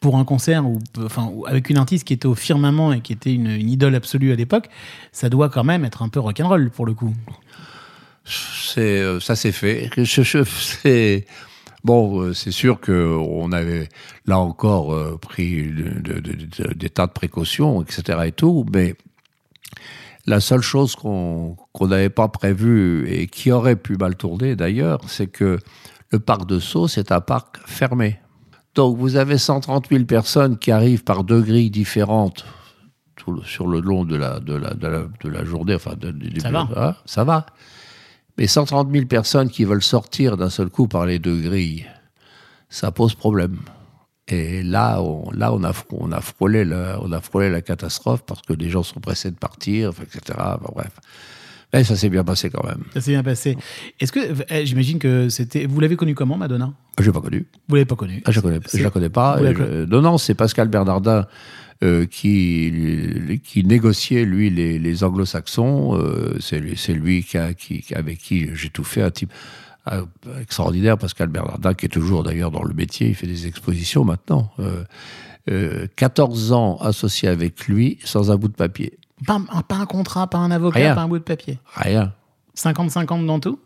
pour 0.00 0.16
un 0.16 0.24
concert, 0.24 0.66
ou, 0.66 0.80
enfin, 0.98 1.30
avec 1.46 1.70
une 1.70 1.76
artiste 1.78 2.04
qui 2.04 2.14
était 2.14 2.26
au 2.26 2.34
firmament 2.34 2.92
et 2.92 3.00
qui 3.00 3.12
était 3.12 3.32
une, 3.32 3.46
une 3.46 3.70
idole 3.70 3.94
absolue 3.94 4.32
à 4.32 4.34
l'époque, 4.34 4.68
ça 5.12 5.28
doit 5.28 5.48
quand 5.50 5.62
même 5.62 5.84
être 5.84 6.02
un 6.02 6.08
peu 6.08 6.18
rock'n'roll, 6.18 6.70
pour 6.70 6.84
le 6.84 6.94
coup. 6.94 7.14
C'est, 8.24 8.80
euh, 9.00 9.20
ça 9.20 9.36
s'est 9.36 9.52
fait. 9.52 9.88
Je- 9.96 10.22
je- 10.22 10.42
c'est, 10.44 11.26
bon, 11.84 12.32
c'est 12.34 12.50
sûr 12.50 12.80
que 12.80 13.16
on 13.16 13.52
avait 13.52 13.88
là 14.26 14.38
encore 14.40 15.18
pris 15.20 15.62
de- 15.62 16.00
de- 16.00 16.18
de- 16.20 16.32
de- 16.32 16.74
des 16.74 16.90
tas 16.90 17.06
de 17.06 17.12
précautions, 17.12 17.82
etc. 17.82 18.18
et 18.26 18.32
tout, 18.32 18.64
mais 18.72 18.94
la 20.26 20.40
seule 20.40 20.60
chose 20.62 20.94
qu'on 20.96 21.56
n'avait 21.80 22.08
pas 22.10 22.28
prévue 22.28 23.08
et 23.08 23.26
qui 23.26 23.50
aurait 23.50 23.76
pu 23.76 23.96
mal 23.96 24.16
tourner 24.16 24.54
d'ailleurs, 24.56 25.00
c'est 25.08 25.26
que 25.26 25.58
le 26.10 26.18
parc 26.20 26.46
de 26.46 26.58
Sceaux, 26.58 26.88
c'est 26.88 27.10
un 27.12 27.20
parc 27.20 27.58
fermé. 27.66 28.18
Donc 28.74 28.96
vous 28.98 29.16
avez 29.16 29.36
130 29.38 29.88
000 29.90 30.04
personnes 30.04 30.58
qui 30.58 30.70
arrivent 30.70 31.04
par 31.04 31.24
deux 31.24 31.40
grilles 31.42 31.70
différentes 31.70 32.44
tout 33.16 33.32
le- 33.32 33.42
sur 33.42 33.66
le 33.68 33.80
long 33.80 34.04
de 34.04 34.16
la, 34.16 34.40
de 34.40 34.54
la, 34.54 34.74
de 34.74 34.86
la, 34.88 35.04
de 35.22 35.28
la 35.28 35.44
journée. 35.44 35.74
Enfin, 35.74 35.94
de- 35.98 36.10
du- 36.10 36.40
Ça 36.40 36.50
va. 36.50 36.68
hein, 36.76 36.94
ça 37.04 37.24
va. 37.24 37.46
Mais 38.38 38.46
130 38.46 38.90
000 38.90 39.06
personnes 39.06 39.50
qui 39.50 39.64
veulent 39.64 39.82
sortir 39.82 40.36
d'un 40.36 40.48
seul 40.50 40.70
coup 40.70 40.88
par 40.88 41.04
les 41.04 41.18
deux 41.18 41.38
grilles, 41.40 41.86
ça 42.70 42.90
pose 42.90 43.14
problème. 43.14 43.58
Et 44.32 44.62
là, 44.62 45.00
on, 45.02 45.30
là, 45.32 45.52
on 45.52 45.62
a, 45.62 45.70
fr- 45.72 45.84
on 45.90 46.10
a 46.12 46.20
frôlé 46.20 46.64
la, 46.64 46.98
on 47.02 47.12
a 47.12 47.20
frôlé 47.20 47.50
la 47.50 47.60
catastrophe 47.60 48.22
parce 48.26 48.42
que 48.42 48.52
les 48.54 48.70
gens 48.70 48.82
sont 48.82 48.98
pressés 49.00 49.30
de 49.30 49.36
partir, 49.36 49.90
etc. 50.02 50.20
Enfin, 50.38 50.58
bref. 50.74 50.92
Mais 51.74 51.84
ça 51.84 51.96
s'est 51.96 52.10
bien 52.10 52.22
passé 52.24 52.50
quand 52.50 52.64
même. 52.66 52.82
Ça 52.92 53.00
s'est 53.00 53.12
bien 53.12 53.22
passé. 53.22 53.56
Est-ce 53.98 54.12
que, 54.12 54.20
eh, 54.50 54.66
j'imagine 54.66 54.98
que 54.98 55.28
c'était, 55.30 55.64
vous 55.66 55.80
l'avez 55.80 55.96
connue 55.96 56.14
comment, 56.14 56.36
Madonna? 56.36 56.72
Je 56.98 57.04
l'ai 57.06 57.12
pas 57.12 57.20
connu. 57.22 57.46
Vous 57.68 57.74
l'avez 57.76 57.86
pas 57.86 57.96
connue 57.96 58.22
Ah, 58.26 58.30
je 58.30 58.40
connais, 58.40 58.60
je 58.74 58.82
la 58.82 58.90
connais 58.90 59.08
pas. 59.08 59.38
Je- 59.40 59.84
non, 59.86 60.02
non, 60.02 60.18
c'est 60.18 60.34
Pascal 60.34 60.68
Bernardin 60.68 61.26
euh, 61.82 62.04
qui, 62.06 63.40
qui 63.42 63.64
négociait, 63.64 64.24
lui, 64.24 64.50
les, 64.50 64.78
les 64.78 65.02
anglo-saxons. 65.04 65.96
Euh, 65.98 66.36
c'est 66.40 66.60
lui, 66.60 66.76
c'est 66.76 66.92
lui 66.94 67.24
qui 67.24 67.38
a- 67.38 67.54
qui- 67.54 67.84
avec 67.94 68.18
qui 68.18 68.50
j'ai 68.54 68.68
tout 68.68 68.84
fait, 68.84 69.02
un 69.02 69.10
type 69.10 69.32
euh, 69.90 70.04
extraordinaire, 70.40 70.96
Pascal 70.98 71.28
Bernardin, 71.28 71.74
qui 71.74 71.86
est 71.86 71.88
toujours 71.88 72.22
d'ailleurs 72.22 72.50
dans 72.50 72.62
le 72.62 72.74
métier, 72.74 73.08
il 73.08 73.14
fait 73.14 73.26
des 73.26 73.46
expositions 73.46 74.04
maintenant. 74.04 74.50
Euh, 74.60 74.84
euh, 75.50 75.86
14 75.96 76.52
ans 76.52 76.76
associé 76.80 77.28
avec 77.28 77.66
lui, 77.66 77.98
sans 78.04 78.30
un 78.30 78.36
bout 78.36 78.48
de 78.48 78.54
papier. 78.54 78.98
pas 79.26 79.40
un, 79.52 79.62
pas 79.62 79.76
un 79.76 79.86
contrat, 79.86 80.28
pas 80.28 80.38
un 80.38 80.50
avocat, 80.52 80.78
Rien. 80.78 80.94
pas 80.94 81.02
un 81.02 81.08
bout 81.08 81.18
de 81.18 81.24
papier. 81.24 81.58
Rien. 81.74 82.12
50-50 82.56 83.26
dans 83.26 83.40
tout? 83.40 83.58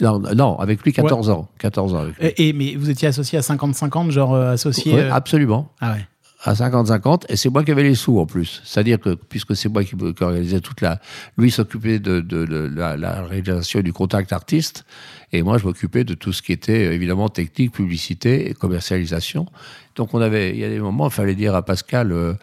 Non, 0.00 0.20
non, 0.34 0.58
avec 0.58 0.82
lui, 0.84 0.92
14 0.92 1.28
ans. 1.28 1.48
14 1.58 1.94
ans 1.94 1.98
avec 1.98 2.16
lui. 2.18 2.26
et, 2.28 2.48
et- 2.48 2.52
mais 2.52 2.76
vous 2.76 2.88
étiez 2.88 3.08
associé 3.08 3.36
à 3.38 3.42
50-50, 3.42 4.10
genre 4.10 4.32
euh, 4.34 4.52
associé. 4.52 4.94
Euh, 4.94 5.12
absolument. 5.12 5.70
Ah 5.80 5.92
ouais. 5.92 6.06
À 6.44 6.54
50-50, 6.54 7.24
et 7.28 7.36
c'est 7.36 7.48
moi 7.50 7.62
qui 7.64 7.70
avais 7.70 7.84
les 7.84 7.94
sous 7.94 8.18
en 8.18 8.26
plus. 8.26 8.60
C'est-à-dire 8.64 8.98
que, 8.98 9.14
puisque 9.14 9.54
c'est 9.54 9.68
moi 9.68 9.84
qui, 9.84 9.94
qui 9.96 10.24
organisais 10.24 10.60
toute 10.60 10.80
la... 10.80 11.00
Lui 11.38 11.50
s'occupait 11.52 12.00
de, 12.00 12.20
de- 12.20 12.44
de 12.46 12.70
la, 12.74 12.96
la 12.96 13.22
réalisation 13.22 13.80
du 13.80 13.92
contact 13.92 14.32
artiste, 14.32 14.84
et 15.32 15.42
moi 15.42 15.58
je 15.58 15.64
m'occupais 15.66 16.02
de 16.02 16.14
tout 16.14 16.32
ce 16.32 16.42
qui 16.42 16.52
était 16.52 16.92
évidemment 16.94 17.28
technique, 17.28 17.72
publicité 17.72 18.50
et 18.50 18.54
commercialisation. 18.54 19.46
Donc 19.94 20.14
on 20.14 20.20
avait, 20.20 20.50
il 20.50 20.58
y 20.58 20.64
a 20.64 20.68
des 20.68 20.80
moments, 20.80 21.06
il 21.08 21.12
fallait 21.12 21.36
dire 21.36 21.54
à 21.54 21.62
Pascal, 21.62 22.10
euh, 22.10 22.34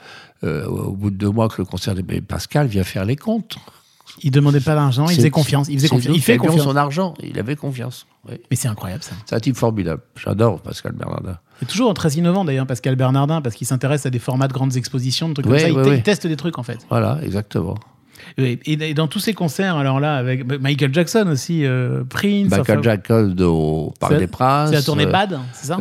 euh, 0.46 0.66
au 0.66 0.94
bout 0.94 1.10
de 1.10 1.18
deux 1.18 1.30
mois 1.32 1.50
que 1.50 1.56
le 1.62 1.66
concert... 1.66 1.94
Mais 2.08 2.22
Pascal, 2.22 2.68
vient 2.68 2.86
faire 2.86 3.04
les 3.04 3.18
comptes. 3.18 3.58
Il 4.24 4.32
demandait 4.32 4.62
pas 4.62 4.76
d'argent, 4.76 5.08
il 5.10 5.16
faisait 5.18 5.30
confiance. 5.30 5.68
Il 5.70 5.76
faisait 5.78 5.90
confiance. 5.90 6.16
Il 6.16 6.22
fait 6.22 6.38
confiance. 6.38 6.64
son 6.64 6.76
argent, 6.76 7.14
il 7.22 7.38
avait 7.38 7.56
confiance. 7.56 8.08
Oui. 8.28 8.36
Mais 8.50 8.56
c'est 8.56 8.68
incroyable 8.68 9.04
ça. 9.04 9.16
C'est 9.26 9.36
un 9.36 9.40
type 9.40 9.56
formidable. 9.58 10.02
J'adore 10.16 10.62
Pascal 10.62 10.94
Bernardin. 10.94 11.38
Toujours 11.68 11.94
très 11.94 12.10
innovant 12.14 12.46
d'ailleurs, 12.46 12.66
Pascal 12.68 12.96
Bernardin, 12.96 13.42
parce 13.42 13.56
qu'il 13.56 13.68
s'intéresse 13.68 14.06
à 14.06 14.10
des 14.10 14.20
formats 14.20 14.48
de 14.48 14.54
grandes 14.54 14.76
expositions, 14.78 15.28
de 15.30 15.34
trucs 15.34 15.46
Ouais, 15.48 15.52
comme 15.52 15.60
ça. 15.62 15.68
Il, 15.70 15.76
ouais, 15.76 15.84
te- 15.84 15.90
ouais. 15.90 15.98
il 15.98 16.04
teste 16.04 16.26
des 16.28 16.36
trucs 16.38 16.58
en 16.58 16.64
fait. 16.64 16.80
Voilà, 16.90 17.20
exactement. 17.24 17.76
Et, 18.38 18.60
et 18.66 18.94
dans 18.94 19.08
tous 19.08 19.20
ces 19.20 19.34
concerts, 19.34 19.76
alors 19.78 20.00
là, 20.00 20.16
avec 20.16 20.46
Michael 20.62 20.94
Jackson 20.94 21.26
aussi, 21.30 21.66
euh, 21.66 22.04
Prince. 22.08 22.50
Michael 22.50 22.62
enfin, 22.80 22.82
Jackson 22.82 23.36
au 23.42 23.94
Parc 24.00 24.18
des 24.18 24.28
Princes. 24.28 24.70
C'est 24.70 24.76
la 24.76 24.82
tournée 24.84 25.06
euh, 25.08 25.12
Bad, 25.12 25.40
c'est 25.54 25.68
ça? 25.68 25.80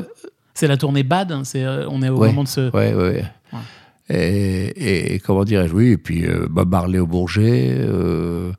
C'est 0.55 0.67
la 0.69 0.77
tournée 0.77 1.03
Bad. 1.03 1.35
C'est 1.45 1.65
euh, 1.65 1.87
on 1.89 2.03
est 2.03 2.09
au 2.09 2.19
moment 2.19 2.43
de 2.45 2.49
ce. 2.49 2.71
ouais, 2.75 2.95
ouais. 2.95 3.25
Et, 4.11 5.21
comment 5.25 5.45
dirais-je, 5.45 5.75
oui, 5.75 5.89
et 5.91 5.99
puis 5.99 6.25
euh, 6.25 6.47
Bob 6.49 6.71
Marley 6.71 6.99
au 6.99 7.07
Bourget, 7.07 7.75
euh, 7.79 8.53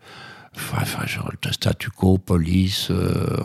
enfin, 0.55 1.05
genre, 1.07 1.31
le 1.43 1.51
statu 1.51 1.89
quo, 1.89 2.17
police. 2.19 2.89
euh, 2.91 3.37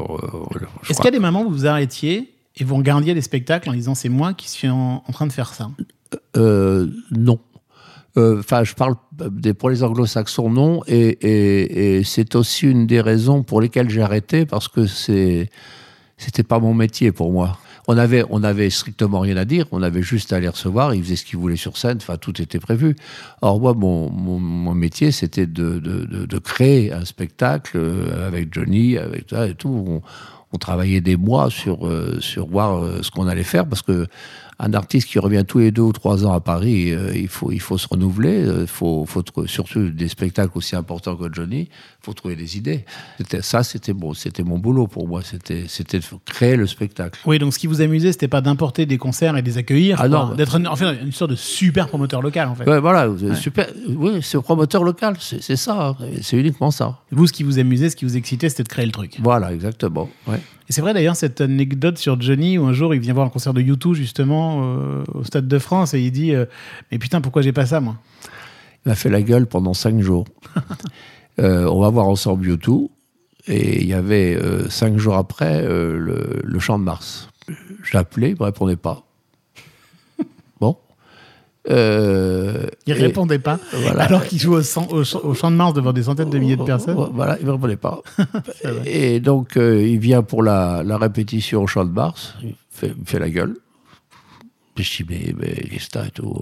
Est-ce 0.89 0.97
qu'il 0.99 1.07
y 1.07 1.09
a 1.09 1.13
des 1.13 1.19
moments 1.19 1.43
où 1.43 1.51
vous 1.51 1.67
arrêtiez 1.67 2.34
et 2.57 2.64
vous 2.64 2.77
regardiez 2.77 3.14
les 3.14 3.23
spectacles 3.23 3.69
en 3.69 3.73
disant 3.73 3.95
c'est 3.95 4.09
moi 4.09 4.35
qui 4.35 4.49
suis 4.49 4.69
en, 4.69 5.01
train 5.12 5.27
de 5.27 5.33
faire 5.33 5.53
ça 5.55 5.71
Euh, 6.37 6.88
non. 7.11 7.38
Euh, 8.17 8.38
Enfin, 8.38 8.62
je 8.62 8.75
parle 8.75 8.95
des, 9.12 9.55
pour 9.55 9.71
les 9.71 9.83
anglo-saxons, 9.83 10.51
non. 10.51 10.83
Et, 10.87 12.03
c'est 12.05 12.35
aussi 12.37 12.67
une 12.67 12.87
des 12.87 13.01
raisons 13.01 13.43
pour 13.43 13.61
lesquelles 13.61 13.90
j'ai 13.90 14.03
arrêté, 14.03 14.47
parce 14.47 14.69
que 14.69 14.87
c'est, 14.87 15.51
c'était 16.17 16.45
pas 16.45 16.61
mon 16.61 16.75
métier 16.75 17.11
pour 17.11 17.33
moi. 17.33 17.59
On 17.87 17.99
avait, 17.99 18.25
on 18.31 18.43
avait 18.43 18.71
strictement 18.71 19.21
rien 19.21 19.37
à 19.37 19.45
dire, 19.45 19.67
on 19.71 19.83
avait 19.83 20.01
juste 20.03 20.33
à 20.33 20.40
les 20.40 20.49
recevoir, 20.49 20.95
ils 20.95 21.03
faisaient 21.03 21.17
ce 21.17 21.25
qu'ils 21.27 21.38
voulaient 21.38 21.57
sur 21.57 21.77
scène, 21.77 21.99
enfin, 21.99 22.17
tout 22.17 22.40
était 22.40 22.59
prévu. 22.59 22.97
Or, 23.43 23.61
moi, 23.61 23.75
mon, 23.75 24.09
mon, 24.09 24.75
métier, 24.75 25.11
c'était 25.11 25.47
de, 25.47 25.81
de, 25.81 26.25
de, 26.25 26.38
créer 26.38 26.93
un 26.93 27.05
spectacle 27.05 27.77
euh, 27.77 28.27
avec 28.27 28.55
Johnny, 28.55 28.97
avec 28.97 29.27
ça 29.29 29.49
et 29.49 29.55
tout. 29.55 30.01
On 30.55 30.59
travaillait 30.59 31.01
des 31.01 31.17
mois 31.17 31.51
sur, 31.51 31.87
euh, 31.87 32.21
voir 32.49 32.79
euh, 32.79 33.03
ce 33.03 33.11
qu'on 33.11 33.27
allait 33.27 33.43
faire, 33.43 33.67
parce 33.67 33.83
que 33.83 34.07
un 34.59 34.73
artiste 34.75 35.09
qui 35.09 35.19
revient 35.19 35.45
tous 35.47 35.59
les 35.59 35.71
deux 35.71 35.83
ou 35.83 35.93
trois 35.93 36.25
ans 36.25 36.33
à 36.33 36.40
Paris, 36.40 36.93
euh, 36.93 37.12
il, 37.14 37.29
faut, 37.29 37.51
il 37.51 37.61
faut 37.61 37.77
se 37.79 37.88
renouveler, 37.88 38.47
il 38.61 38.67
faut, 38.67 39.05
faut 39.07 39.23
trou- 39.23 39.47
surtout 39.47 39.90
des 39.90 40.09
spectacles 40.09 40.53
aussi 40.57 40.77
importants 40.77 41.17
que 41.17 41.33
Johnny, 41.33 41.62
il 41.62 41.69
faut 42.05 42.12
trouver 42.12 42.37
des 42.37 42.57
idées. 42.57 42.85
C'était, 43.19 43.43
ça, 43.43 43.62
c'était 43.64 43.93
bon, 43.93 44.14
c'était 44.14 44.43
mon 44.45 44.59
boulot 44.59 44.87
pour 44.87 45.09
moi, 45.09 45.23
c'était, 45.25 45.64
c'était 45.69 45.99
de 45.99 46.05
créer 46.25 46.57
le 46.57 46.67
spectacle. 46.67 47.19
Oui, 47.27 47.38
donc 47.38 47.53
ce 47.53 47.59
qui 47.59 47.67
vous 47.67 47.81
amusait, 47.81 48.12
c'était 48.12 48.29
pas 48.29 48.40
d'importer 48.40 48.87
des 48.87 48.99
concerts 48.99 49.37
et 49.37 49.43
des 49.43 49.59
accueillir, 49.59 49.99
Ah 50.01 50.09
d'être 50.37 50.57
une, 50.57 50.69
enfin, 50.69 50.95
une 51.03 51.12
sorte 51.12 51.33
de 51.33 51.37
super 51.37 51.88
promoteur 51.88 52.23
local 52.23 52.49
en 52.49 52.55
fait. 52.55 52.69
Ouais, 52.69 52.81
voilà, 52.81 53.09
super. 53.35 53.67
Oui, 53.88 54.21
c'est 54.23 54.40
promoteur 54.40 54.85
local, 54.85 55.17
c'est, 55.19 55.43
c'est 55.43 55.57
ça, 55.57 55.97
hein, 56.01 56.07
c'est 56.23 56.37
uniquement 56.37 56.71
ça. 56.71 57.01
Vous, 57.11 57.27
ce 57.27 57.33
qui 57.33 57.43
vous 57.43 57.59
amusait, 57.59 57.90
ce 57.90 57.97
qui 57.97 58.05
vous 58.05 58.17
excitait, 58.17 58.49
c'était 58.49 58.62
de 58.62 58.69
créer 58.69 58.87
le 58.87 58.93
truc. 58.93 59.19
Voilà, 59.23 59.53
exactement. 59.53 60.09
Ouais. 60.27 60.40
Et 60.68 60.72
c'est 60.72 60.81
vrai 60.81 60.94
d'ailleurs 60.94 61.16
cette 61.16 61.40
anecdote 61.40 61.98
sur 61.98 62.20
Johnny 62.20 62.59
où 62.59 62.64
un 62.64 62.72
jour 62.72 62.94
il 62.94 63.00
vient 63.00 63.12
voir 63.12 63.27
un 63.27 63.31
concert 63.31 63.53
de 63.53 63.61
YouTube 63.61 63.94
justement 63.94 64.62
euh, 64.62 65.05
au 65.12 65.24
Stade 65.24 65.46
de 65.46 65.59
France 65.59 65.94
et 65.94 66.00
il 66.00 66.11
dit 66.11 66.35
euh, 66.35 66.46
mais 66.90 66.98
putain 66.98 67.20
pourquoi 67.20 67.42
j'ai 67.42 67.53
pas 67.53 67.66
ça 67.66 67.81
moi? 67.81 67.96
Il 68.85 68.90
m'a 68.90 68.94
fait 68.94 69.11
la 69.11 69.22
gueule 69.22 69.46
pendant 69.46 69.74
cinq 69.74 70.00
jours. 70.00 70.27
Euh, 71.40 71.66
on 71.66 71.81
va 71.81 71.90
voir 71.90 72.07
ensemble 72.07 72.46
YouTube. 72.46 72.87
Et 73.48 73.83
il 73.83 73.88
y 73.88 73.92
avait 73.92 74.38
cinq 74.70 74.98
jours 74.98 75.16
après 75.16 75.62
le, 75.62 76.40
le 76.44 76.59
Champ 76.61 76.79
de 76.79 76.85
Mars. 76.85 77.29
Je 77.48 77.92
l'appelais, 77.92 78.31
il 78.31 78.37
me 78.38 78.44
répondait 78.44 78.77
pas. 78.77 79.03
Euh, 81.70 82.66
Il 82.87 82.92
répondait 82.92 83.38
pas 83.38 83.59
voilà. 83.72 84.03
alors 84.05 84.24
qu'il 84.27 84.38
joue 84.38 84.55
au, 84.55 84.62
champ- 84.62 84.87
au 84.90 85.35
champ 85.35 85.50
de 85.50 85.57
Mars 85.57 85.72
devant 85.72 85.92
des 85.94 86.03
centaines 86.03 86.29
de 86.31 86.38
milliers 86.38 86.57
de 86.57 86.62
personnes. 86.64 86.94
Voilà, 87.14 87.38
il 87.40 87.48
répondait 87.48 87.77
pas. 87.77 88.03
et 88.85 89.18
donc, 89.20 89.57
euh, 89.57 89.83
il 89.83 89.98
vient 89.98 90.22
pour 90.22 90.42
la, 90.42 90.83
la 90.85 90.98
répétition 90.98 91.62
au 91.62 91.66
Champ 91.66 91.85
de 91.85 91.90
Mars. 91.92 92.35
Il 92.42 92.55
fait, 92.70 92.92
il 92.98 93.07
fait 93.09 93.18
la 93.18 93.31
gueule. 93.31 93.57
Je 94.77 94.83
dis, 94.83 95.07
mais, 95.09 95.35
mais 95.38 95.55
qu'est-ce 95.70 95.87
que 95.87 95.92
t'as 95.92 96.07
et 96.07 96.11
tout 96.11 96.35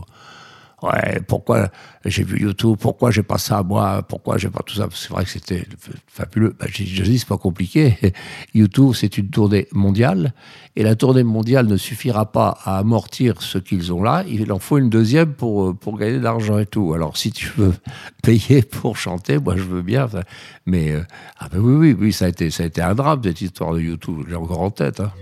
Ouais, 0.83 1.21
pourquoi 1.29 1.69
j'ai 2.05 2.25
vu 2.25 2.41
YouTube, 2.41 2.77
pourquoi 2.81 3.13
j'ai 3.13 3.23
pas 3.23 3.39
ça 3.39 3.59
à 3.59 3.63
moi, 3.63 4.03
pourquoi 4.03 4.37
j'ai 4.37 4.49
pas 4.49 4.63
tout 4.67 4.75
ça? 4.75 4.89
C'est 4.93 5.11
vrai 5.11 5.25
que 5.25 5.31
c'était 5.31 5.65
fabuleux. 6.09 6.57
Bah, 6.59 6.67
j'ai 6.69 6.83
dit, 6.83 6.95
je 6.95 7.05
dis, 7.05 7.19
c'est 7.21 7.29
pas 7.29 7.39
compliqué. 7.39 7.97
YouTube, 8.55 8.93
c'est 8.95 9.17
une 9.17 9.31
tournée 9.31 9.69
mondiale, 9.73 10.35
et 10.75 10.83
la 10.83 10.97
tournée 10.97 11.23
mondiale 11.23 11.67
ne 11.67 11.77
suffira 11.77 12.33
pas 12.33 12.59
à 12.65 12.79
amortir 12.79 13.43
ce 13.43 13.59
qu'ils 13.59 13.93
ont 13.93 14.03
là. 14.03 14.25
Il 14.27 14.51
en 14.53 14.59
faut 14.59 14.79
une 14.79 14.91
deuxième 14.91 15.35
pour 15.35 15.69
euh, 15.69 15.73
pour 15.73 15.99
gagner 15.99 16.19
de 16.19 16.25
l'argent 16.25 16.59
et 16.59 16.67
tout. 16.67 16.95
Alors, 16.95 17.17
si 17.17 17.31
tu 17.31 17.51
veux 17.57 17.75
payer 18.23 18.63
pour 18.63 18.97
chanter, 18.97 19.39
moi, 19.39 19.57
je 19.57 19.63
veux 19.63 19.83
bien. 19.83 20.09
Mais 20.67 20.91
euh, 20.91 21.03
ah 21.39 21.49
ben 21.53 21.61
oui, 21.61 21.75
oui, 21.75 21.97
oui, 21.99 22.13
ça 22.13 22.25
a 22.25 22.29
été 22.29 22.51
ça 22.51 22.65
a 22.65 22.67
été 22.67 22.83
un 22.83 22.95
drame 22.95 23.21
cette 23.23 23.41
histoire 23.41 23.73
de 23.75 23.81
YouTube. 23.81 24.25
J'ai 24.29 24.35
encore 24.35 24.61
en 24.61 24.71
tête. 24.71 25.01
Hein. 25.01 25.13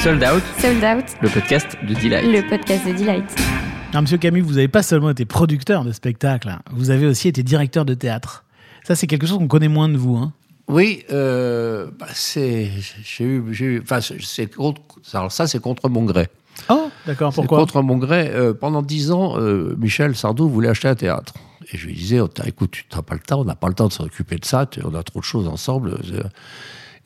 Sold 0.00 0.22
Out, 0.22 0.42
Sold 0.58 0.84
Out, 0.84 1.04
le 1.22 1.28
podcast 1.28 1.76
de 1.82 1.94
Delight. 1.94 2.24
le 2.24 2.48
podcast 2.48 2.86
de 2.86 2.92
Delight. 2.92 3.77
Alors, 3.90 4.02
Monsieur 4.02 4.18
Camus, 4.18 4.42
vous 4.42 4.54
n'avez 4.54 4.68
pas 4.68 4.82
seulement 4.82 5.10
été 5.10 5.24
producteur 5.24 5.84
de 5.84 5.92
spectacles, 5.92 6.50
hein, 6.50 6.60
vous 6.72 6.90
avez 6.90 7.06
aussi 7.06 7.28
été 7.28 7.42
directeur 7.42 7.84
de 7.84 7.94
théâtre. 7.94 8.44
Ça, 8.84 8.94
c'est 8.94 9.06
quelque 9.06 9.26
chose 9.26 9.38
qu'on 9.38 9.48
connaît 9.48 9.68
moins 9.68 9.88
de 9.88 9.96
vous. 9.96 10.16
Hein. 10.16 10.32
Oui, 10.68 11.04
euh, 11.10 11.86
bah, 11.98 12.06
c'est 12.12 12.70
j'ai 13.02 13.24
eu 13.24 13.42
j'ai 13.52 13.64
eu 13.64 13.80
enfin 13.82 14.02
c'est- 14.02 14.20
c'est 14.20 14.54
contre 14.54 14.82
alors 15.14 15.32
ça 15.32 15.46
c'est 15.46 15.60
contre 15.62 15.88
mon 15.88 16.04
gré. 16.04 16.28
Oh, 16.68 16.90
d'accord, 17.06 17.32
C'est 17.32 17.36
pourquoi? 17.40 17.58
contre 17.60 17.80
mon 17.80 17.96
gré. 17.96 18.28
Euh, 18.34 18.52
pendant 18.52 18.82
dix 18.82 19.10
ans, 19.10 19.38
euh, 19.38 19.74
Michel 19.78 20.14
Sardou 20.14 20.46
voulait 20.50 20.68
acheter 20.68 20.88
un 20.88 20.94
théâtre. 20.94 21.32
Et 21.72 21.78
je 21.78 21.86
lui 21.86 21.94
disais, 21.94 22.20
oh, 22.20 22.28
écoute, 22.44 22.72
tu 22.72 22.84
n'as 22.94 23.00
pas 23.02 23.14
le 23.14 23.20
temps, 23.20 23.40
on 23.40 23.44
n'a 23.44 23.54
pas 23.54 23.68
le 23.68 23.74
temps 23.74 23.88
de 23.88 23.92
s'occuper 23.94 24.36
de 24.36 24.44
ça, 24.44 24.68
on 24.84 24.94
a 24.94 25.02
trop 25.02 25.20
de 25.20 25.24
choses 25.24 25.48
ensemble. 25.48 25.96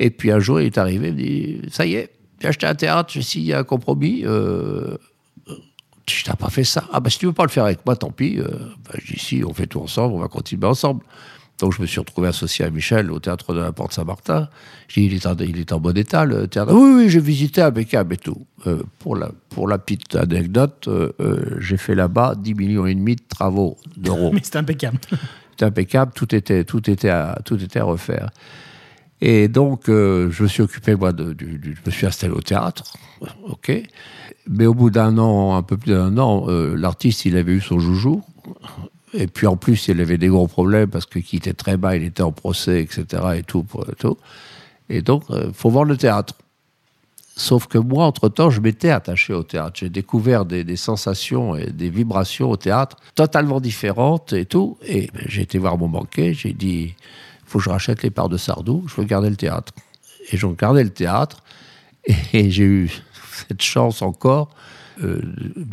Et 0.00 0.10
puis 0.10 0.32
un 0.32 0.38
jour, 0.40 0.60
il 0.60 0.66
est 0.66 0.78
arrivé, 0.78 1.08
il 1.08 1.14
me 1.14 1.18
dit, 1.18 1.60
ça 1.70 1.86
y 1.86 1.94
est, 1.94 2.10
j'ai 2.40 2.48
acheté 2.48 2.66
un 2.66 2.74
théâtre, 2.74 3.10
j'ai 3.12 3.22
signé 3.22 3.54
un 3.54 3.62
compromis. 3.64 4.22
Euh, 4.24 4.96
je 6.18 6.24
t'ai 6.24 6.32
pas 6.32 6.50
fait 6.50 6.64
ça. 6.64 6.84
Ah 6.92 7.00
bah 7.00 7.10
si 7.10 7.18
tu 7.18 7.26
veux 7.26 7.32
pas 7.32 7.44
le 7.44 7.50
faire 7.50 7.64
avec 7.64 7.84
moi, 7.84 7.96
tant 7.96 8.10
pis. 8.10 8.38
Euh, 8.38 8.46
bah, 8.84 8.94
je 9.02 9.12
dis 9.12 9.18
si, 9.18 9.44
on 9.46 9.52
fait 9.52 9.66
tout 9.66 9.80
ensemble, 9.80 10.14
on 10.14 10.18
va 10.18 10.28
continuer 10.28 10.66
ensemble. 10.66 11.02
Donc 11.62 11.72
je 11.72 11.80
me 11.80 11.86
suis 11.86 12.00
retrouvé 12.00 12.26
associé 12.26 12.64
à 12.64 12.70
Michel 12.70 13.12
au 13.12 13.20
théâtre 13.20 13.54
de 13.54 13.60
la 13.60 13.70
Porte 13.70 13.92
Saint-Martin. 13.92 14.48
J'ai 14.88 15.02
dit, 15.02 15.06
il 15.06 15.14
est, 15.14 15.26
en, 15.26 15.36
il 15.36 15.60
est 15.60 15.72
en 15.72 15.78
bon 15.78 15.96
état, 15.96 16.24
le 16.24 16.48
théâtre. 16.48 16.72
Oui, 16.74 16.92
oui, 16.96 17.08
j'ai 17.08 17.20
visité 17.20 17.62
impeccable 17.62 18.14
et 18.14 18.16
tout. 18.16 18.46
Euh, 18.66 18.82
pour, 18.98 19.14
la, 19.14 19.30
pour 19.48 19.68
la 19.68 19.78
petite 19.78 20.16
anecdote, 20.16 20.88
euh, 20.88 21.12
euh, 21.20 21.56
j'ai 21.60 21.76
fait 21.76 21.94
là-bas 21.94 22.34
10 22.36 22.54
millions 22.54 22.86
et 22.86 22.94
demi 22.94 23.14
de 23.14 23.22
travaux 23.28 23.76
d'euros. 23.96 24.30
Mais 24.34 24.40
c'est 24.42 24.56
impeccable. 24.56 24.98
C'était 25.50 25.66
impeccable, 25.66 26.12
tout 26.14 26.34
était, 26.34 26.64
tout 26.64 26.90
était, 26.90 27.10
à, 27.10 27.38
tout 27.44 27.62
était 27.62 27.78
à 27.78 27.84
refaire. 27.84 28.30
Et 29.24 29.46
donc, 29.46 29.88
euh, 29.88 30.32
je 30.32 30.42
me 30.42 30.48
suis 30.48 30.62
occupé, 30.62 30.96
moi, 30.96 31.12
je 31.16 31.46
me 31.86 31.90
suis 31.92 32.06
installé 32.06 32.32
au 32.32 32.40
théâtre, 32.40 32.82
ok. 33.44 33.70
Mais 34.48 34.66
au 34.66 34.74
bout 34.74 34.90
d'un 34.90 35.16
an, 35.16 35.54
un 35.54 35.62
peu 35.62 35.76
plus 35.76 35.92
d'un 35.92 36.18
an, 36.18 36.46
euh, 36.48 36.74
l'artiste, 36.74 37.24
il 37.24 37.36
avait 37.36 37.52
eu 37.52 37.60
son 37.60 37.78
joujou. 37.78 38.20
Et 39.14 39.28
puis 39.28 39.46
en 39.46 39.56
plus, 39.56 39.86
il 39.86 40.00
avait 40.00 40.18
des 40.18 40.26
gros 40.26 40.48
problèmes 40.48 40.88
parce 40.88 41.06
qu'il 41.06 41.38
était 41.38 41.52
très 41.52 41.76
bas, 41.76 41.94
il 41.94 42.02
était 42.02 42.24
en 42.24 42.32
procès, 42.32 42.82
etc. 42.82 43.22
et 43.36 43.42
tout. 43.44 43.64
et 44.88 45.02
donc, 45.02 45.22
il 45.30 45.52
faut 45.54 45.70
vendre 45.70 45.90
le 45.90 45.96
théâtre. 45.96 46.34
Sauf 47.36 47.68
que 47.68 47.78
moi, 47.78 48.06
entre-temps, 48.06 48.50
je 48.50 48.60
m'étais 48.60 48.90
attaché 48.90 49.32
au 49.34 49.44
théâtre. 49.44 49.78
J'ai 49.78 49.88
découvert 49.88 50.44
des, 50.44 50.64
des 50.64 50.76
sensations 50.76 51.54
et 51.54 51.70
des 51.70 51.90
vibrations 51.90 52.50
au 52.50 52.56
théâtre 52.56 52.96
totalement 53.14 53.60
différentes 53.60 54.32
et 54.32 54.46
tout. 54.46 54.78
Et 54.84 55.08
ben, 55.14 55.22
j'ai 55.26 55.42
été 55.42 55.58
voir 55.58 55.78
mon 55.78 55.88
banquier, 55.88 56.34
j'ai 56.34 56.52
dit, 56.52 56.94
faut 57.52 57.58
que 57.58 57.64
je 57.66 57.70
rachète 57.70 58.02
les 58.02 58.10
parts 58.10 58.30
de 58.30 58.38
Sardou, 58.38 58.86
je 58.88 58.94
veux 58.98 59.06
garder 59.06 59.28
le 59.28 59.36
théâtre. 59.36 59.74
Et 60.30 60.38
j'ai 60.38 60.48
gardé 60.58 60.82
le 60.82 60.90
théâtre. 60.90 61.42
Et 62.32 62.50
j'ai 62.50 62.64
eu 62.64 62.90
cette 63.48 63.62
chance 63.62 64.00
encore. 64.00 64.48
Euh, 65.04 65.20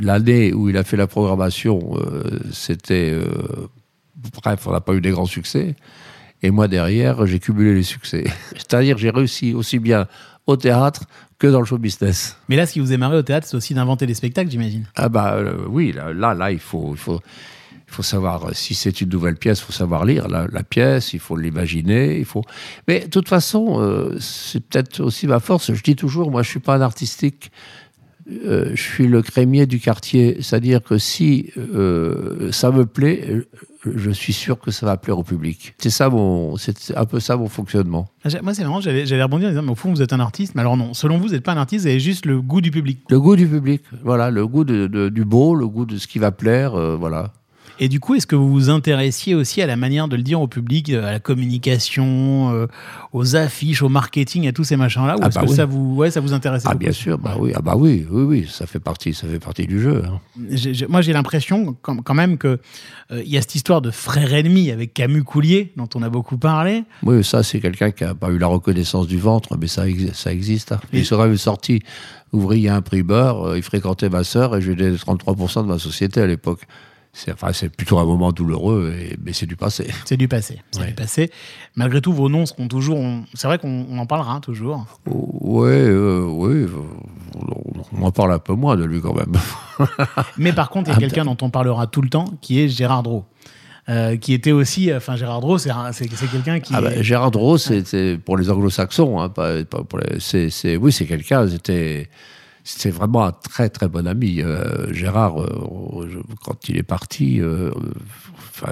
L'année 0.01 0.53
où 0.53 0.69
il 0.69 0.75
a 0.75 0.83
fait 0.83 0.97
la 0.97 1.07
programmation, 1.07 1.95
euh, 1.95 2.39
c'était... 2.51 3.11
euh, 3.11 3.69
bref, 4.43 4.67
on 4.67 4.73
n'a 4.73 4.81
pas 4.81 4.93
eu 4.93 4.99
des 4.99 5.11
grands 5.11 5.25
succès. 5.25 5.75
Et 6.41 6.51
moi, 6.51 6.67
derrière, 6.67 7.25
j'ai 7.25 7.39
cumulé 7.39 7.73
les 7.73 7.83
succès. 7.83 8.25
C'est-à-dire, 8.51 8.97
j'ai 8.97 9.09
réussi 9.09 9.53
aussi 9.53 9.79
bien 9.79 10.07
au 10.47 10.57
théâtre 10.57 11.05
que 11.37 11.47
dans 11.47 11.59
le 11.59 11.65
show 11.65 11.77
business. 11.77 12.35
Mais 12.49 12.57
là, 12.57 12.65
ce 12.65 12.73
qui 12.73 12.81
vous 12.81 12.91
est 12.91 12.97
marré 12.97 13.15
au 13.15 13.21
théâtre, 13.21 13.47
c'est 13.47 13.55
aussi 13.55 13.73
d'inventer 13.73 14.05
des 14.05 14.15
spectacles, 14.15 14.51
j'imagine. 14.51 14.85
Ah 14.95 15.07
bah 15.07 15.37
oui, 15.69 15.93
là, 15.93 16.11
là, 16.11 16.33
là, 16.33 16.51
il 16.51 16.59
faut, 16.59 16.91
il 16.91 16.97
faut, 16.97 17.21
il 17.89 17.93
faut 17.95 18.03
savoir 18.03 18.45
euh, 18.49 18.51
si 18.53 18.75
c'est 18.75 19.01
une 19.01 19.09
nouvelle 19.09 19.35
pièce, 19.35 19.59
il 19.59 19.63
faut 19.65 19.71
savoir 19.73 20.05
lire 20.05 20.27
la, 20.27 20.47
la 20.51 20.63
pièce, 20.63 21.13
il 21.13 21.19
faut 21.19 21.35
l'imaginer, 21.35 22.17
il 22.19 22.25
faut. 22.25 22.43
Mais 22.87 23.01
de 23.01 23.07
toute 23.09 23.27
façon, 23.27 23.81
euh, 23.81 24.15
c'est 24.19 24.59
peut-être 24.63 24.99
aussi 25.01 25.25
ma 25.27 25.39
force. 25.39 25.73
Je 25.73 25.81
dis 25.83 25.95
toujours, 25.95 26.29
moi, 26.31 26.43
je 26.43 26.49
suis 26.49 26.59
pas 26.59 26.75
un 26.75 26.81
artistique. 26.81 27.51
euh, 28.45 28.71
je 28.75 28.81
suis 28.81 29.07
le 29.07 29.21
crémier 29.23 29.65
du 29.65 29.79
quartier, 29.79 30.37
c'est-à-dire 30.41 30.83
que 30.83 30.97
si 30.99 31.51
euh, 31.57 32.51
ça 32.51 32.69
me 32.71 32.85
plaît, 32.85 33.41
je 33.91 34.11
suis 34.11 34.33
sûr 34.33 34.59
que 34.59 34.69
ça 34.71 34.85
va 34.85 34.97
plaire 34.97 35.17
au 35.17 35.23
public. 35.23 35.73
C'est 35.79 35.89
ça 35.89 36.09
mon, 36.09 36.55
c'est 36.57 36.95
un 36.95 37.05
peu 37.05 37.19
ça 37.19 37.37
mon 37.37 37.47
fonctionnement. 37.47 38.07
Ah, 38.23 38.29
Moi, 38.43 38.53
c'est 38.53 38.63
marrant, 38.63 38.81
j'allais 38.81 39.05
j'allais 39.07 39.23
rebondir 39.23 39.47
en 39.47 39.51
disant, 39.51 39.63
mais 39.63 39.71
au 39.71 39.75
fond, 39.75 39.89
vous 39.91 40.01
êtes 40.03 40.13
un 40.13 40.19
artiste. 40.19 40.53
Mais 40.53 40.61
alors 40.61 40.77
non, 40.77 40.93
selon 40.93 41.17
vous, 41.17 41.23
vous 41.27 41.33
n'êtes 41.33 41.43
pas 41.43 41.53
un 41.53 41.57
artiste, 41.57 41.85
vous 41.85 41.89
avez 41.91 41.99
juste 41.99 42.25
le 42.27 42.39
goût 42.41 42.61
du 42.61 42.69
public. 42.71 42.99
Le 43.09 43.19
goût 43.19 43.35
du 43.35 43.47
public, 43.47 43.81
voilà, 44.03 44.29
le 44.29 44.45
goût 44.45 44.63
de, 44.63 44.85
de- 44.85 45.09
du 45.09 45.25
beau, 45.25 45.55
le 45.55 45.67
goût 45.67 45.85
de 45.85 45.97
ce 45.97 46.05
qui 46.05 46.19
va 46.19 46.31
plaire, 46.31 46.75
euh, 46.75 46.95
voilà. 46.95 47.33
Et 47.81 47.87
du 47.87 47.99
coup, 48.01 48.15
est-ce 48.15 48.27
que 48.27 48.35
vous 48.35 48.49
vous 48.49 48.69
intéressiez 48.69 49.35
aussi 49.35 49.61
à 49.61 49.65
la 49.65 49.77
manière 49.77 50.07
de 50.09 50.15
le 50.17 50.21
dire 50.21 50.41
au 50.41 50.47
public, 50.47 50.89
euh, 50.89 51.07
à 51.07 51.11
la 51.13 51.19
communication, 51.19 52.51
euh, 52.53 52.67
aux 53.13 53.35
affiches, 53.35 53.81
au 53.81 53.89
marketing, 53.89 54.47
à 54.47 54.51
tous 54.51 54.63
ces 54.65 54.75
machins-là 54.75 55.15
Ou 55.17 55.19
Ah 55.23 55.27
est-ce 55.27 55.35
bah 55.35 55.45
que 55.45 55.49
oui. 55.49 55.55
ça 55.55 55.65
vous, 55.65 55.95
ouais, 55.95 56.11
ça 56.11 56.19
vous 56.19 56.33
intéressait 56.33 56.67
Ah 56.69 56.75
bien 56.75 56.91
sûr, 56.91 57.17
bah 57.17 57.35
oui, 57.39 57.51
ah 57.55 57.61
bah 57.61 57.75
oui, 57.77 58.05
oui, 58.11 58.23
oui, 58.23 58.47
ça 58.51 58.65
fait 58.65 58.79
partie, 58.79 59.13
ça 59.13 59.27
fait 59.27 59.39
partie 59.39 59.65
du 59.65 59.79
jeu. 59.79 60.03
hein. 60.05 60.19
J'ai- 60.49 60.73
j'ai- 60.73 60.87
moi, 60.87 61.01
j'ai 61.01 61.13
l'impression 61.13 61.75
quand, 61.81 62.13
même 62.13 62.37
que 62.37 62.59
euh, 63.11 63.21
il 63.25 63.31
y 63.31 63.37
a 63.37 63.41
cette 63.41 63.55
histoire 63.55 63.81
de 63.81 63.91
frère 63.91 64.33
ennemi 64.33 64.71
avec 64.71 64.93
Camus 64.93 65.23
Coulier, 65.23 65.71
dont 65.77 65.87
on 65.95 66.01
a 66.03 66.09
beaucoup 66.09 66.37
parlé. 66.37 66.83
Oui, 67.03 67.23
ça 67.23 67.43
c'est 67.43 67.59
quelqu'un 67.61 67.91
qui 67.91 68.03
a 68.03 68.13
pas 68.13 68.29
eu 68.29 68.37
la 68.37 68.47
reconnaissance 68.47 69.07
du 69.07 69.17
ventre, 69.17 69.57
mais 69.59 69.67
ça, 69.67 69.83
ça 70.13 70.31
existe. 70.33 70.73
hein. 70.73 70.79
Il 70.91 71.05
serait 71.05 71.35
sorti 71.37 71.81
ouvrier 72.33 72.69
imprimeur, 72.69 73.43
euh, 73.47 73.57
il 73.57 73.63
fréquentait 73.63 74.09
ma 74.09 74.23
sœur 74.23 74.55
et 74.57 74.59
donnais 74.59 74.91
33% 74.97 75.63
de 75.63 75.67
ma 75.67 75.79
société 75.79 76.21
à 76.21 76.27
l'époque. 76.27 76.61
C'est 77.11 77.33
enfin, 77.33 77.51
c'est 77.53 77.69
plutôt 77.75 77.97
un 77.97 78.05
moment 78.05 78.31
douloureux, 78.31 78.93
et, 78.97 79.17
mais 79.23 79.33
c'est 79.33 79.47
du 79.47 79.55
passé. 79.55 79.87
C'est 80.05 80.15
du 80.15 80.27
passé. 80.27 80.61
C'est 80.71 80.81
Ouais. 80.81 80.87
du 80.87 80.93
passé. 80.93 81.31
Malgré 81.75 82.01
tout, 82.01 82.13
vos 82.13 82.29
noms 82.29 82.45
seront 82.45 82.67
toujours. 82.67 82.99
C'est 83.33 83.47
vrai 83.47 83.57
qu'on 83.57 83.85
on 83.89 83.97
en 83.97 84.05
parlera 84.05 84.33
hein, 84.33 84.39
toujours. 84.41 84.85
Oui, 85.07 85.67
euh, 85.69 86.23
oui, 86.29 86.67
on 87.97 88.03
en 88.03 88.11
parle 88.11 88.33
un 88.33 88.39
peu 88.39 88.53
moins 88.53 88.77
de 88.77 88.83
lui 88.85 89.01
quand 89.01 89.15
même. 89.15 89.33
Mais 90.37 90.53
par 90.53 90.69
contre, 90.69 90.89
il 90.89 90.91
y 90.91 90.93
a 90.93 90.97
Ah, 90.97 90.99
quelqu'un 90.99 91.25
dont 91.25 91.37
on 91.41 91.49
parlera 91.49 91.87
tout 91.87 92.01
le 92.01 92.09
temps, 92.09 92.25
qui 92.41 92.61
est 92.61 92.69
Gérard 92.69 93.03
Drault. 93.03 93.25
Euh, 93.87 94.17
qui 94.17 94.33
était 94.33 94.51
aussi, 94.51 94.93
enfin 94.93 95.15
Gérard 95.15 95.41
Drault, 95.41 95.57
c'est 95.57 95.71
un- 95.71 95.91
c'est 95.93 96.07
c'est 96.13 96.27
quelqu'un 96.27 96.59
qui. 96.59 96.73
Ah 96.75 96.81
bah, 96.81 97.01
Gérard 97.01 97.31
Drault, 97.31 97.57
c'est 97.57 97.87
c'est 97.87 98.19
pour 98.23 98.37
les 98.37 98.51
anglo-saxons, 98.51 99.19
hein, 99.19 99.29
pas, 99.29 99.63
pas 99.63 99.79
c'est- 100.19 100.77
oui, 100.77 100.91
c'est 100.91 101.07
quelqu'un, 101.07 101.47
c'était, 101.49 102.07
c'était 102.69 102.91
vraiment 102.91 103.23
un 103.25 103.31
très 103.31 103.69
très 103.69 103.87
bon 103.87 104.05
ami. 104.07 104.41
Euh, 104.41 104.93
Gérard, 104.93 105.41
euh, 105.41 106.21
quand 106.43 106.69
il 106.69 106.77
est 106.77 106.83
parti, 106.83 107.41
euh, 107.41 107.71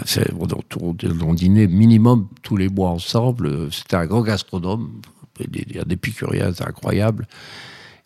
c'est- 0.06 0.32
on, 0.34 1.34
dînait 1.34 1.68
minimum 1.68 2.28
tous 2.44 2.58
les 2.58 2.70
mois 2.70 2.90
ensemble. 2.92 3.72
C'était 3.72 3.96
un 3.96 4.06
grand 4.06 4.22
gastronome, 4.22 4.92
il 5.40 5.76
y 5.76 5.80
a 5.80 5.84
des 5.84 5.96
épicurien, 5.96 6.52
c'est 6.54 6.68
incroyable. 6.68 7.28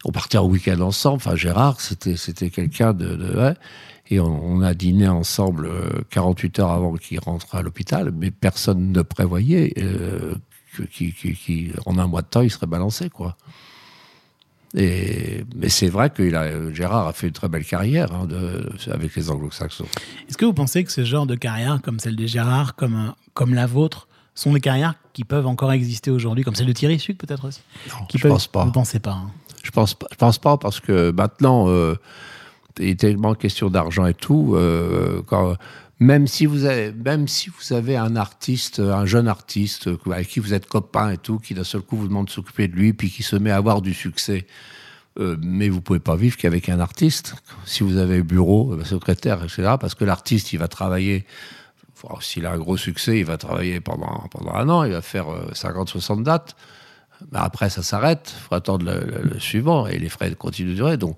On 0.05 0.11
partait 0.11 0.37
en 0.37 0.45
week-end 0.47 0.79
ensemble. 0.79 1.17
Enfin, 1.17 1.35
Gérard, 1.35 1.81
c'était, 1.81 2.49
quelqu'un 2.49 2.93
de. 2.93 3.53
Et 4.09 4.19
on, 4.19 4.61
a 4.61 4.73
dîné 4.73 5.07
ensemble 5.07 5.65
euh, 5.67 6.01
48 6.09 6.59
heures 6.59 6.71
avant 6.71 6.95
qu'il 6.95 7.19
rentre 7.19 7.53
à 7.55 7.61
l'hôpital, 7.61 8.11
mais 8.17 8.31
personne 8.31 8.91
ne 8.91 9.01
prévoyait 9.01 9.73
euh, 9.77 10.35
que- 10.75 10.83
qu'il- 10.83 11.13
qu'il- 11.13 11.35
qu'il- 11.37 11.73
en 11.85 11.97
un 11.97 12.07
mois 12.07 12.21
de 12.21 12.27
temps, 12.27 12.41
il 12.41 12.49
serait 12.51 12.67
balancé, 12.67 13.09
quoi. 13.09 13.37
Et, 14.75 15.43
mais 15.55 15.69
c'est 15.69 15.89
vrai 15.89 16.09
que 16.09 16.33
a, 16.33 16.73
Gérard 16.73 17.07
a 17.07 17.13
fait 17.13 17.27
une 17.27 17.33
très 17.33 17.49
belle 17.49 17.65
carrière 17.65 18.13
hein, 18.13 18.25
de, 18.25 18.69
avec 18.91 19.15
les 19.15 19.29
anglo-saxons. 19.29 19.85
Est-ce 20.29 20.37
que 20.37 20.45
vous 20.45 20.53
pensez 20.53 20.83
que 20.83 20.91
ce 20.91 21.03
genre 21.03 21.25
de 21.25 21.35
carrière, 21.35 21.81
comme 21.81 21.99
celle 21.99 22.15
de 22.15 22.25
Gérard, 22.25 22.75
comme, 22.75 22.95
euh, 22.95 23.11
comme 23.33 23.53
la 23.53 23.65
vôtre, 23.65 24.07
sont 24.33 24.53
des 24.53 24.61
carrières 24.61 24.95
qui 25.11 25.25
peuvent 25.25 25.47
encore 25.47 25.73
exister 25.73 26.09
aujourd'hui, 26.09 26.45
comme 26.45 26.55
celle 26.55 26.67
de 26.67 26.73
Thierry 26.73 26.99
Suc 26.99 27.17
peut-être 27.17 27.45
aussi? 27.45 27.61
Qui 28.07 28.17
je 28.17 28.27
pense 28.27 28.47
pas. 28.47 28.63
Vous 28.63 28.71
pensez 28.71 28.99
pas 28.99 29.11
hein? 29.11 29.31
Je 29.61 29.71
pense 29.71 29.95
je 30.09 30.15
pense 30.15 30.39
pas 30.39 30.57
parce 30.57 30.79
que 30.79 31.11
maintenant, 31.11 31.67
euh, 31.67 31.95
il 32.79 32.89
est 32.89 32.99
tellement 32.99 33.35
question 33.35 33.69
d'argent 33.69 34.05
et 34.05 34.13
tout. 34.13 34.53
euh, 34.55 35.21
quand, 35.27 35.55
même 36.01 36.25
si 36.27 36.45
vous 36.47 36.65
avez, 36.65 36.91
même 36.91 37.27
si 37.29 37.49
vous 37.49 37.73
avez 37.73 37.95
un 37.95 38.15
artiste, 38.15 38.79
un 38.79 39.05
jeune 39.05 39.27
artiste 39.29 39.87
euh, 39.87 39.97
avec 40.11 40.27
qui 40.27 40.39
vous 40.41 40.53
êtes 40.53 40.65
copain 40.67 41.11
et 41.11 41.17
tout, 41.17 41.37
qui 41.39 41.53
d'un 41.53 41.63
seul 41.63 41.81
coup 41.81 41.95
vous 41.95 42.07
demande 42.07 42.25
de 42.25 42.31
s'occuper 42.31 42.67
de 42.67 42.75
lui, 42.75 42.91
puis 42.91 43.09
qui 43.09 43.23
se 43.23 43.35
met 43.35 43.51
à 43.51 43.57
avoir 43.57 43.81
du 43.81 43.93
succès. 43.93 44.47
euh, 45.19 45.37
mais 45.41 45.69
vous 45.69 45.81
pouvez 45.81 45.99
pas 45.99 46.15
vivre 46.15 46.37
qu'avec 46.37 46.69
un 46.69 46.79
artiste. 46.79 47.35
Si 47.65 47.83
vous 47.83 47.97
avez 47.97 48.23
bureau, 48.23 48.73
euh, 48.73 48.83
secrétaire, 48.83 49.43
etc., 49.43 49.75
parce 49.79 49.93
que 49.95 50.03
l'artiste, 50.05 50.53
il 50.53 50.57
va 50.57 50.67
travailler. 50.67 51.25
S'il 52.21 52.47
a 52.47 52.51
un 52.53 52.57
gros 52.57 52.77
succès, 52.77 53.19
il 53.19 53.25
va 53.25 53.37
travailler 53.37 53.79
pendant, 53.79 54.25
pendant 54.31 54.53
un 54.55 54.67
an, 54.69 54.83
il 54.85 54.91
va 54.93 55.01
faire 55.01 55.27
50-60 55.53 56.23
dates. 56.23 56.55
Mais 57.31 57.37
après, 57.39 57.69
ça 57.69 57.83
s'arrête. 57.83 58.33
Il 58.35 58.41
faut 58.47 58.55
attendre 58.55 58.85
le, 58.85 58.99
le- 59.05 59.29
le 59.33 59.39
suivant 59.39 59.85
et 59.85 59.99
les 59.99 60.09
frais 60.09 60.33
continuent 60.33 60.71
de 60.71 60.75
durer. 60.75 60.97
Donc, 60.97 61.15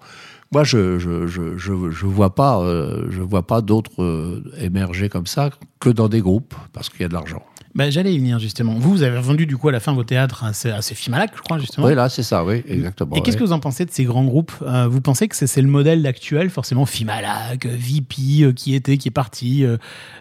moi, 0.53 0.63
je 0.63 0.99
je, 0.99 1.27
je, 1.27 1.57
je, 1.57 1.73
je 1.91 2.05
vois 2.05 2.33
pas, 2.35 2.59
euh, 2.61 3.07
je 3.09 3.21
vois 3.21 3.45
pas 3.45 3.61
d'autres 3.61 4.01
euh, 4.03 4.43
émerger 4.61 5.09
comme 5.09 5.27
ça 5.27 5.49
que 5.79 5.89
dans 5.89 6.07
des 6.07 6.21
groupes 6.21 6.53
parce 6.71 6.89
qu'il 6.89 7.01
y 7.01 7.05
a 7.05 7.07
de 7.09 7.13
l'argent. 7.13 7.41
Bah, 7.75 7.89
J'allais 7.89 8.13
y 8.13 8.19
venir 8.19 8.37
justement. 8.37 8.75
Vous, 8.75 8.91
vous 8.91 9.01
avez 9.01 9.19
vendu 9.19 9.47
du 9.47 9.57
coup 9.57 9.67
à 9.67 9.71
la 9.71 9.79
fin 9.79 9.93
vos 9.93 10.03
théâtres 10.03 10.43
à, 10.43 10.53
ces- 10.53 10.69
à 10.69 10.83
ces 10.83 10.93
Fimalac, 10.93 11.31
je 11.35 11.41
crois 11.41 11.57
justement. 11.57 11.87
Oui, 11.87 11.95
là, 11.95 12.07
c'est 12.07 12.21
ça, 12.21 12.45
oui, 12.45 12.61
exactement. 12.67 13.15
Et 13.15 13.21
qu'est-ce 13.21 13.35
que 13.35 13.43
vous 13.43 13.51
en 13.51 13.59
pensez 13.59 13.83
de 13.83 13.89
ces 13.89 14.03
grands 14.05 14.25
groupes 14.25 14.51
Euh, 14.61 14.87
Vous 14.87 15.01
pensez 15.01 15.27
que 15.27 15.35
c'est 15.35 15.61
le 15.61 15.67
modèle 15.67 16.05
actuel, 16.05 16.51
forcément 16.51 16.85
Fimalac, 16.85 17.65
euh, 17.65 18.51
qui 18.53 18.75
était, 18.75 18.97
qui 18.97 19.07
est 19.07 19.11
parti, 19.11 19.65
euh, 19.65 19.77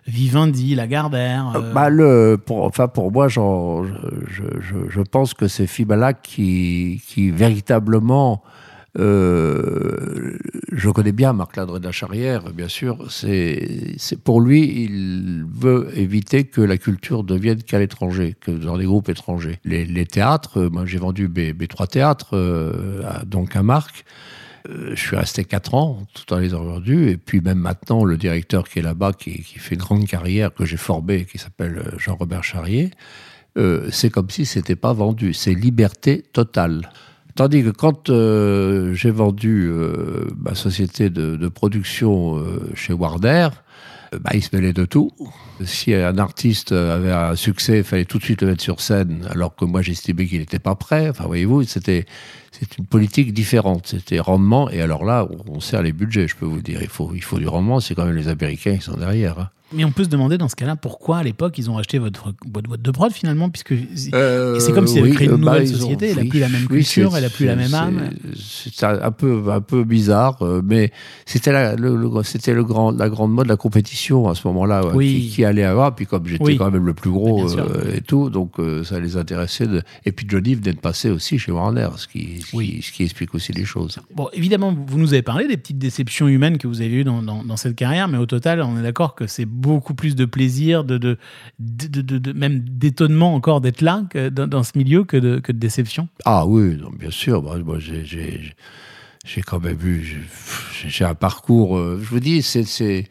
Vivendi, 0.07 0.75
Lagardère. 0.75 1.53
Bah, 1.75 1.91
le, 1.91 2.39
pour, 2.43 2.65
enfin, 2.65 2.89
pour 2.89 3.13
moi, 3.13 3.29
je, 3.29 3.39
je, 4.31 4.45
je, 4.61 4.77
je 4.89 5.01
pense 5.03 5.35
que 5.35 5.47
c'est 5.47 5.67
Fibalac 5.67 6.23
qui, 6.23 7.03
qui 7.07 7.31
véritablement. 7.31 8.43
Euh, 8.99 10.37
je 10.71 10.91
connais 10.91 11.13
bien 11.13 11.33
Marc 11.33 11.57
Ladre 11.57 11.81
de 11.81 11.85
la 11.85 11.93
Charrière, 11.93 12.51
bien 12.53 12.69
sûr. 12.69 13.11
C'est, 13.11 13.97
pour 14.23 14.41
lui, 14.41 14.85
il 14.85 15.45
veut 15.51 15.91
éviter 15.95 16.45
que 16.45 16.61
la 16.61 16.77
culture 16.77 17.25
devienne 17.25 17.63
qu'à 17.63 17.79
l'étranger, 17.79 18.37
que 18.41 18.51
dans 18.51 18.77
les 18.77 18.85
groupes 18.85 19.09
étrangers. 19.09 19.59
Les, 19.65 20.07
théâtres, 20.07 20.61
euh, 20.61 20.69
moi 20.71 20.85
j'ai 20.87 20.99
vendu 20.99 21.29
mes, 21.29 21.53
mes 21.55 21.69
trois 21.69 21.87
théâtres, 21.87 22.37
euh, 22.37 23.03
à- 23.07 23.25
donc 23.25 23.57
à 23.57 23.63
Marc. 23.63 24.05
Je 24.69 24.95
suis 24.95 25.17
resté 25.17 25.45
quatre 25.45 25.75
ans 25.75 26.07
tout 26.15 26.33
en 26.33 26.39
les 26.39 26.51
ayant 26.51 26.63
vendus. 26.63 27.09
Et 27.11 27.17
puis 27.17 27.41
même 27.41 27.59
maintenant, 27.59 28.05
le 28.05 28.17
directeur 28.17 28.69
qui 28.69 28.79
est 28.79 28.83
là-bas, 28.83 29.13
qui, 29.13 29.43
qui 29.43 29.59
fait 29.59 29.75
une 29.75 29.81
grande 29.81 30.07
carrière, 30.07 30.55
que 30.55 30.65
j'ai 30.65 30.77
formé, 30.77 31.25
qui 31.25 31.39
s'appelle 31.39 31.83
Jean-Robert 31.99 32.45
Charrier, 32.45 32.91
c'est 33.91 34.11
comme 34.11 34.31
si 34.31 34.47
c'était 34.47 34.77
pas 34.77 34.93
vendu. 34.93 35.33
C'est 35.35 35.53
liberté 35.55 36.23
totale. 36.33 36.89
Tandis 37.35 37.63
que 37.63 37.71
quand 37.71 38.11
euh, 38.11 38.93
j'ai 38.95 39.11
vendu 39.11 39.67
euh, 39.71 40.27
ma 40.39 40.55
société 40.55 41.09
de, 41.09 41.49
production 41.49 42.39
euh, 42.39 42.71
chez 42.75 42.93
Warner, 42.93 43.49
bah, 44.21 44.31
il 44.35 44.43
se 44.43 44.55
mêlait 44.55 44.75
de 44.75 44.85
tout. 44.85 45.11
Si 45.65 45.95
un 45.95 46.19
artiste 46.19 46.73
avait 46.73 47.13
un 47.13 47.35
succès, 47.35 47.79
il 47.79 47.85
fallait 47.85 48.05
tout 48.05 48.19
de 48.19 48.25
suite 48.25 48.43
le 48.43 48.49
mettre 48.49 48.63
sur 48.63 48.81
scène, 48.81 49.27
alors 49.31 49.57
que 49.57 49.65
moi 49.65 49.81
j'estimais 49.81 50.27
qu'il 50.27 50.41
n'était 50.41 50.59
pas 50.59 50.75
prêt. 50.75 51.09
Enfin, 51.09 51.25
voyez-vous, 51.25 51.63
c'était 51.63 52.05
une 52.79 52.85
politique 52.85 53.33
différente. 53.33 53.87
C'était 53.87 54.21
rendement, 54.21 54.69
et 54.69 54.83
alors 54.83 55.05
là, 55.05 55.27
on 55.47 55.61
serre 55.61 55.83
les 55.83 55.93
budgets, 55.93 56.29
je 56.29 56.37
peux 56.37 56.45
vous 56.45 56.61
dire. 56.61 56.83
Il 56.83 56.89
faut, 56.89 57.13
il 57.15 57.23
faut 57.23 57.39
du 57.39 57.49
rendement, 57.49 57.81
c'est 57.81 57.95
quand 57.95 58.05
même 58.05 58.17
les 58.17 58.29
Américains 58.29 58.77
qui 58.77 58.83
sont 58.83 58.97
derrière. 58.97 59.39
hein. 59.39 59.49
Mais 59.75 59.85
on 59.85 59.91
peut 59.93 60.05
se 60.05 60.09
demander 60.09 60.39
dans 60.39 60.49
ce 60.49 60.57
cas-là 60.57 60.77
pourquoi 60.77 61.19
à 61.19 61.23
l'époque 61.23 61.57
ils 61.59 61.71
ont 61.71 61.79
acheté 61.79 61.99
votre 61.99 62.33
boîte 62.47 62.83
de 62.83 62.91
prod 62.91 63.13
finalement, 63.13 63.51
puisque 63.51 63.75
Euh, 64.15 64.59
c'est 64.61 64.73
comme 64.73 64.87
s'ils 64.87 64.99
avaient 65.01 65.09
oui, 65.11 65.15
créé 65.15 65.29
une 65.29 65.35
euh, 65.35 65.37
bah, 65.39 65.53
nouvelle 65.53 65.69
ils 65.69 65.75
ont- 65.77 65.79
société, 65.81 66.11
elle 66.11 66.19
a 66.19 66.23
oui, 66.23 66.29
plus 66.29 66.41
la 66.41 66.49
même 66.49 66.67
culture, 66.67 67.17
elle 67.17 67.25
a 67.25 67.31
plus 67.31 67.47
la 67.47 67.57
même 67.57 67.75
âme. 67.75 68.11
c'est- 68.37 68.85
un, 68.85 69.11
peu, 69.13 69.43
un 69.51 69.61
peu 69.61 69.85
bizarre, 69.85 70.43
euh, 70.43 70.61
mais 70.65 70.91
c'était 71.27 71.53
la, 71.53 71.75
le, 71.77 71.97
le- 71.97 72.23
c'était 72.23 72.55
le 72.55 72.65
grand, 72.65 72.91
la 72.91 73.09
grande 73.09 73.33
mode, 73.33 73.47
la 73.47 73.57
compétition 73.57 74.29
à 74.29 74.35
ce 74.35 74.47
moment-là, 74.49 74.87
ouais, 74.95 75.05
qui, 75.07 75.29
qui 75.31 75.45
allait 75.45 75.65
avoir. 75.65 75.95
Puis 75.95 76.07
comme 76.07 76.27
j'étais 76.27 76.57
quand 76.57 76.71
même 76.71 76.87
le 76.87 76.95
plus 76.95 77.11
gros 77.11 77.49
sûr. 77.49 77.61
euh, 77.65 77.97
et 77.97 78.01
tout, 78.01 78.31
donc 78.31 78.59
euh, 78.59 78.85
ça 78.85 78.99
les 79.01 79.17
intéressait. 79.17 79.67
De... 79.67 79.83
Et 80.05 80.13
puis 80.13 80.27
Johnny 80.29 80.55
venait 80.55 80.73
de 80.73 80.79
passer 80.81 81.11
aussi 81.11 81.39
chez 81.39 81.53
Warner, 81.53 81.89
ce 81.97 82.07
qui, 82.09 82.41
ce, 82.41 82.51
qui, 82.57 82.83
ce 82.83 82.93
qui 82.93 83.03
explique 83.05 83.35
aussi 83.35 83.53
les 83.53 83.65
choses. 83.65 83.99
Bon, 84.15 84.29
évidemment, 84.33 84.75
vous 84.87 84.99
nous 84.99 85.13
avez 85.13 85.23
parlé 85.23 85.47
des 85.49 85.57
petites 85.57 85.79
déceptions 85.79 86.29
humaines 86.29 86.59
que 86.59 86.67
vous 86.67 86.81
avez 86.81 86.91
eues 86.93 87.05
dans, 87.05 87.23
dans, 87.23 87.43
dans 87.45 87.57
cette 87.57 87.77
carrière, 87.77 88.09
mais 88.09 88.19
au 88.19 88.27
total, 88.27 88.63
on 88.63 88.79
est 88.79 88.83
d'accord 88.83 89.15
que 89.15 89.27
c'est 89.27 89.45
beaucoup 89.63 89.95
plus 89.95 90.15
de 90.15 90.25
plaisir, 90.25 90.85
de, 90.85 91.17
même 92.35 92.61
d'étonnement 92.61 93.35
encore 93.35 93.61
d'être 93.61 93.81
là 93.81 94.03
dans, 94.31 94.63
ce 94.63 94.77
milieu 94.77 95.05
que 95.05 95.17
de, 95.17 95.41
déception. 95.53 96.09
Ah 96.25 96.47
oui, 96.47 96.79
bien 96.99 97.11
sûr. 97.11 97.43
Moi, 97.43 97.79
j'ai, 97.79 98.53
quand 99.47 99.61
même 99.61 99.79
eu, 99.83 100.29
j'ai, 100.87 101.05
un 101.05 101.15
parcours. 101.15 101.79
euh, 101.79 101.99
je 102.03 102.09
vous 102.09 102.21
dis, 102.21 102.43
c'est, 102.43 103.09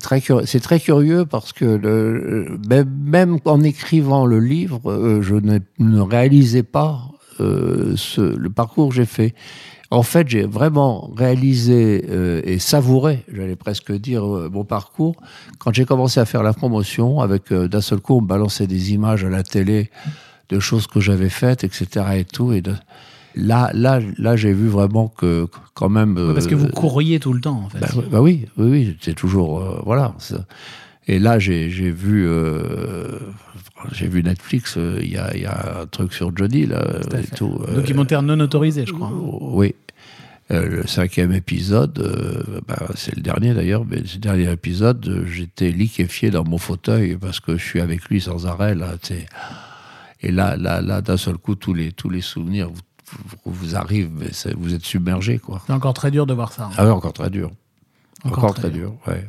très, 0.00 0.20
curieux, 0.80 1.24
parce 1.24 1.52
que 1.52 2.48
même, 2.84 3.38
en 3.44 3.62
écrivant 3.62 4.26
le 4.26 4.40
livre, 4.40 4.90
euh, 4.90 5.22
je 5.22 5.36
ne, 5.36 6.00
réalisais 6.00 6.64
pas 6.64 7.02
euh, 7.40 7.94
le 8.18 8.48
parcours 8.50 8.90
que 8.90 8.96
j'ai 8.96 9.06
fait. 9.06 9.34
En 9.92 10.02
fait, 10.02 10.26
j'ai 10.28 10.44
vraiment 10.44 11.10
réalisé 11.16 12.04
euh, 12.08 12.40
et 12.44 12.58
savouré, 12.58 13.24
j'allais 13.32 13.56
presque 13.56 13.92
dire, 13.92 14.24
euh, 14.24 14.48
mon 14.50 14.64
parcours 14.64 15.16
quand 15.58 15.72
j'ai 15.74 15.84
commencé 15.84 16.18
à 16.18 16.24
faire 16.24 16.42
la 16.42 16.54
promotion. 16.54 17.20
Avec 17.20 17.52
euh, 17.52 17.68
d'un 17.68 17.82
seul 17.82 18.00
coup, 18.00 18.14
on 18.16 18.22
me 18.22 18.26
balançait 18.26 18.66
des 18.66 18.92
images 18.94 19.22
à 19.24 19.28
la 19.28 19.42
télé 19.42 19.90
de 20.48 20.58
choses 20.60 20.86
que 20.86 20.98
j'avais 21.00 21.28
faites, 21.28 21.62
etc. 21.64 21.86
Et 22.16 22.24
tout. 22.24 22.52
Et 22.52 22.62
de- 22.62 22.74
là, 23.34 23.70
là, 23.74 24.00
là, 24.18 24.34
j'ai 24.36 24.52
vu 24.54 24.68
vraiment 24.68 25.08
que 25.08 25.46
quand 25.74 25.88
même. 25.90 26.14
Parce 26.34 26.46
que 26.46 26.54
euh, 26.54 26.58
vous 26.58 26.68
courriez 26.68 27.20
tout 27.20 27.32
le 27.34 27.40
temps, 27.40 27.62
en 27.64 27.68
fait. 27.68 27.80
bah, 27.80 27.88
oui, 27.96 28.04
bah 28.10 28.20
oui, 28.20 28.46
oui, 28.56 28.66
oui, 28.70 28.96
c'est 29.00 29.14
toujours 29.14 29.60
euh, 29.60 29.80
voilà. 29.84 30.14
Et 31.08 31.18
là, 31.18 31.38
j'ai 31.38 31.68
j'ai 31.68 31.90
vu, 31.90 32.26
euh, 32.28 33.18
j'ai 33.92 34.06
vu 34.06 34.22
Netflix. 34.22 34.76
euh, 34.78 35.00
Il 35.02 35.10
y, 35.10 35.16
a, 35.18 35.34
il 35.36 35.42
y 35.42 35.46
a 35.46 35.80
un 35.82 35.86
truc 35.86 36.12
sur 36.14 36.30
Johnny 36.36 36.64
là 36.66 36.82
et 37.18 37.36
tout. 37.36 37.58
euh, 37.68 37.74
Documentaire 37.74 38.22
non 38.22 38.38
autorisé, 38.40 38.84
je 38.86 38.92
crois. 38.92 39.10
oui. 39.12 39.74
Euh, 40.52 40.68
le 40.68 40.86
cinquième 40.86 41.32
épisode, 41.32 41.98
euh, 41.98 42.60
bah, 42.68 42.86
c'est 42.94 43.16
le 43.16 43.22
dernier 43.22 43.54
d'ailleurs, 43.54 43.84
mais 43.84 44.04
ce 44.04 44.18
dernier 44.18 44.50
épisode, 44.52 45.06
euh, 45.08 45.26
j'étais 45.26 45.70
liquéfié 45.70 46.30
dans 46.30 46.44
mon 46.44 46.58
fauteuil 46.58 47.16
parce 47.16 47.40
que 47.40 47.56
je 47.56 47.64
suis 47.64 47.80
avec 47.80 48.04
lui 48.06 48.20
sans 48.20 48.46
arrêt. 48.46 48.74
Là, 48.74 48.94
et 50.20 50.30
là, 50.30 50.56
là, 50.56 50.80
là 50.82 51.00
d'un 51.00 51.16
seul 51.16 51.38
coup, 51.38 51.54
tous 51.54 51.72
les, 51.72 51.92
tous 51.92 52.10
les 52.10 52.20
souvenirs 52.20 52.68
vous, 52.68 52.82
vous, 53.44 53.52
vous 53.52 53.76
arrivent, 53.76 54.10
mais 54.14 54.30
vous 54.56 54.74
êtes 54.74 54.84
submergé. 54.84 55.40
C'est 55.66 55.72
encore 55.72 55.94
très 55.94 56.10
dur 56.10 56.26
de 56.26 56.34
voir 56.34 56.52
ça. 56.52 56.64
hein. 56.66 56.70
Ah 56.76 56.84
ouais, 56.84 56.90
encore 56.90 57.12
très 57.14 57.30
dur. 57.30 57.50
Encore 58.24 58.38
Encore, 58.44 58.54
très 58.54 58.62
très 58.68 58.70
dur, 58.70 58.94
ouais. 59.06 59.28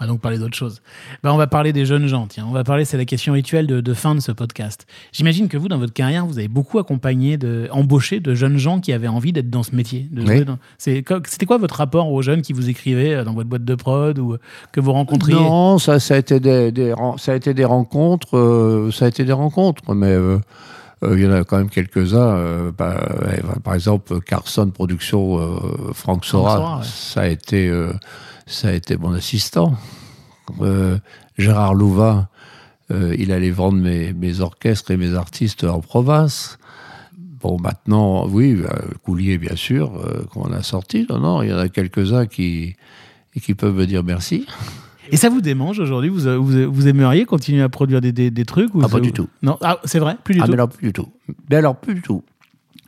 On 0.00 0.04
va 0.04 0.08
donc 0.12 0.20
parler 0.22 0.38
d'autre 0.38 0.56
chose. 0.56 0.80
Ben, 1.22 1.30
on 1.30 1.36
va 1.36 1.46
parler 1.46 1.74
des 1.74 1.84
jeunes 1.84 2.06
gens, 2.06 2.26
tiens. 2.26 2.46
On 2.48 2.52
va 2.52 2.64
parler, 2.64 2.86
c'est 2.86 2.96
la 2.96 3.04
question 3.04 3.34
rituelle 3.34 3.66
de, 3.66 3.82
de 3.82 3.92
fin 3.94 4.14
de 4.14 4.20
ce 4.20 4.32
podcast. 4.32 4.86
J'imagine 5.12 5.46
que 5.48 5.58
vous, 5.58 5.68
dans 5.68 5.76
votre 5.76 5.92
carrière, 5.92 6.24
vous 6.24 6.38
avez 6.38 6.48
beaucoup 6.48 6.78
accompagné, 6.78 7.36
de, 7.36 7.68
embauché 7.70 8.18
de 8.18 8.34
jeunes 8.34 8.56
gens 8.56 8.80
qui 8.80 8.94
avaient 8.94 9.08
envie 9.08 9.32
d'être 9.32 9.50
dans 9.50 9.62
ce 9.62 9.76
métier. 9.76 10.08
Oui. 10.16 10.44
dans- 10.46 10.56
C'était 10.78 11.02
quoi 11.46 11.58
votre 11.58 11.74
rapport 11.76 12.10
aux 12.10 12.22
jeunes 12.22 12.40
qui 12.40 12.54
vous 12.54 12.70
écrivaient 12.70 13.14
euh, 13.16 13.24
dans 13.24 13.34
votre 13.34 13.48
boîte 13.50 13.64
de 13.66 13.74
prod 13.74 14.18
ou 14.18 14.32
euh, 14.32 14.38
que 14.72 14.80
vous 14.80 14.92
rencontriez? 14.92 15.34
Non, 15.36 15.78
ça, 15.78 16.00
ça 16.00 16.14
a 16.14 16.16
été 16.16 16.40
des, 16.40 16.94
ça 17.18 17.32
a 17.32 17.34
été 17.34 17.52
des 17.52 17.66
rencontres, 17.66 18.38
euh, 18.38 18.90
ça 18.90 19.04
a 19.04 19.08
été 19.08 19.24
des 19.26 19.32
rencontres, 19.34 19.92
mais 19.94 20.06
euh, 20.06 20.38
il 21.02 21.20
y 21.20 21.26
en 21.26 21.32
a 21.32 21.44
quand 21.44 21.56
même 21.58 21.70
quelques-uns. 21.70 22.36
euh, 22.36 22.72
bah, 22.76 23.00
ouais, 23.24 23.40
par 23.64 23.74
exemple, 23.74 24.20
Carson 24.20 24.70
Productions, 24.70 25.38
euh, 25.38 25.92
Franck 25.94 26.24
Sora, 26.24 26.56
Sora, 26.56 26.78
ouais. 26.78 26.84
ça 26.84 27.20
a 27.22 27.26
été, 27.26 27.68
euh, 27.68 27.92
ça 28.46 28.68
a 28.68 28.72
été 28.72 28.96
mon 28.96 29.12
assistant. 29.12 29.74
Euh, 30.60 30.98
Gérard 31.38 31.74
Louvain, 31.74 32.28
euh, 32.90 33.14
il 33.18 33.32
allait 33.32 33.50
vendre 33.50 33.78
mes, 33.78 34.12
mes 34.12 34.40
orchestres 34.40 34.90
et 34.90 34.96
mes 34.96 35.14
artistes 35.14 35.64
en 35.64 35.80
province. 35.80 36.58
Bon, 37.40 37.58
maintenant, 37.58 38.26
oui, 38.26 38.60
euh, 38.62 38.68
Coulier, 39.02 39.38
bien 39.38 39.56
sûr, 39.56 39.96
euh, 39.96 40.24
qu'on 40.30 40.52
a 40.52 40.62
sorti. 40.62 41.06
Non, 41.08 41.20
non, 41.20 41.42
il 41.42 41.48
y 41.48 41.52
en 41.54 41.58
a 41.58 41.68
quelques-uns 41.70 42.26
qui, 42.26 42.76
qui 43.40 43.54
peuvent 43.54 43.74
me 43.74 43.86
dire 43.86 44.04
merci. 44.04 44.46
Et 45.12 45.16
ça 45.16 45.28
vous 45.28 45.40
démange 45.40 45.78
aujourd'hui 45.78 46.10
vous, 46.10 46.42
vous, 46.42 46.72
vous 46.72 46.88
aimeriez 46.88 47.24
continuer 47.24 47.62
à 47.62 47.68
produire 47.68 48.00
des, 48.00 48.12
des, 48.12 48.30
des 48.30 48.44
trucs 48.44 48.74
ou 48.74 48.80
Ah, 48.84 48.88
pas 48.88 49.00
du 49.00 49.12
tout. 49.12 49.28
Non, 49.42 49.58
ah, 49.62 49.78
c'est 49.84 49.98
vrai, 49.98 50.16
plus 50.22 50.34
du 50.34 50.40
ah, 50.40 50.44
tout. 50.44 50.50
mais 50.50 50.54
alors, 50.54 50.68
plus 50.68 50.86
du 50.86 50.92
tout. 50.92 51.08
Mais 51.48 51.56
alors, 51.56 51.76
plus 51.76 51.94
du 51.94 52.02
tout. 52.02 52.22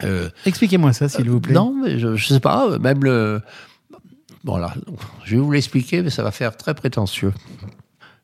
Euh, 0.04 0.28
Expliquez-moi 0.46 0.92
ça, 0.92 1.08
s'il 1.08 1.28
vous 1.30 1.40
plaît. 1.40 1.54
non, 1.54 1.74
mais 1.82 1.98
je, 1.98 2.16
je 2.16 2.26
sais 2.26 2.40
pas, 2.40 2.78
même 2.78 3.04
le. 3.04 3.40
Bon, 4.44 4.56
là, 4.56 4.74
je 5.24 5.36
vais 5.36 5.42
vous 5.42 5.52
l'expliquer, 5.52 6.02
mais 6.02 6.10
ça 6.10 6.22
va 6.22 6.32
faire 6.32 6.56
très 6.56 6.74
prétentieux. 6.74 7.32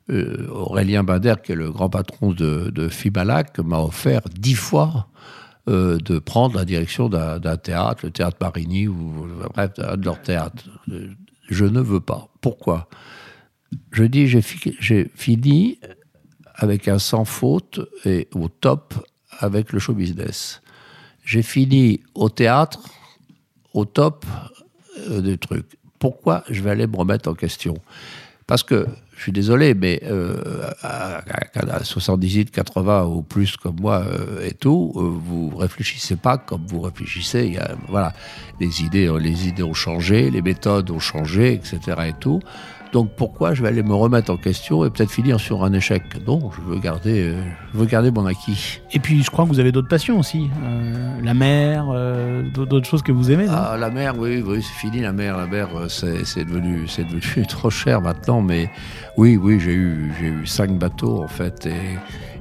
Euh, 0.09 0.47
Aurélien 0.49 1.03
Bader, 1.03 1.35
qui 1.43 1.51
est 1.51 1.55
le 1.55 1.71
grand 1.71 1.89
patron 1.89 2.31
de, 2.33 2.71
de 2.71 2.89
Fibalac, 2.89 3.59
m'a 3.59 3.79
offert 3.79 4.21
dix 4.37 4.55
fois 4.55 5.07
euh, 5.69 5.97
de 5.97 6.19
prendre 6.19 6.57
la 6.57 6.65
direction 6.65 7.09
d'un 7.09 7.57
théâtre, 7.57 8.01
le 8.03 8.11
théâtre 8.11 8.37
Marigny, 8.41 8.87
ou 8.87 9.27
bref, 9.53 9.71
de 9.75 10.03
leur 10.03 10.21
théâtre. 10.21 10.63
Je 11.47 11.65
ne 11.65 11.79
veux 11.79 11.99
pas. 11.99 12.27
Pourquoi? 12.41 12.89
Je 13.91 14.03
dis, 14.03 14.27
j'ai 14.27 14.41
fi- 14.41 14.75
j'ai 14.79 15.09
fini 15.15 15.79
avec 16.55 16.87
un 16.87 16.99
sans 16.99 17.25
faute 17.25 17.79
et 18.05 18.27
au 18.33 18.49
top 18.49 18.93
avec 19.39 19.71
le 19.71 19.79
show 19.79 19.93
business. 19.93 20.61
J'ai 21.23 21.43
fini 21.43 22.01
au 22.15 22.29
théâtre, 22.29 22.81
au 23.73 23.85
top 23.85 24.25
euh, 25.09 25.21
des 25.21 25.37
trucs. 25.37 25.67
Pourquoi 25.99 26.43
je 26.49 26.61
vais 26.61 26.71
aller 26.71 26.87
me 26.87 26.95
remettre 26.97 27.29
en 27.29 27.33
question? 27.35 27.75
Parce 28.47 28.63
que, 28.63 28.87
je 29.15 29.23
suis 29.23 29.31
désolé, 29.33 29.73
mais 29.73 30.01
euh, 30.05 30.63
à, 30.81 31.17
à- 31.17 31.75
à 31.75 31.83
78, 31.83 32.51
80 32.51 33.03
ou 33.05 33.21
plus 33.21 33.57
comme 33.57 33.75
moi 33.79 34.03
euh, 34.07 34.47
et 34.47 34.53
tout, 34.53 34.93
vous 34.95 35.55
réfléchissez 35.55 36.15
pas 36.15 36.37
comme 36.37 36.65
vous 36.65 36.79
réfléchissez. 36.81 37.59
Voilà, 37.89 38.13
les 38.59 38.81
idées, 38.81 39.13
les 39.19 39.47
idées 39.49 39.61
ont 39.63 39.73
changé, 39.73 40.31
les 40.31 40.41
méthodes 40.41 40.89
ont 40.89 40.99
changé, 40.99 41.53
etc. 41.53 41.79
et 42.07 42.13
tout. 42.19 42.39
Donc 42.91 43.11
pourquoi 43.15 43.53
je 43.53 43.61
vais 43.61 43.67
aller 43.67 43.83
me 43.83 43.93
remettre 43.93 44.31
en 44.31 44.37
question 44.37 44.83
et 44.83 44.89
peut-être 44.89 45.11
finir 45.11 45.39
sur 45.39 45.63
un 45.63 45.73
échec? 45.73 46.03
Non, 46.25 46.49
je 46.51 46.61
veux 46.61 46.79
garder, 46.79 47.27
euh, 47.27 47.43
je 47.73 47.77
veux 47.77 47.85
garder 47.85 48.09
mon 48.09 48.25
acquis. 48.25 48.81
Et 48.91 48.99
puis, 48.99 49.21
je 49.21 49.29
crois 49.29 49.45
que 49.45 49.49
vous 49.49 49.59
avez 49.59 49.71
d'autres 49.71 49.87
passions 49.87 50.17
aussi. 50.17 50.49
Euh, 50.63 51.21
la 51.21 51.33
mer, 51.35 51.85
euh, 51.91 52.41
d'autres 52.49 52.87
choses 52.87 53.03
que 53.03 53.11
vous 53.11 53.31
aimez. 53.31 53.45
Ah, 53.47 53.77
la 53.79 53.91
mer, 53.91 54.15
oui, 54.17 54.43
oui, 54.45 54.63
c'est 54.63 54.87
fini 54.87 55.01
la 55.01 55.11
mer. 55.11 55.37
La 55.37 55.45
mer, 55.45 55.69
euh, 55.75 55.87
c'est 55.87 56.25
c'est 56.25 56.45
devenu, 56.45 56.87
c'est 56.87 57.03
devenu 57.03 57.45
trop 57.47 57.69
cher 57.69 58.01
maintenant. 58.01 58.41
Mais 58.41 58.71
oui, 59.17 59.37
oui, 59.37 59.59
j'ai 59.59 59.73
eu, 59.73 60.11
j'ai 60.19 60.27
eu 60.27 60.47
cinq 60.47 60.71
bateaux 60.71 61.23
en 61.23 61.27
fait. 61.27 61.67
Et, 61.67 61.97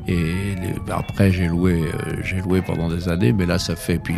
et 0.08 0.54
les- 0.60 0.92
après, 0.92 1.30
j'ai 1.30 1.46
loué, 1.48 1.82
euh, 1.82 2.16
j'ai 2.24 2.40
loué 2.40 2.60
pendant 2.62 2.88
des 2.88 3.08
années. 3.08 3.32
Mais 3.32 3.46
là, 3.46 3.58
ça 3.58 3.76
fait 3.76 3.98
puis, 3.98 4.14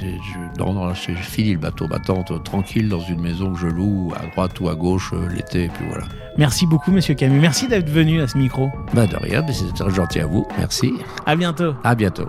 je, 0.00 0.58
non, 0.58 0.72
non, 0.72 0.86
là, 0.86 0.94
j'ai 0.94 1.14
fini 1.14 1.52
le 1.52 1.58
bateau. 1.58 1.86
Maintenant, 1.88 2.22
t- 2.22 2.34
tranquille 2.42 2.88
dans 2.88 3.00
une 3.00 3.20
maison 3.20 3.52
que 3.52 3.58
je 3.60 3.66
loue 3.66 4.12
à 4.20 4.26
droite 4.32 4.58
ou 4.60 4.68
à 4.68 4.74
gauche 4.74 5.10
euh, 5.12 5.28
l'été. 5.28 5.64
Et 5.64 5.68
puis 5.68 5.84
voilà. 5.88 6.04
Merci 6.36 6.66
beaucoup, 6.66 6.90
monsieur 6.92 7.14
Camus. 7.14 7.40
Merci 7.40 7.68
d'être 7.68 7.90
venu 7.90 8.20
à 8.20 8.26
ce 8.28 8.38
micro. 8.38 8.70
Bah 8.94 9.06
de 9.06 9.16
rien, 9.16 9.42
mais 9.46 9.52
c'est 9.52 9.72
très 9.74 9.90
gentil 9.94 10.20
à 10.20 10.26
vous. 10.26 10.46
Merci. 10.58 10.92
À 11.26 11.36
bientôt. 11.36 11.74
À 11.84 11.94
bientôt. 11.94 12.28